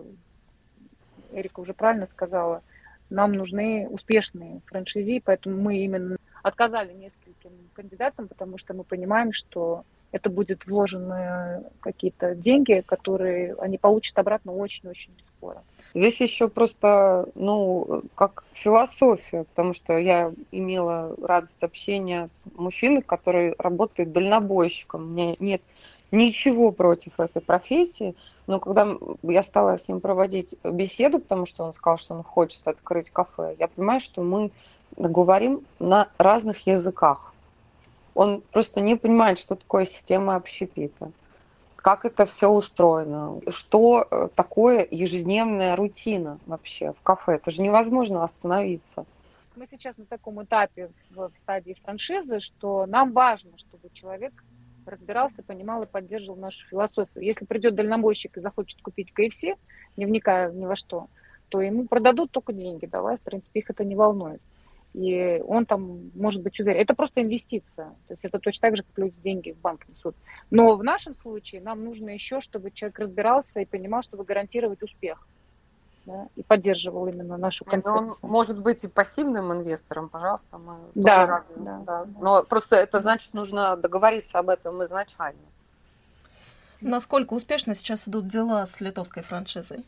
Эрика 1.31 1.59
уже 1.59 1.73
правильно 1.73 2.05
сказала, 2.05 2.61
нам 3.09 3.33
нужны 3.33 3.87
успешные 3.89 4.61
франшизи, 4.65 5.21
поэтому 5.23 5.61
мы 5.61 5.77
именно 5.77 6.17
отказали 6.43 6.93
нескольким 6.93 7.51
кандидатам, 7.73 8.27
потому 8.27 8.57
что 8.57 8.73
мы 8.73 8.83
понимаем, 8.83 9.33
что 9.33 9.83
это 10.11 10.29
будет 10.29 10.65
вложены 10.65 11.63
какие-то 11.79 12.35
деньги, 12.35 12.83
которые 12.85 13.55
они 13.59 13.77
получат 13.77 14.17
обратно 14.19 14.53
очень-очень 14.53 15.11
скоро. 15.37 15.61
Здесь 15.93 16.19
еще 16.21 16.47
просто, 16.47 17.27
ну, 17.35 18.03
как 18.15 18.43
философия, 18.53 19.43
потому 19.43 19.73
что 19.73 19.97
я 19.97 20.31
имела 20.51 21.15
радость 21.21 21.63
общения 21.63 22.27
с 22.27 22.43
мужчиной, 22.55 23.01
который 23.01 23.55
работает 23.57 24.11
дальнобойщиком. 24.11 25.03
У 25.03 25.07
меня 25.07 25.35
нет 25.39 25.61
ничего 26.11 26.71
против 26.71 27.19
этой 27.19 27.41
профессии, 27.41 28.15
но 28.47 28.59
когда 28.59 28.95
я 29.23 29.43
стала 29.43 29.77
с 29.77 29.87
ним 29.89 29.99
проводить 29.99 30.55
беседу, 30.63 31.19
потому 31.19 31.45
что 31.45 31.63
он 31.63 31.73
сказал, 31.73 31.97
что 31.97 32.13
он 32.15 32.23
хочет 32.23 32.67
открыть 32.67 33.09
кафе, 33.09 33.55
я 33.59 33.67
понимаю, 33.67 33.99
что 33.99 34.21
мы 34.21 34.51
говорим 34.95 35.65
на 35.79 36.09
разных 36.17 36.65
языках. 36.65 37.33
Он 38.17 38.41
просто 38.51 38.81
не 38.81 38.95
понимает, 38.95 39.37
что 39.37 39.55
такое 39.55 39.85
система 39.85 40.35
общепита, 40.35 41.11
как 41.75 42.03
это 42.03 42.25
все 42.25 42.49
устроено, 42.49 43.39
что 43.49 44.07
э, 44.09 44.29
такое 44.33 44.87
ежедневная 44.89 45.75
рутина 45.75 46.39
вообще 46.47 46.93
в 46.93 47.03
кафе. 47.03 47.33
Это 47.35 47.51
же 47.51 47.61
невозможно 47.61 48.23
остановиться. 48.23 49.05
Мы 49.55 49.67
сейчас 49.67 49.97
на 49.97 50.05
таком 50.05 50.43
этапе 50.43 50.89
в 51.11 51.29
стадии 51.35 51.77
франшизы, 51.83 52.39
что 52.39 52.87
нам 52.87 53.11
важно, 53.11 53.51
чтобы 53.57 53.91
человек 53.93 54.33
разбирался, 54.87 55.43
понимал 55.43 55.83
и 55.83 55.85
поддерживал 55.85 56.37
нашу 56.39 56.67
философию. 56.69 57.23
Если 57.23 57.45
придет 57.45 57.75
дальнобойщик 57.75 58.35
и 58.37 58.41
захочет 58.41 58.81
купить 58.81 59.13
КФС, 59.13 59.43
не 59.95 60.07
вникая 60.07 60.51
ни 60.51 60.65
во 60.65 60.75
что, 60.75 61.07
то 61.49 61.61
ему 61.61 61.85
продадут 61.85 62.31
только 62.31 62.51
деньги, 62.51 62.87
давай, 62.87 63.17
в 63.17 63.21
принципе, 63.21 63.59
их 63.59 63.69
это 63.69 63.85
не 63.85 63.95
волнует. 63.95 64.41
И 64.97 65.39
он 65.47 65.67
там 65.67 66.09
может 66.15 66.41
быть 66.41 66.59
уверен. 66.59 66.81
Это 66.81 66.95
просто 66.95 67.21
инвестиция. 67.21 67.89
То 68.07 68.13
есть 68.13 68.25
это 68.25 68.39
точно 68.39 68.69
так 68.69 68.77
же, 68.77 68.83
как 68.83 68.97
люди 68.97 69.21
деньги 69.21 69.51
в 69.51 69.59
банк 69.59 69.87
несут. 69.87 70.15
Но 70.49 70.75
в 70.75 70.83
нашем 70.83 71.13
случае 71.13 71.61
нам 71.61 71.83
нужно 71.83 72.09
еще, 72.09 72.41
чтобы 72.41 72.71
человек 72.71 72.97
разбирался 72.97 73.59
и 73.59 73.65
понимал, 73.65 74.01
чтобы 74.01 74.23
гарантировать 74.23 74.81
успех 74.81 75.27
да, 76.07 76.27
и 76.35 76.41
поддерживал 76.41 77.05
именно 77.07 77.37
нашу 77.37 77.63
концепцию. 77.63 78.17
Он 78.21 78.29
может 78.29 78.59
быть 78.59 78.83
и 78.85 78.87
пассивным 78.87 79.53
инвестором, 79.53 80.09
пожалуйста, 80.09 80.57
мы 80.57 80.77
да, 80.95 81.17
тоже 81.17 81.31
рады. 81.31 81.53
Да, 81.57 81.83
да. 81.85 82.07
Но 82.19 82.43
просто 82.43 82.77
это 82.77 82.99
значит, 82.99 83.35
нужно 83.35 83.77
договориться 83.77 84.39
об 84.39 84.49
этом 84.49 84.81
изначально. 84.81 85.45
Насколько 86.81 87.33
успешно 87.33 87.75
сейчас 87.75 88.07
идут 88.07 88.27
дела 88.27 88.65
с 88.65 88.81
литовской 88.81 89.21
франшизой? 89.21 89.85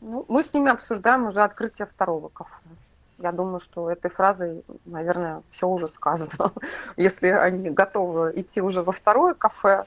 Ну, 0.00 0.24
мы 0.28 0.44
с 0.44 0.54
ними 0.54 0.70
обсуждаем 0.70 1.26
уже 1.26 1.42
открытие 1.42 1.86
второго 1.86 2.28
кафе. 2.28 2.62
Я 3.20 3.32
думаю, 3.32 3.60
что 3.60 3.90
этой 3.90 4.10
фразой, 4.10 4.64
наверное, 4.84 5.42
все 5.50 5.68
уже 5.68 5.86
сказано. 5.86 6.52
Если 6.96 7.28
они 7.28 7.70
готовы 7.70 8.32
идти 8.34 8.60
уже 8.60 8.82
во 8.82 8.92
второе 8.92 9.34
кафе, 9.34 9.84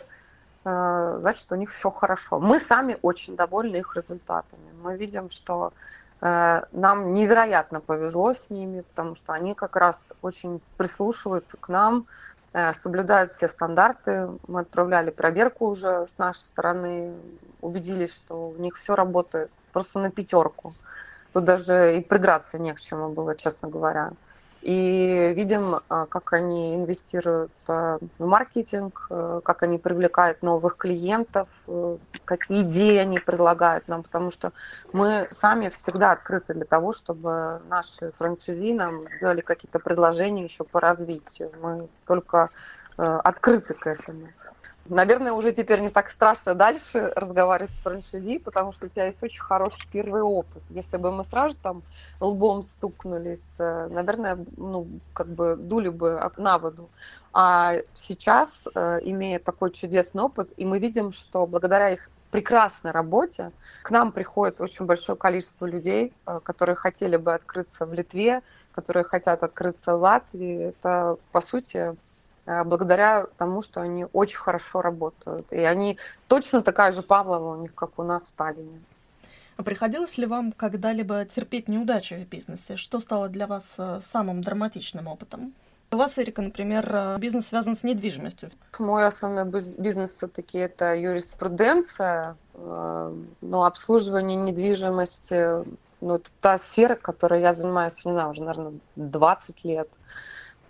Э, 0.66 1.18
значит, 1.20 1.52
у 1.52 1.56
них 1.56 1.72
все 1.72 1.90
хорошо. 1.90 2.40
Мы 2.40 2.60
сами 2.60 2.98
очень 3.02 3.36
довольны 3.36 3.78
их 3.78 3.96
результатами. 3.96 4.72
Мы 4.82 4.98
видим, 4.98 5.30
что 5.30 5.74
э, 6.22 6.62
нам 6.72 7.14
невероятно 7.14 7.82
повезло 7.82 8.34
с 8.34 8.50
ними, 8.50 8.82
потому 8.82 9.16
что 9.16 9.34
они 9.34 9.56
как 9.56 9.76
раз 9.76 10.14
очень 10.22 10.62
прислушиваются 10.78 11.58
к 11.58 11.68
нам, 11.70 12.08
э, 12.54 12.74
соблюдают 12.74 13.32
все 13.32 13.48
стандарты. 13.48 14.30
Мы 14.48 14.62
отправляли 14.62 15.10
проверку 15.10 15.68
уже 15.68 16.06
с 16.06 16.18
нашей 16.18 16.40
стороны, 16.40 17.14
убедились, 17.62 18.16
что 18.16 18.50
у 18.50 18.56
них 18.56 18.78
все 18.78 18.96
работает 18.96 19.52
просто 19.74 20.00
на 20.00 20.12
пятерку. 20.12 20.74
Тут 21.34 21.44
даже 21.46 21.98
и 21.98 22.02
придраться 22.02 22.60
не 22.60 22.74
к 22.74 22.80
чему 22.80 23.10
было, 23.10 23.36
честно 23.36 23.68
говоря 23.68 24.12
и 24.64 25.34
видим, 25.36 25.82
а, 25.90 26.06
как 26.06 26.32
они 26.32 26.76
инвестируют 26.76 27.52
а, 27.68 28.00
в 28.18 28.26
маркетинг, 28.26 29.08
э, 29.10 29.42
как 29.44 29.64
они 29.64 29.78
привлекают 29.78 30.42
новых 30.42 30.78
клиентов, 30.78 31.50
э, 31.68 31.98
какие 32.24 32.62
идеи 32.62 32.98
они 32.98 33.20
предлагают 33.20 33.90
нам, 33.90 34.04
потому 34.04 34.32
что 34.32 34.54
мы 34.94 35.28
сами 35.32 35.68
всегда 35.68 36.14
открыты 36.14 36.54
для 36.54 36.64
того, 36.64 36.94
чтобы 36.94 37.62
наши 37.68 38.12
франчайзи 38.14 38.74
нам 38.74 39.06
делали 39.20 39.42
какие-то 39.42 39.80
предложения 39.80 40.46
еще 40.46 40.64
по 40.64 40.80
развитию. 40.80 41.52
Мы 41.62 41.90
только 42.08 42.50
э, 42.98 43.04
открыты 43.04 43.74
к 43.74 43.86
этому. 43.86 44.30
Наверное, 44.90 45.32
уже 45.32 45.54
теперь 45.54 45.80
не 45.80 45.90
так 45.90 46.10
страшно 46.10 46.56
дальше 46.56 47.14
разговаривать 47.16 47.72
с 47.72 47.84
франшизи, 47.84 48.38
потому 48.38 48.74
что 48.74 48.88
у 48.88 48.90
тебя 48.90 49.06
есть 49.06 49.24
очень 49.24 49.42
хороший 49.42 49.88
первый 49.90 50.22
опыт. 50.22 50.62
Если 50.70 50.98
бы 50.98 51.10
мы 51.10 51.24
сразу 51.24 51.56
там 51.56 51.84
лбом 52.20 52.62
стукнулись, 52.62 53.56
э, 53.60 53.88
наверное, 53.88 54.46
ну, 54.58 54.88
как 55.14 55.28
бы 55.28 55.56
дули 55.56 55.88
бы 55.88 56.22
на 56.36 56.58
воду. 56.58 56.90
А 57.32 57.76
сейчас, 57.94 58.68
э, 58.76 59.00
имея 59.04 59.40
такой 59.40 59.72
чудесный 59.72 60.24
опыт, 60.24 60.52
и 60.58 60.66
мы 60.66 60.80
видим, 60.80 61.14
что 61.14 61.48
благодаря 61.48 61.90
их 61.90 62.10
прекрасной 62.30 62.92
работе 62.92 63.52
к 63.84 63.92
нам 63.92 64.12
приходит 64.12 64.60
очень 64.60 64.86
большое 64.86 65.18
количество 65.18 65.66
людей, 65.66 66.12
э, 66.26 66.42
которые 66.44 66.76
хотели 66.76 67.16
бы 67.16 67.34
открыться 67.34 67.86
в 67.86 67.94
Литве, 67.94 68.42
которые 68.74 69.06
хотят 69.06 69.44
открыться 69.44 69.96
в 69.96 70.02
Латвии. 70.02 70.70
Это, 70.70 71.18
по 71.32 71.40
сути, 71.40 71.96
благодаря 72.46 73.28
тому, 73.38 73.62
что 73.62 73.82
они 73.82 74.06
очень 74.14 74.38
хорошо 74.38 74.82
работают. 74.82 75.52
И 75.52 75.60
они 75.60 75.98
точно 76.28 76.62
такая 76.62 76.92
же 76.92 77.02
Павлова 77.02 77.56
у 77.56 77.62
них, 77.62 77.74
как 77.76 77.98
у 78.00 78.04
нас 78.04 78.24
в 78.24 78.34
Таллине. 78.34 78.82
А 79.56 79.64
приходилось 79.64 80.18
ли 80.18 80.26
вам 80.26 80.52
когда-либо 80.52 81.26
терпеть 81.26 81.68
неудачи 81.68 82.16
в 82.16 82.28
бизнесе? 82.28 82.76
Что 82.76 83.00
стало 83.00 83.30
для 83.30 83.46
вас 83.46 83.64
э, 83.78 84.02
самым 84.12 84.42
драматичным 84.42 85.08
опытом? 85.08 85.54
У 85.92 85.96
вас, 85.96 86.18
Эрика, 86.18 86.42
например, 86.42 86.90
э, 86.92 87.18
бизнес 87.20 87.48
связан 87.48 87.76
с 87.76 87.84
недвижимостью. 87.84 88.50
Мой 88.80 89.06
основной 89.06 89.46
бизнес 89.78 90.12
все-таки 90.12 90.58
это 90.58 90.96
юриспруденция, 90.96 92.36
но 92.56 93.66
обслуживание 93.66 94.38
недвижимости, 94.38 95.64
ну, 96.02 96.16
это 96.16 96.30
та 96.42 96.58
сфера, 96.58 96.96
которой 96.96 97.42
я 97.42 97.52
занимаюсь, 97.52 98.04
не 98.06 98.12
знаю, 98.12 98.30
уже, 98.30 98.42
наверное, 98.42 98.74
20 98.96 99.64
лет 99.64 99.90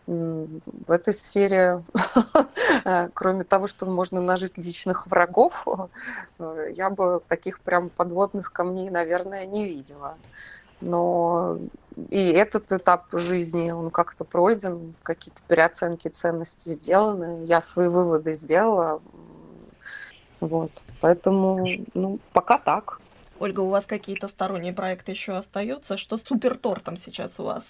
в 0.05 0.91
этой 0.91 1.13
сфере, 1.13 1.83
кроме 3.13 3.43
того, 3.43 3.67
что 3.67 3.85
можно 3.85 4.21
нажить 4.21 4.57
личных 4.57 5.07
врагов, 5.07 5.65
э, 6.39 6.67
я 6.73 6.89
бы 6.89 7.21
таких 7.27 7.61
прям 7.61 7.89
подводных 7.89 8.51
камней, 8.51 8.89
наверное, 8.89 9.45
не 9.45 9.65
видела. 9.65 10.17
Но 10.81 11.57
и 12.09 12.31
этот 12.31 12.71
этап 12.73 13.05
жизни, 13.13 13.71
он 13.71 13.89
как-то 13.91 14.25
пройден, 14.25 14.93
какие-то 15.03 15.41
переоценки 15.47 16.09
ценностей 16.09 16.71
сделаны, 16.71 17.45
я 17.45 17.61
свои 17.61 17.87
выводы 17.87 18.33
сделала. 18.33 19.01
Вот. 20.41 20.71
Поэтому, 20.99 21.65
ну, 21.93 22.19
пока 22.33 22.57
так. 22.57 22.99
Ольга, 23.39 23.61
у 23.61 23.69
вас 23.69 23.85
какие-то 23.85 24.27
сторонние 24.27 24.73
проекты 24.73 25.11
еще 25.11 25.33
остаются? 25.33 25.95
Что 25.95 26.17
с 26.17 26.23
супертортом 26.23 26.97
сейчас 26.97 27.39
у 27.39 27.43
вас? 27.43 27.63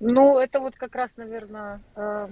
Ну, 0.00 0.38
это 0.38 0.60
вот 0.60 0.76
как 0.76 0.94
раз, 0.94 1.16
наверное, 1.16 1.80
э, 1.96 2.28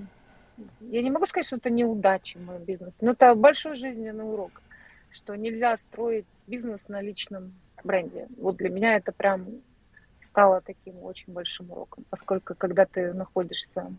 я 0.80 1.02
не 1.02 1.10
могу 1.10 1.26
сказать, 1.26 1.46
что 1.46 1.56
это 1.56 1.70
неудача 1.70 2.38
мой 2.38 2.58
бизнес, 2.58 2.94
но 3.00 3.12
это 3.12 3.34
большой 3.34 3.74
жизненный 3.74 4.24
урок, 4.24 4.62
что 5.10 5.34
нельзя 5.34 5.76
строить 5.76 6.26
бизнес 6.46 6.88
на 6.88 7.00
личном 7.00 7.54
бренде. 7.82 8.28
Вот 8.36 8.56
для 8.56 8.68
меня 8.68 8.96
это 8.96 9.12
прям 9.12 9.46
стало 10.24 10.60
таким 10.60 11.02
очень 11.02 11.32
большим 11.32 11.70
уроком, 11.70 12.04
поскольку 12.10 12.54
когда 12.54 12.84
ты 12.84 13.12
находишься, 13.14 13.90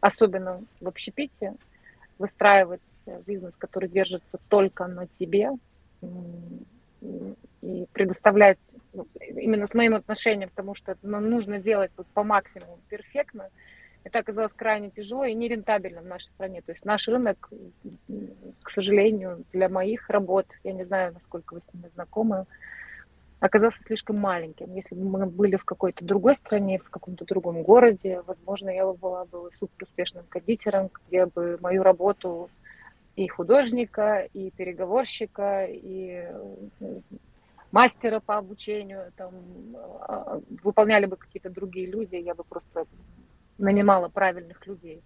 особенно 0.00 0.62
в 0.80 0.86
общепите, 0.86 1.54
выстраивать 2.18 2.82
бизнес, 3.26 3.56
который 3.56 3.88
держится 3.88 4.38
только 4.48 4.86
на 4.86 5.06
тебе, 5.06 5.50
и 7.62 7.86
предоставлять 7.92 8.58
ну, 8.92 9.06
именно 9.18 9.66
с 9.66 9.74
моим 9.74 9.94
отношением 9.94 10.48
к 10.48 10.54
тому, 10.54 10.74
что 10.74 10.96
ну, 11.02 11.20
нужно 11.20 11.58
делать 11.58 11.90
вот 11.96 12.06
по 12.08 12.24
максимуму 12.24 12.78
перфектно, 12.88 13.50
это 14.02 14.20
оказалось 14.20 14.52
крайне 14.52 14.90
тяжело 14.90 15.24
и 15.24 15.34
нерентабельно 15.34 16.00
в 16.00 16.06
нашей 16.06 16.30
стране. 16.30 16.62
То 16.62 16.72
есть 16.72 16.84
наш 16.84 17.06
рынок, 17.06 17.50
к 18.62 18.70
сожалению, 18.70 19.44
для 19.52 19.68
моих 19.68 20.08
работ, 20.08 20.46
я 20.64 20.72
не 20.72 20.84
знаю, 20.84 21.12
насколько 21.12 21.54
вы 21.54 21.60
с 21.60 21.74
ними 21.74 21.90
знакомы, 21.94 22.46
оказался 23.40 23.82
слишком 23.82 24.16
маленьким. 24.16 24.74
Если 24.74 24.94
бы 24.94 25.04
мы 25.04 25.26
были 25.26 25.56
в 25.56 25.64
какой-то 25.64 26.04
другой 26.04 26.34
стране, 26.34 26.78
в 26.78 26.88
каком-то 26.88 27.24
другом 27.24 27.62
городе, 27.62 28.22
возможно, 28.26 28.70
я 28.70 28.86
бы 28.86 28.94
была 28.94 29.24
бы 29.26 29.50
супер 29.52 29.84
успешным 29.84 30.24
кондитером, 30.28 30.90
где 31.08 31.26
бы 31.26 31.58
мою 31.60 31.82
работу 31.82 32.50
и 33.16 33.28
художника, 33.28 34.28
и 34.32 34.50
переговорщика, 34.50 35.66
и 35.68 36.26
мастера 37.72 38.20
по 38.20 38.36
обучению, 38.36 39.12
там, 39.16 39.32
а, 40.00 40.40
выполняли 40.62 41.06
бы 41.06 41.16
какие-то 41.16 41.50
другие 41.50 41.86
люди, 41.86 42.16
я 42.16 42.34
бы 42.34 42.44
просто 42.44 42.86
нанимала 43.58 44.08
правильных 44.08 44.66
людей. 44.66 45.02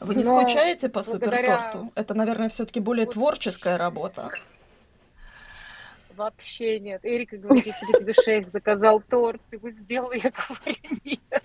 Вы 0.00 0.14
не 0.14 0.24
Но 0.24 0.40
скучаете 0.40 0.88
по 0.88 1.02
благодаря... 1.02 1.58
суперторту? 1.58 1.92
Это, 1.94 2.14
наверное, 2.14 2.48
все-таки 2.48 2.80
более 2.80 3.06
вот... 3.06 3.14
творческая 3.14 3.76
работа. 3.76 4.30
Вообще 6.14 6.80
нет. 6.80 7.04
Эрика 7.04 7.36
говорит, 7.36 7.66
если 7.66 7.98
тебе 7.98 8.12
шеф 8.12 8.44
заказал 8.44 9.00
торт, 9.00 9.40
ты 9.50 9.56
его 9.56 9.70
сделал, 9.70 10.12
я 10.12 10.30
говорю, 10.30 11.00
нет. 11.04 11.44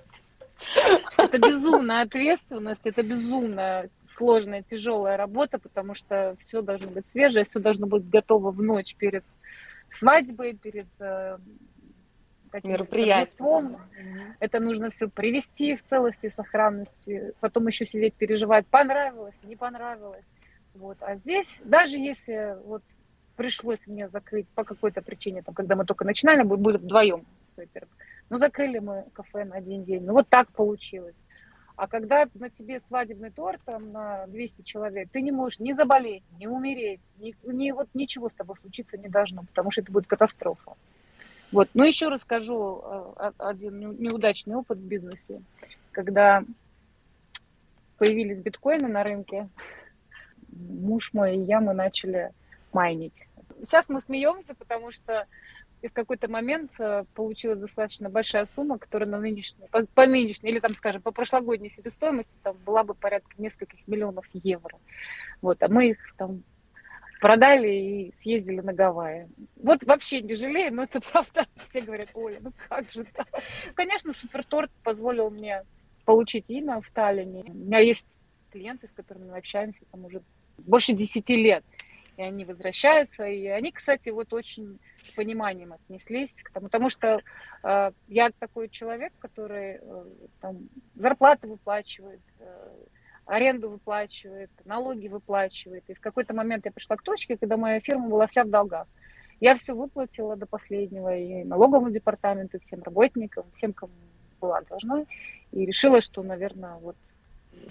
Это 1.17 1.38
безумная 1.39 2.03
ответственность, 2.03 2.86
это 2.86 3.03
безумно 3.03 3.89
сложная, 4.07 4.63
тяжелая 4.63 5.17
работа, 5.17 5.59
потому 5.59 5.93
что 5.93 6.36
все 6.39 6.61
должно 6.61 6.88
быть 6.88 7.05
свежее, 7.05 7.43
все 7.43 7.59
должно 7.59 7.86
быть 7.86 8.09
готово 8.09 8.51
в 8.51 8.61
ночь 8.61 8.95
перед 8.95 9.24
свадьбой, 9.96 10.54
перед 10.54 10.88
э, 11.00 11.38
мероприятием. 12.64 13.78
Это 14.39 14.60
нужно 14.60 14.89
все 14.89 15.08
привести 15.08 15.76
в 15.76 15.84
целости 15.84 16.30
сохранности, 16.30 17.34
потом 17.39 17.68
еще 17.68 17.86
сидеть, 17.86 18.14
переживать, 18.14 18.68
понравилось, 18.68 19.36
не 19.44 19.56
понравилось. 19.56 20.26
Вот. 20.74 20.98
А 21.02 21.16
здесь, 21.16 21.62
даже 21.66 21.98
если 21.98 22.58
вот 22.66 22.84
пришлось 23.36 23.88
мне 23.88 24.10
закрыть 24.10 24.48
по 24.50 24.64
какой-то 24.64 25.02
причине, 25.02 25.41
там, 25.41 25.56
когда 25.56 25.76
мы 25.76 25.86
только 25.86 26.06
начинали, 26.06 26.44
мы 26.44 26.58
были 26.58 26.78
вдвоем 26.78 27.26
с 27.41 27.58
Вейпером, 27.58 27.89
ну, 28.30 28.38
закрыли 28.38 28.80
мы 28.80 29.06
кафе 29.14 29.46
на 29.46 29.56
один 29.56 29.84
день. 29.84 30.04
Ну, 30.04 30.14
вот 30.14 30.28
так 30.30 30.52
получилось. 30.52 31.22
А 31.76 31.88
когда 31.88 32.28
на 32.36 32.49
тебе 32.49 32.80
свадебный 32.80 33.32
торт 33.32 33.59
там, 33.65 33.91
на 33.91 34.28
200 34.28 34.61
человек, 34.61 35.09
ты 35.11 35.21
не 35.21 35.32
можешь 35.32 35.59
ни 35.59 35.71
заболеть, 35.71 36.24
ни 36.38 36.45
умереть, 36.45 37.15
ни, 37.17 37.36
ни, 37.51 37.71
вот 37.71 37.89
ничего 37.93 38.30
с 38.30 38.34
тобой 38.34 38.57
случиться 38.61 38.97
не 38.97 39.09
должно, 39.09 39.43
потому 39.43 39.71
что 39.71 39.82
это 39.82 39.91
будет 39.91 40.07
катастрофа. 40.07 40.74
Вот. 41.51 41.69
Ну, 41.74 41.84
еще 41.84 42.09
расскажу 42.09 42.82
э, 43.17 43.32
один 43.38 43.80
неудачный 43.99 44.55
опыт 44.55 44.78
в 44.78 44.86
бизнесе. 44.86 45.41
Когда 45.91 46.43
появились 47.97 48.41
биткоины 48.41 48.88
на 48.88 49.03
рынке, 49.03 49.49
муж 50.49 51.11
мой 51.13 51.38
и 51.38 51.41
я, 51.41 51.59
мы 51.59 51.74
начали 51.74 52.32
майнить. 52.71 53.13
Сейчас 53.63 53.89
мы 53.89 54.01
смеемся, 54.01 54.55
потому 54.55 54.91
что 54.91 55.26
и 55.84 55.89
в 55.89 55.93
какой-то 55.93 56.29
момент 56.29 56.71
э, 56.79 57.03
получилась 57.13 57.59
достаточно 57.59 58.09
большая 58.09 58.45
сумма, 58.45 58.79
которая 58.79 59.09
на 59.09 59.19
нынешней, 59.19 59.67
по, 59.67 59.86
по 59.86 60.05
нынешней, 60.05 60.49
или 60.49 60.59
там, 60.59 60.75
скажем, 60.75 61.01
по 61.01 61.11
прошлогодней 61.11 61.69
себестоимости 61.69 62.31
там 62.41 62.55
была 62.65 62.86
бы 62.86 62.93
порядка 62.93 63.34
нескольких 63.38 63.86
миллионов 63.86 64.25
евро. 64.31 64.79
Вот, 65.41 65.61
а 65.61 65.67
мы 65.67 65.89
их 65.89 65.97
там 66.17 66.43
продали 67.19 67.67
и 67.67 68.13
съездили 68.21 68.61
на 68.61 68.71
Гавайи. 68.71 69.27
Вот 69.57 69.84
вообще 69.84 70.21
не 70.21 70.36
жалею, 70.36 70.73
но 70.73 70.84
это 70.84 71.01
правда. 71.11 71.45
Все 71.69 71.81
говорят, 71.81 72.11
Оля, 72.13 72.39
ну 72.39 72.53
как 72.69 72.89
же 72.89 73.03
так? 73.03 73.27
Конечно, 73.75 74.13
Суперторт 74.13 74.71
позволил 74.84 75.29
мне 75.31 75.65
получить 76.05 76.49
имя 76.49 76.79
в 76.79 76.89
Таллине. 76.91 77.43
У 77.45 77.53
меня 77.53 77.79
есть 77.79 78.07
клиенты, 78.51 78.88
с 78.88 78.93
которыми 78.93 79.31
мы 79.31 79.38
общаемся 79.38 79.81
там 79.91 80.05
уже 80.05 80.21
больше 80.59 80.93
десяти 80.93 81.36
лет 81.36 81.65
и 82.18 82.22
они 82.22 82.45
возвращаются, 82.45 83.26
и 83.26 83.47
они, 83.47 83.72
кстати, 83.72 84.09
вот 84.09 84.34
очень 84.34 84.80
с 84.97 85.11
пониманием 85.11 85.74
отнеслись 85.74 86.43
к 86.43 86.51
тому, 86.51 86.68
потому 86.68 86.89
что 86.89 87.22
э, 87.64 87.91
я 88.07 88.30
такой 88.39 88.70
человек, 88.70 89.14
который 89.20 89.80
э, 89.82 90.05
там 90.39 90.70
зарплаты 90.95 91.47
выплачивает, 91.47 92.22
э, 92.39 92.70
аренду 93.26 93.70
выплачивает, 93.70 94.51
налоги 94.66 95.07
выплачивает, 95.07 95.84
и 95.88 95.93
в 95.93 95.99
какой-то 95.99 96.34
момент 96.34 96.66
я 96.66 96.72
пришла 96.72 96.97
к 96.97 97.03
точке, 97.03 97.38
когда 97.38 97.57
моя 97.57 97.80
фирма 97.80 98.09
была 98.09 98.28
вся 98.28 98.43
в 98.43 98.49
долгах. 98.49 98.88
Я 99.39 99.55
все 99.55 99.74
выплатила 99.74 100.36
до 100.36 100.45
последнего 100.45 101.18
и 101.18 101.43
налоговому 101.43 101.89
департаменту, 101.89 102.57
и 102.57 102.59
всем 102.59 102.84
работникам, 102.84 103.45
всем, 103.55 103.74
кому 103.74 103.93
была 104.39 104.61
должна, 104.61 105.05
и 105.51 105.66
решила, 105.66 106.01
что, 106.01 106.22
наверное, 106.22 106.76
вот 106.76 106.95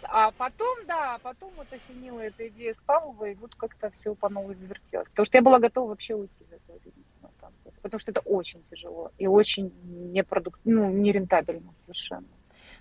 а 0.05 0.31
потом, 0.33 0.79
да, 0.87 1.19
потом 1.23 1.53
вот 1.57 1.67
осенила 1.73 2.21
эта 2.21 2.49
идея 2.49 2.75
с 2.75 2.79
Павловой, 2.79 3.33
и 3.33 3.35
вот 3.35 3.55
как-то 3.55 3.91
все 3.91 4.15
по 4.15 4.29
новой 4.29 4.55
завертелось. 4.55 5.09
Потому 5.09 5.27
что 5.27 5.39
я 5.39 5.43
была 5.43 5.59
готова 5.59 5.89
вообще 5.91 6.15
уйти 6.15 6.45
из 6.45 6.53
этого 6.53 6.79
бизнеса, 6.79 7.09
на 7.21 7.31
самом 7.41 7.55
деле. 7.65 7.77
Потому 7.83 8.01
что 8.01 8.11
это 8.11 8.21
очень 8.21 8.63
тяжело 8.71 9.11
и 9.19 9.27
очень 9.27 9.73
непродук... 10.13 10.59
ну, 10.65 10.91
нерентабельно 10.91 11.73
совершенно. 11.75 12.29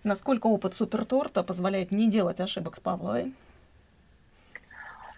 Насколько 0.03 0.47
опыт 0.47 0.73
суперторта 0.73 1.43
позволяет 1.43 1.91
не 1.91 2.09
делать 2.09 2.39
ошибок 2.39 2.77
с 2.77 2.79
Павловой? 2.79 3.33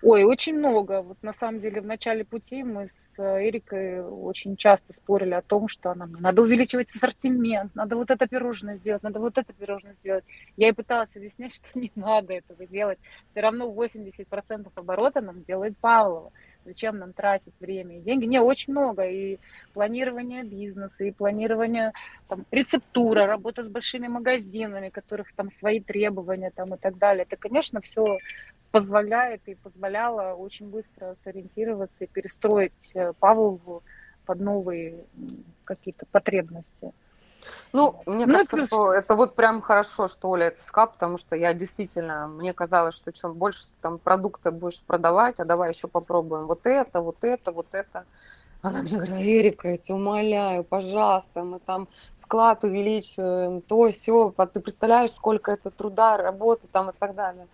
Ой, 0.05 0.25
очень 0.25 0.57
много. 0.57 1.01
Вот 1.01 1.17
на 1.23 1.31
самом 1.31 1.61
деле 1.61 1.79
в 1.79 1.85
начале 1.85 2.25
пути 2.25 2.61
мы 2.61 2.89
с 2.89 3.13
э, 3.17 3.47
Эрикой 3.47 4.01
очень 4.01 4.57
часто 4.57 4.91
спорили 4.91 5.33
о 5.33 5.41
том, 5.41 5.69
что 5.69 5.93
нам 5.93 6.11
надо 6.19 6.41
увеличивать 6.41 6.89
ассортимент, 6.93 7.73
надо 7.73 7.95
вот 7.95 8.11
это 8.11 8.27
пирожное 8.27 8.75
сделать, 8.75 9.01
надо 9.01 9.21
вот 9.21 9.37
это 9.37 9.53
пирожное 9.53 9.93
сделать. 9.93 10.25
Я 10.57 10.67
и 10.67 10.73
пыталась 10.73 11.15
объяснять, 11.15 11.55
что 11.55 11.79
не 11.79 11.89
надо 11.95 12.33
этого 12.33 12.65
делать. 12.67 12.99
Все 13.29 13.39
равно 13.39 13.73
80% 13.73 14.69
оборота 14.75 15.21
нам 15.21 15.41
делает 15.43 15.77
Павлова. 15.79 16.33
Зачем 16.65 16.97
нам 16.97 17.13
тратить 17.13 17.53
время 17.59 17.97
и 17.97 18.01
деньги? 18.01 18.25
Не, 18.25 18.39
очень 18.39 18.73
много. 18.73 19.03
И 19.03 19.39
планирование 19.73 20.43
бизнеса, 20.43 21.03
и 21.03 21.11
планирование 21.11 21.91
там, 22.27 22.45
рецептура, 22.51 23.25
работа 23.25 23.63
с 23.63 23.69
большими 23.69 24.07
магазинами, 24.07 24.89
которых 24.89 25.33
там 25.35 25.49
свои 25.49 25.79
требования 25.79 26.51
там, 26.51 26.73
и 26.73 26.77
так 26.77 26.97
далее. 26.97 27.25
Это, 27.27 27.37
конечно, 27.37 27.81
все 27.81 28.17
позволяет 28.71 29.41
и 29.45 29.55
позволяло 29.55 30.33
очень 30.33 30.69
быстро 30.69 31.15
сориентироваться 31.23 32.05
и 32.05 32.07
перестроить 32.07 32.91
э, 32.95 33.13
Павлову 33.19 33.83
под 34.25 34.39
новые 34.39 35.05
какие-то 35.63 36.05
потребности. 36.11 36.91
Ну, 37.71 38.01
мне 38.05 38.25
ну, 38.25 38.33
кажется, 38.33 38.55
плюс... 38.55 38.67
что 38.67 38.93
это 38.93 39.15
вот 39.15 39.35
прям 39.35 39.61
хорошо, 39.61 40.07
что 40.07 40.29
Оля 40.29 40.47
это 40.47 40.61
сказала, 40.61 40.91
потому 40.91 41.17
что 41.17 41.35
я 41.35 41.53
действительно, 41.53 42.27
мне 42.27 42.53
казалось, 42.53 42.95
что 42.95 43.11
чем 43.11 43.33
больше 43.33 43.65
там 43.81 43.97
продукта 43.97 44.51
будешь 44.51 44.81
продавать, 44.81 45.39
а 45.39 45.45
давай 45.45 45.73
еще 45.73 45.87
попробуем 45.87 46.47
вот 46.47 46.65
это, 46.65 47.01
вот 47.01 47.23
это, 47.23 47.51
вот 47.51 47.73
это. 47.73 48.05
Она 48.61 48.81
мне 48.81 48.95
говорила, 48.95 49.21
Эрика, 49.21 49.69
я 49.69 49.77
тебя 49.77 49.95
умоляю, 49.95 50.63
пожалуйста, 50.63 51.43
мы 51.43 51.59
там 51.59 51.89
склад 52.13 52.63
увеличиваем, 52.63 53.61
то, 53.61 53.91
все, 53.91 54.33
ты 54.53 54.61
представляешь, 54.61 55.11
сколько 55.11 55.51
это 55.51 55.69
труда, 55.69 56.15
работы 56.15 56.67
там 56.71 56.89
и 56.89 56.93
так 56.97 57.13
далее. 57.13 57.47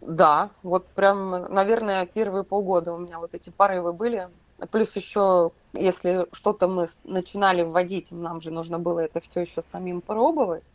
Да, 0.00 0.50
вот 0.62 0.86
прям, 0.88 1.52
наверное, 1.52 2.06
первые 2.06 2.44
полгода 2.44 2.92
у 2.92 2.98
меня 2.98 3.18
вот 3.18 3.34
эти 3.34 3.50
порывы 3.50 3.92
были. 3.92 4.28
Плюс 4.70 4.94
еще, 4.94 5.50
если 5.72 6.26
что-то 6.32 6.68
мы 6.68 6.86
начинали 7.04 7.62
вводить, 7.62 8.12
нам 8.12 8.40
же 8.40 8.50
нужно 8.50 8.78
было 8.78 9.00
это 9.00 9.20
все 9.20 9.40
еще 9.40 9.62
самим 9.62 10.00
пробовать. 10.00 10.72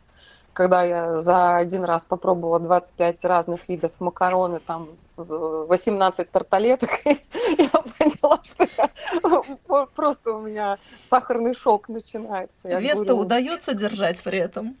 Когда 0.52 0.82
я 0.82 1.20
за 1.20 1.56
один 1.56 1.84
раз 1.84 2.04
попробовала 2.04 2.58
25 2.58 3.24
разных 3.24 3.68
видов 3.68 4.00
макароны, 4.00 4.58
там 4.58 4.88
18 5.16 6.30
тарталеток, 6.30 6.90
я 7.04 7.68
поняла, 7.68 8.40
что 8.44 9.86
просто 9.94 10.32
у 10.32 10.40
меня 10.40 10.78
сахарный 11.08 11.54
шок 11.54 11.88
начинается. 11.88 12.68
Вес-то 12.78 13.14
удается 13.14 13.74
держать 13.74 14.20
при 14.22 14.38
этом? 14.38 14.76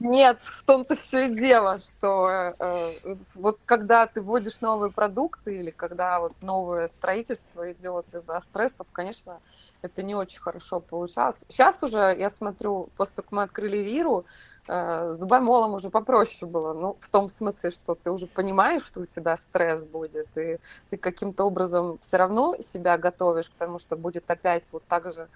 Нет, 0.00 0.38
в 0.42 0.64
том-то 0.64 0.96
все 0.96 1.28
и 1.28 1.34
дело, 1.34 1.78
что 1.78 2.50
э, 2.58 3.14
вот 3.36 3.60
когда 3.64 4.06
ты 4.06 4.20
вводишь 4.20 4.60
новые 4.60 4.90
продукты 4.90 5.58
или 5.58 5.70
когда 5.70 6.18
вот 6.18 6.32
новое 6.40 6.88
строительство 6.88 7.70
идет 7.70 8.06
из-за 8.12 8.40
стрессов, 8.40 8.86
конечно, 8.92 9.38
это 9.82 10.02
не 10.02 10.14
очень 10.14 10.40
хорошо 10.40 10.80
получалось. 10.80 11.44
Сейчас 11.48 11.82
уже, 11.82 12.14
я 12.18 12.30
смотрю, 12.30 12.88
после 12.96 13.16
того, 13.16 13.24
как 13.24 13.32
мы 13.32 13.42
открыли 13.42 13.78
Виру, 13.78 14.24
э, 14.68 15.10
с 15.10 15.16
Дубай 15.16 15.40
Молом 15.40 15.74
уже 15.74 15.90
попроще 15.90 16.50
было. 16.50 16.72
Ну, 16.72 16.96
в 17.00 17.08
том 17.08 17.28
смысле, 17.28 17.70
что 17.70 17.94
ты 17.94 18.10
уже 18.10 18.26
понимаешь, 18.26 18.84
что 18.84 19.00
у 19.00 19.04
тебя 19.04 19.36
стресс 19.36 19.84
будет, 19.84 20.28
и 20.38 20.58
ты 20.88 20.96
каким-то 20.96 21.44
образом 21.44 21.98
все 21.98 22.16
равно 22.16 22.56
себя 22.56 22.96
готовишь 22.96 23.50
к 23.50 23.54
тому, 23.54 23.78
что 23.78 23.96
будет 23.96 24.30
опять 24.30 24.72
вот 24.72 24.84
так 24.88 25.12
же 25.12 25.28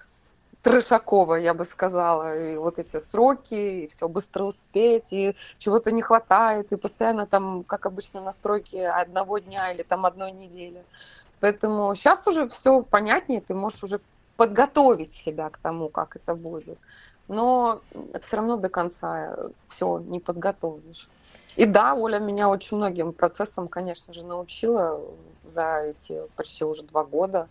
трешакова, 0.63 1.35
я 1.35 1.53
бы 1.53 1.63
сказала, 1.65 2.35
и 2.35 2.57
вот 2.57 2.79
эти 2.79 2.99
сроки, 2.99 3.83
и 3.83 3.87
все 3.87 4.07
быстро 4.07 4.43
успеть, 4.43 5.13
и 5.13 5.35
чего-то 5.59 5.91
не 5.91 6.01
хватает, 6.01 6.71
и 6.71 6.75
постоянно 6.75 7.25
там, 7.25 7.63
как 7.63 7.85
обычно, 7.85 8.21
настройки 8.21 8.77
одного 8.77 9.37
дня 9.37 9.71
или 9.71 9.83
там 9.83 10.05
одной 10.05 10.31
недели. 10.31 10.83
Поэтому 11.39 11.93
сейчас 11.95 12.25
уже 12.27 12.47
все 12.47 12.81
понятнее, 12.81 13.41
ты 13.41 13.53
можешь 13.53 13.83
уже 13.83 14.01
подготовить 14.37 15.13
себя 15.13 15.49
к 15.49 15.57
тому, 15.57 15.89
как 15.89 16.15
это 16.15 16.35
будет. 16.35 16.77
Но 17.27 17.81
все 18.21 18.37
равно 18.37 18.55
до 18.55 18.69
конца 18.69 19.35
все 19.67 19.99
не 19.99 20.19
подготовишь. 20.19 21.09
И 21.57 21.65
да, 21.65 21.95
Оля 21.95 22.19
меня 22.19 22.49
очень 22.49 22.77
многим 22.77 23.11
процессам, 23.11 23.67
конечно 23.67 24.13
же, 24.13 24.25
научила 24.25 25.01
за 25.43 25.79
эти 25.79 26.21
почти 26.35 26.63
уже 26.63 26.83
два 26.83 27.03
года. 27.03 27.49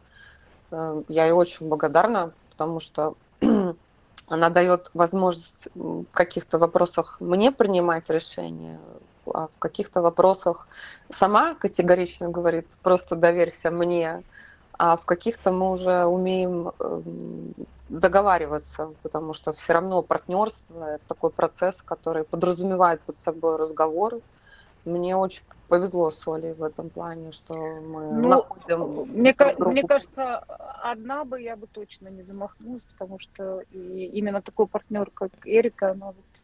Э, 0.70 1.02
я 1.08 1.24
ей 1.24 1.32
очень 1.32 1.68
благодарна, 1.68 2.32
потому 2.50 2.78
что 2.78 3.14
она 4.28 4.48
дает 4.48 4.90
возможность 4.94 5.68
в 5.74 6.04
каких-то 6.12 6.58
вопросах 6.58 7.16
мне 7.20 7.50
принимать 7.50 8.08
решения, 8.08 8.78
а 9.26 9.48
в 9.48 9.58
каких-то 9.58 10.02
вопросах 10.02 10.68
сама 11.10 11.54
категорично 11.54 12.28
говорит, 12.28 12.66
просто 12.82 13.16
доверься 13.16 13.72
мне, 13.72 14.22
а 14.78 14.96
в 14.96 15.04
каких-то 15.04 15.52
мы 15.52 15.72
уже 15.72 16.04
умеем 16.04 16.72
эм, 16.78 17.54
договариваться, 17.88 18.92
потому 19.02 19.32
что 19.32 19.52
все 19.52 19.72
равно 19.72 20.02
партнерство 20.02 20.84
это 20.84 21.04
такой 21.08 21.30
процесс, 21.30 21.82
который 21.82 22.24
подразумевает 22.24 23.00
под 23.00 23.14
собой 23.14 23.56
разговор. 23.56 24.20
Мне 24.84 25.16
очень 25.16 25.42
повезло 25.68 26.10
с 26.10 26.26
Олей 26.28 26.52
в 26.52 26.62
этом 26.62 26.90
плане, 26.90 27.32
что 27.32 27.54
мы 27.54 28.12
ну, 28.12 28.28
находим... 28.28 29.06
Мне, 29.12 29.34
мне 29.58 29.82
кажется, 29.82 30.38
одна 30.38 31.24
бы 31.24 31.40
я 31.40 31.56
бы 31.56 31.66
точно 31.66 32.08
не 32.08 32.22
замахнулась, 32.22 32.82
потому 32.96 33.18
что 33.18 33.62
именно 33.72 34.42
такой 34.42 34.66
партнер, 34.66 35.10
как 35.12 35.30
Эрика, 35.44 35.90
она 35.92 36.06
вот, 36.06 36.42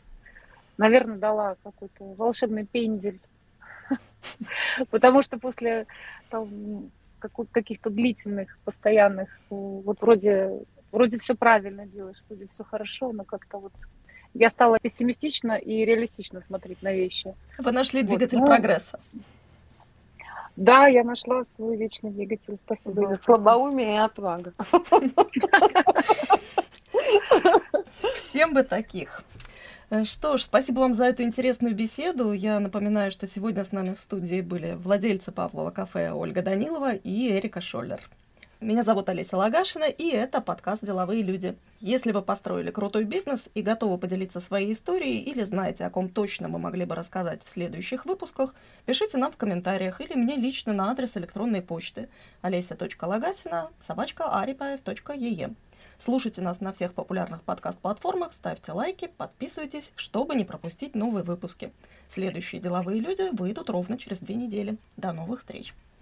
наверное, 0.76 1.18
дала 1.18 1.57
какой-то 1.62 2.05
волшебный 2.14 2.66
пендель. 2.66 3.20
Потому 4.91 5.22
что 5.22 5.39
после 5.39 5.87
там, 6.30 6.91
каких-то 7.29 7.91
длительных, 7.91 8.59
постоянных, 8.64 9.29
вот 9.51 10.01
вроде, 10.01 10.61
вроде 10.91 11.18
все 11.18 11.35
правильно 11.35 11.87
делаешь, 11.87 12.23
вроде 12.29 12.47
все 12.49 12.64
хорошо, 12.64 13.12
но 13.12 13.25
как-то 13.25 13.59
вот 13.59 13.73
я 14.35 14.49
стала 14.49 14.79
пессимистично 14.79 15.53
и 15.53 15.85
реалистично 15.85 16.41
смотреть 16.41 16.83
на 16.83 16.93
вещи. 16.93 17.35
Вы 17.59 17.73
нашли 17.73 18.03
двигатель 18.03 18.39
вот, 18.39 18.49
ну, 18.49 18.55
прогресса. 18.55 18.99
Да, 20.57 20.87
я 20.87 21.05
нашла 21.05 21.45
свой 21.45 21.77
вечный 21.77 22.11
двигатель. 22.11 22.59
Спасибо. 22.64 23.09
Да, 23.09 23.16
слабоумие 23.16 23.95
и 23.95 23.99
отвага. 23.99 24.53
Всем 28.16 28.55
бы 28.55 28.62
таких. 28.62 29.23
Э, 29.93 30.05
что 30.05 30.38
ж, 30.38 30.45
спасибо 30.45 30.80
вам 30.80 30.95
за 30.95 31.05
эту 31.05 31.22
интересную 31.22 31.74
беседу. 31.74 32.32
Я 32.32 32.61
напоминаю, 32.61 33.11
что 33.11 33.26
сегодня 33.26 33.62
с 33.62 33.72
нами 33.72 33.93
в 33.93 34.01
студии 34.01 34.40
были 34.40 34.72
владельцы 34.72 35.32
Павлова 35.32 35.70
кафе 35.70 36.12
Ольга 36.12 36.40
Данилова 36.40 36.95
и 36.95 37.30
Эрика 37.30 37.61
Шоллер. 37.61 38.01
Меня 38.62 38.84
зовут 38.84 39.11
Олеся 39.11 39.36
Лагашина, 39.36 39.84
и 39.84 40.09
это 40.09 40.40
подкаст 40.40 40.82
«Деловые 40.82 41.22
люди». 41.22 41.57
Если 41.80 42.11
вы 42.12 42.22
построили 42.22 42.70
крутой 42.70 43.05
бизнес 43.05 43.51
и 43.55 43.61
готовы 43.61 43.99
поделиться 43.99 44.40
своей 44.40 44.72
историей 44.72 45.18
или 45.18 45.43
знаете, 45.43 45.84
о 45.84 45.90
ком 45.90 46.09
точно 46.09 46.49
мы 46.49 46.59
могли 46.59 46.86
бы 46.86 46.95
рассказать 46.95 47.43
в 47.45 47.49
следующих 47.51 48.07
выпусках, 48.07 48.55
пишите 48.86 49.18
нам 49.18 49.30
в 49.30 49.36
комментариях 49.36 50.01
или 50.01 50.14
мне 50.14 50.36
лично 50.36 50.72
на 50.72 50.90
адрес 50.90 51.18
электронной 51.18 51.61
почты 51.61 52.09
олеся.лагасина 52.40 53.68
собачка. 53.86 54.24
Слушайте 56.05 56.41
нас 56.41 56.61
на 56.61 56.73
всех 56.73 56.95
популярных 56.95 57.43
подкаст-платформах, 57.43 58.33
ставьте 58.33 58.73
лайки, 58.73 59.09
подписывайтесь, 59.17 59.93
чтобы 59.95 60.35
не 60.35 60.43
пропустить 60.43 60.97
новые 60.97 61.23
выпуски. 61.23 61.73
Следующие 62.09 62.61
деловые 62.61 63.01
люди 63.01 63.31
выйдут 63.33 63.71
ровно 63.71 63.97
через 63.97 64.19
две 64.19 64.35
недели. 64.35 64.79
До 64.97 65.13
новых 65.13 65.39
встреч! 65.39 65.73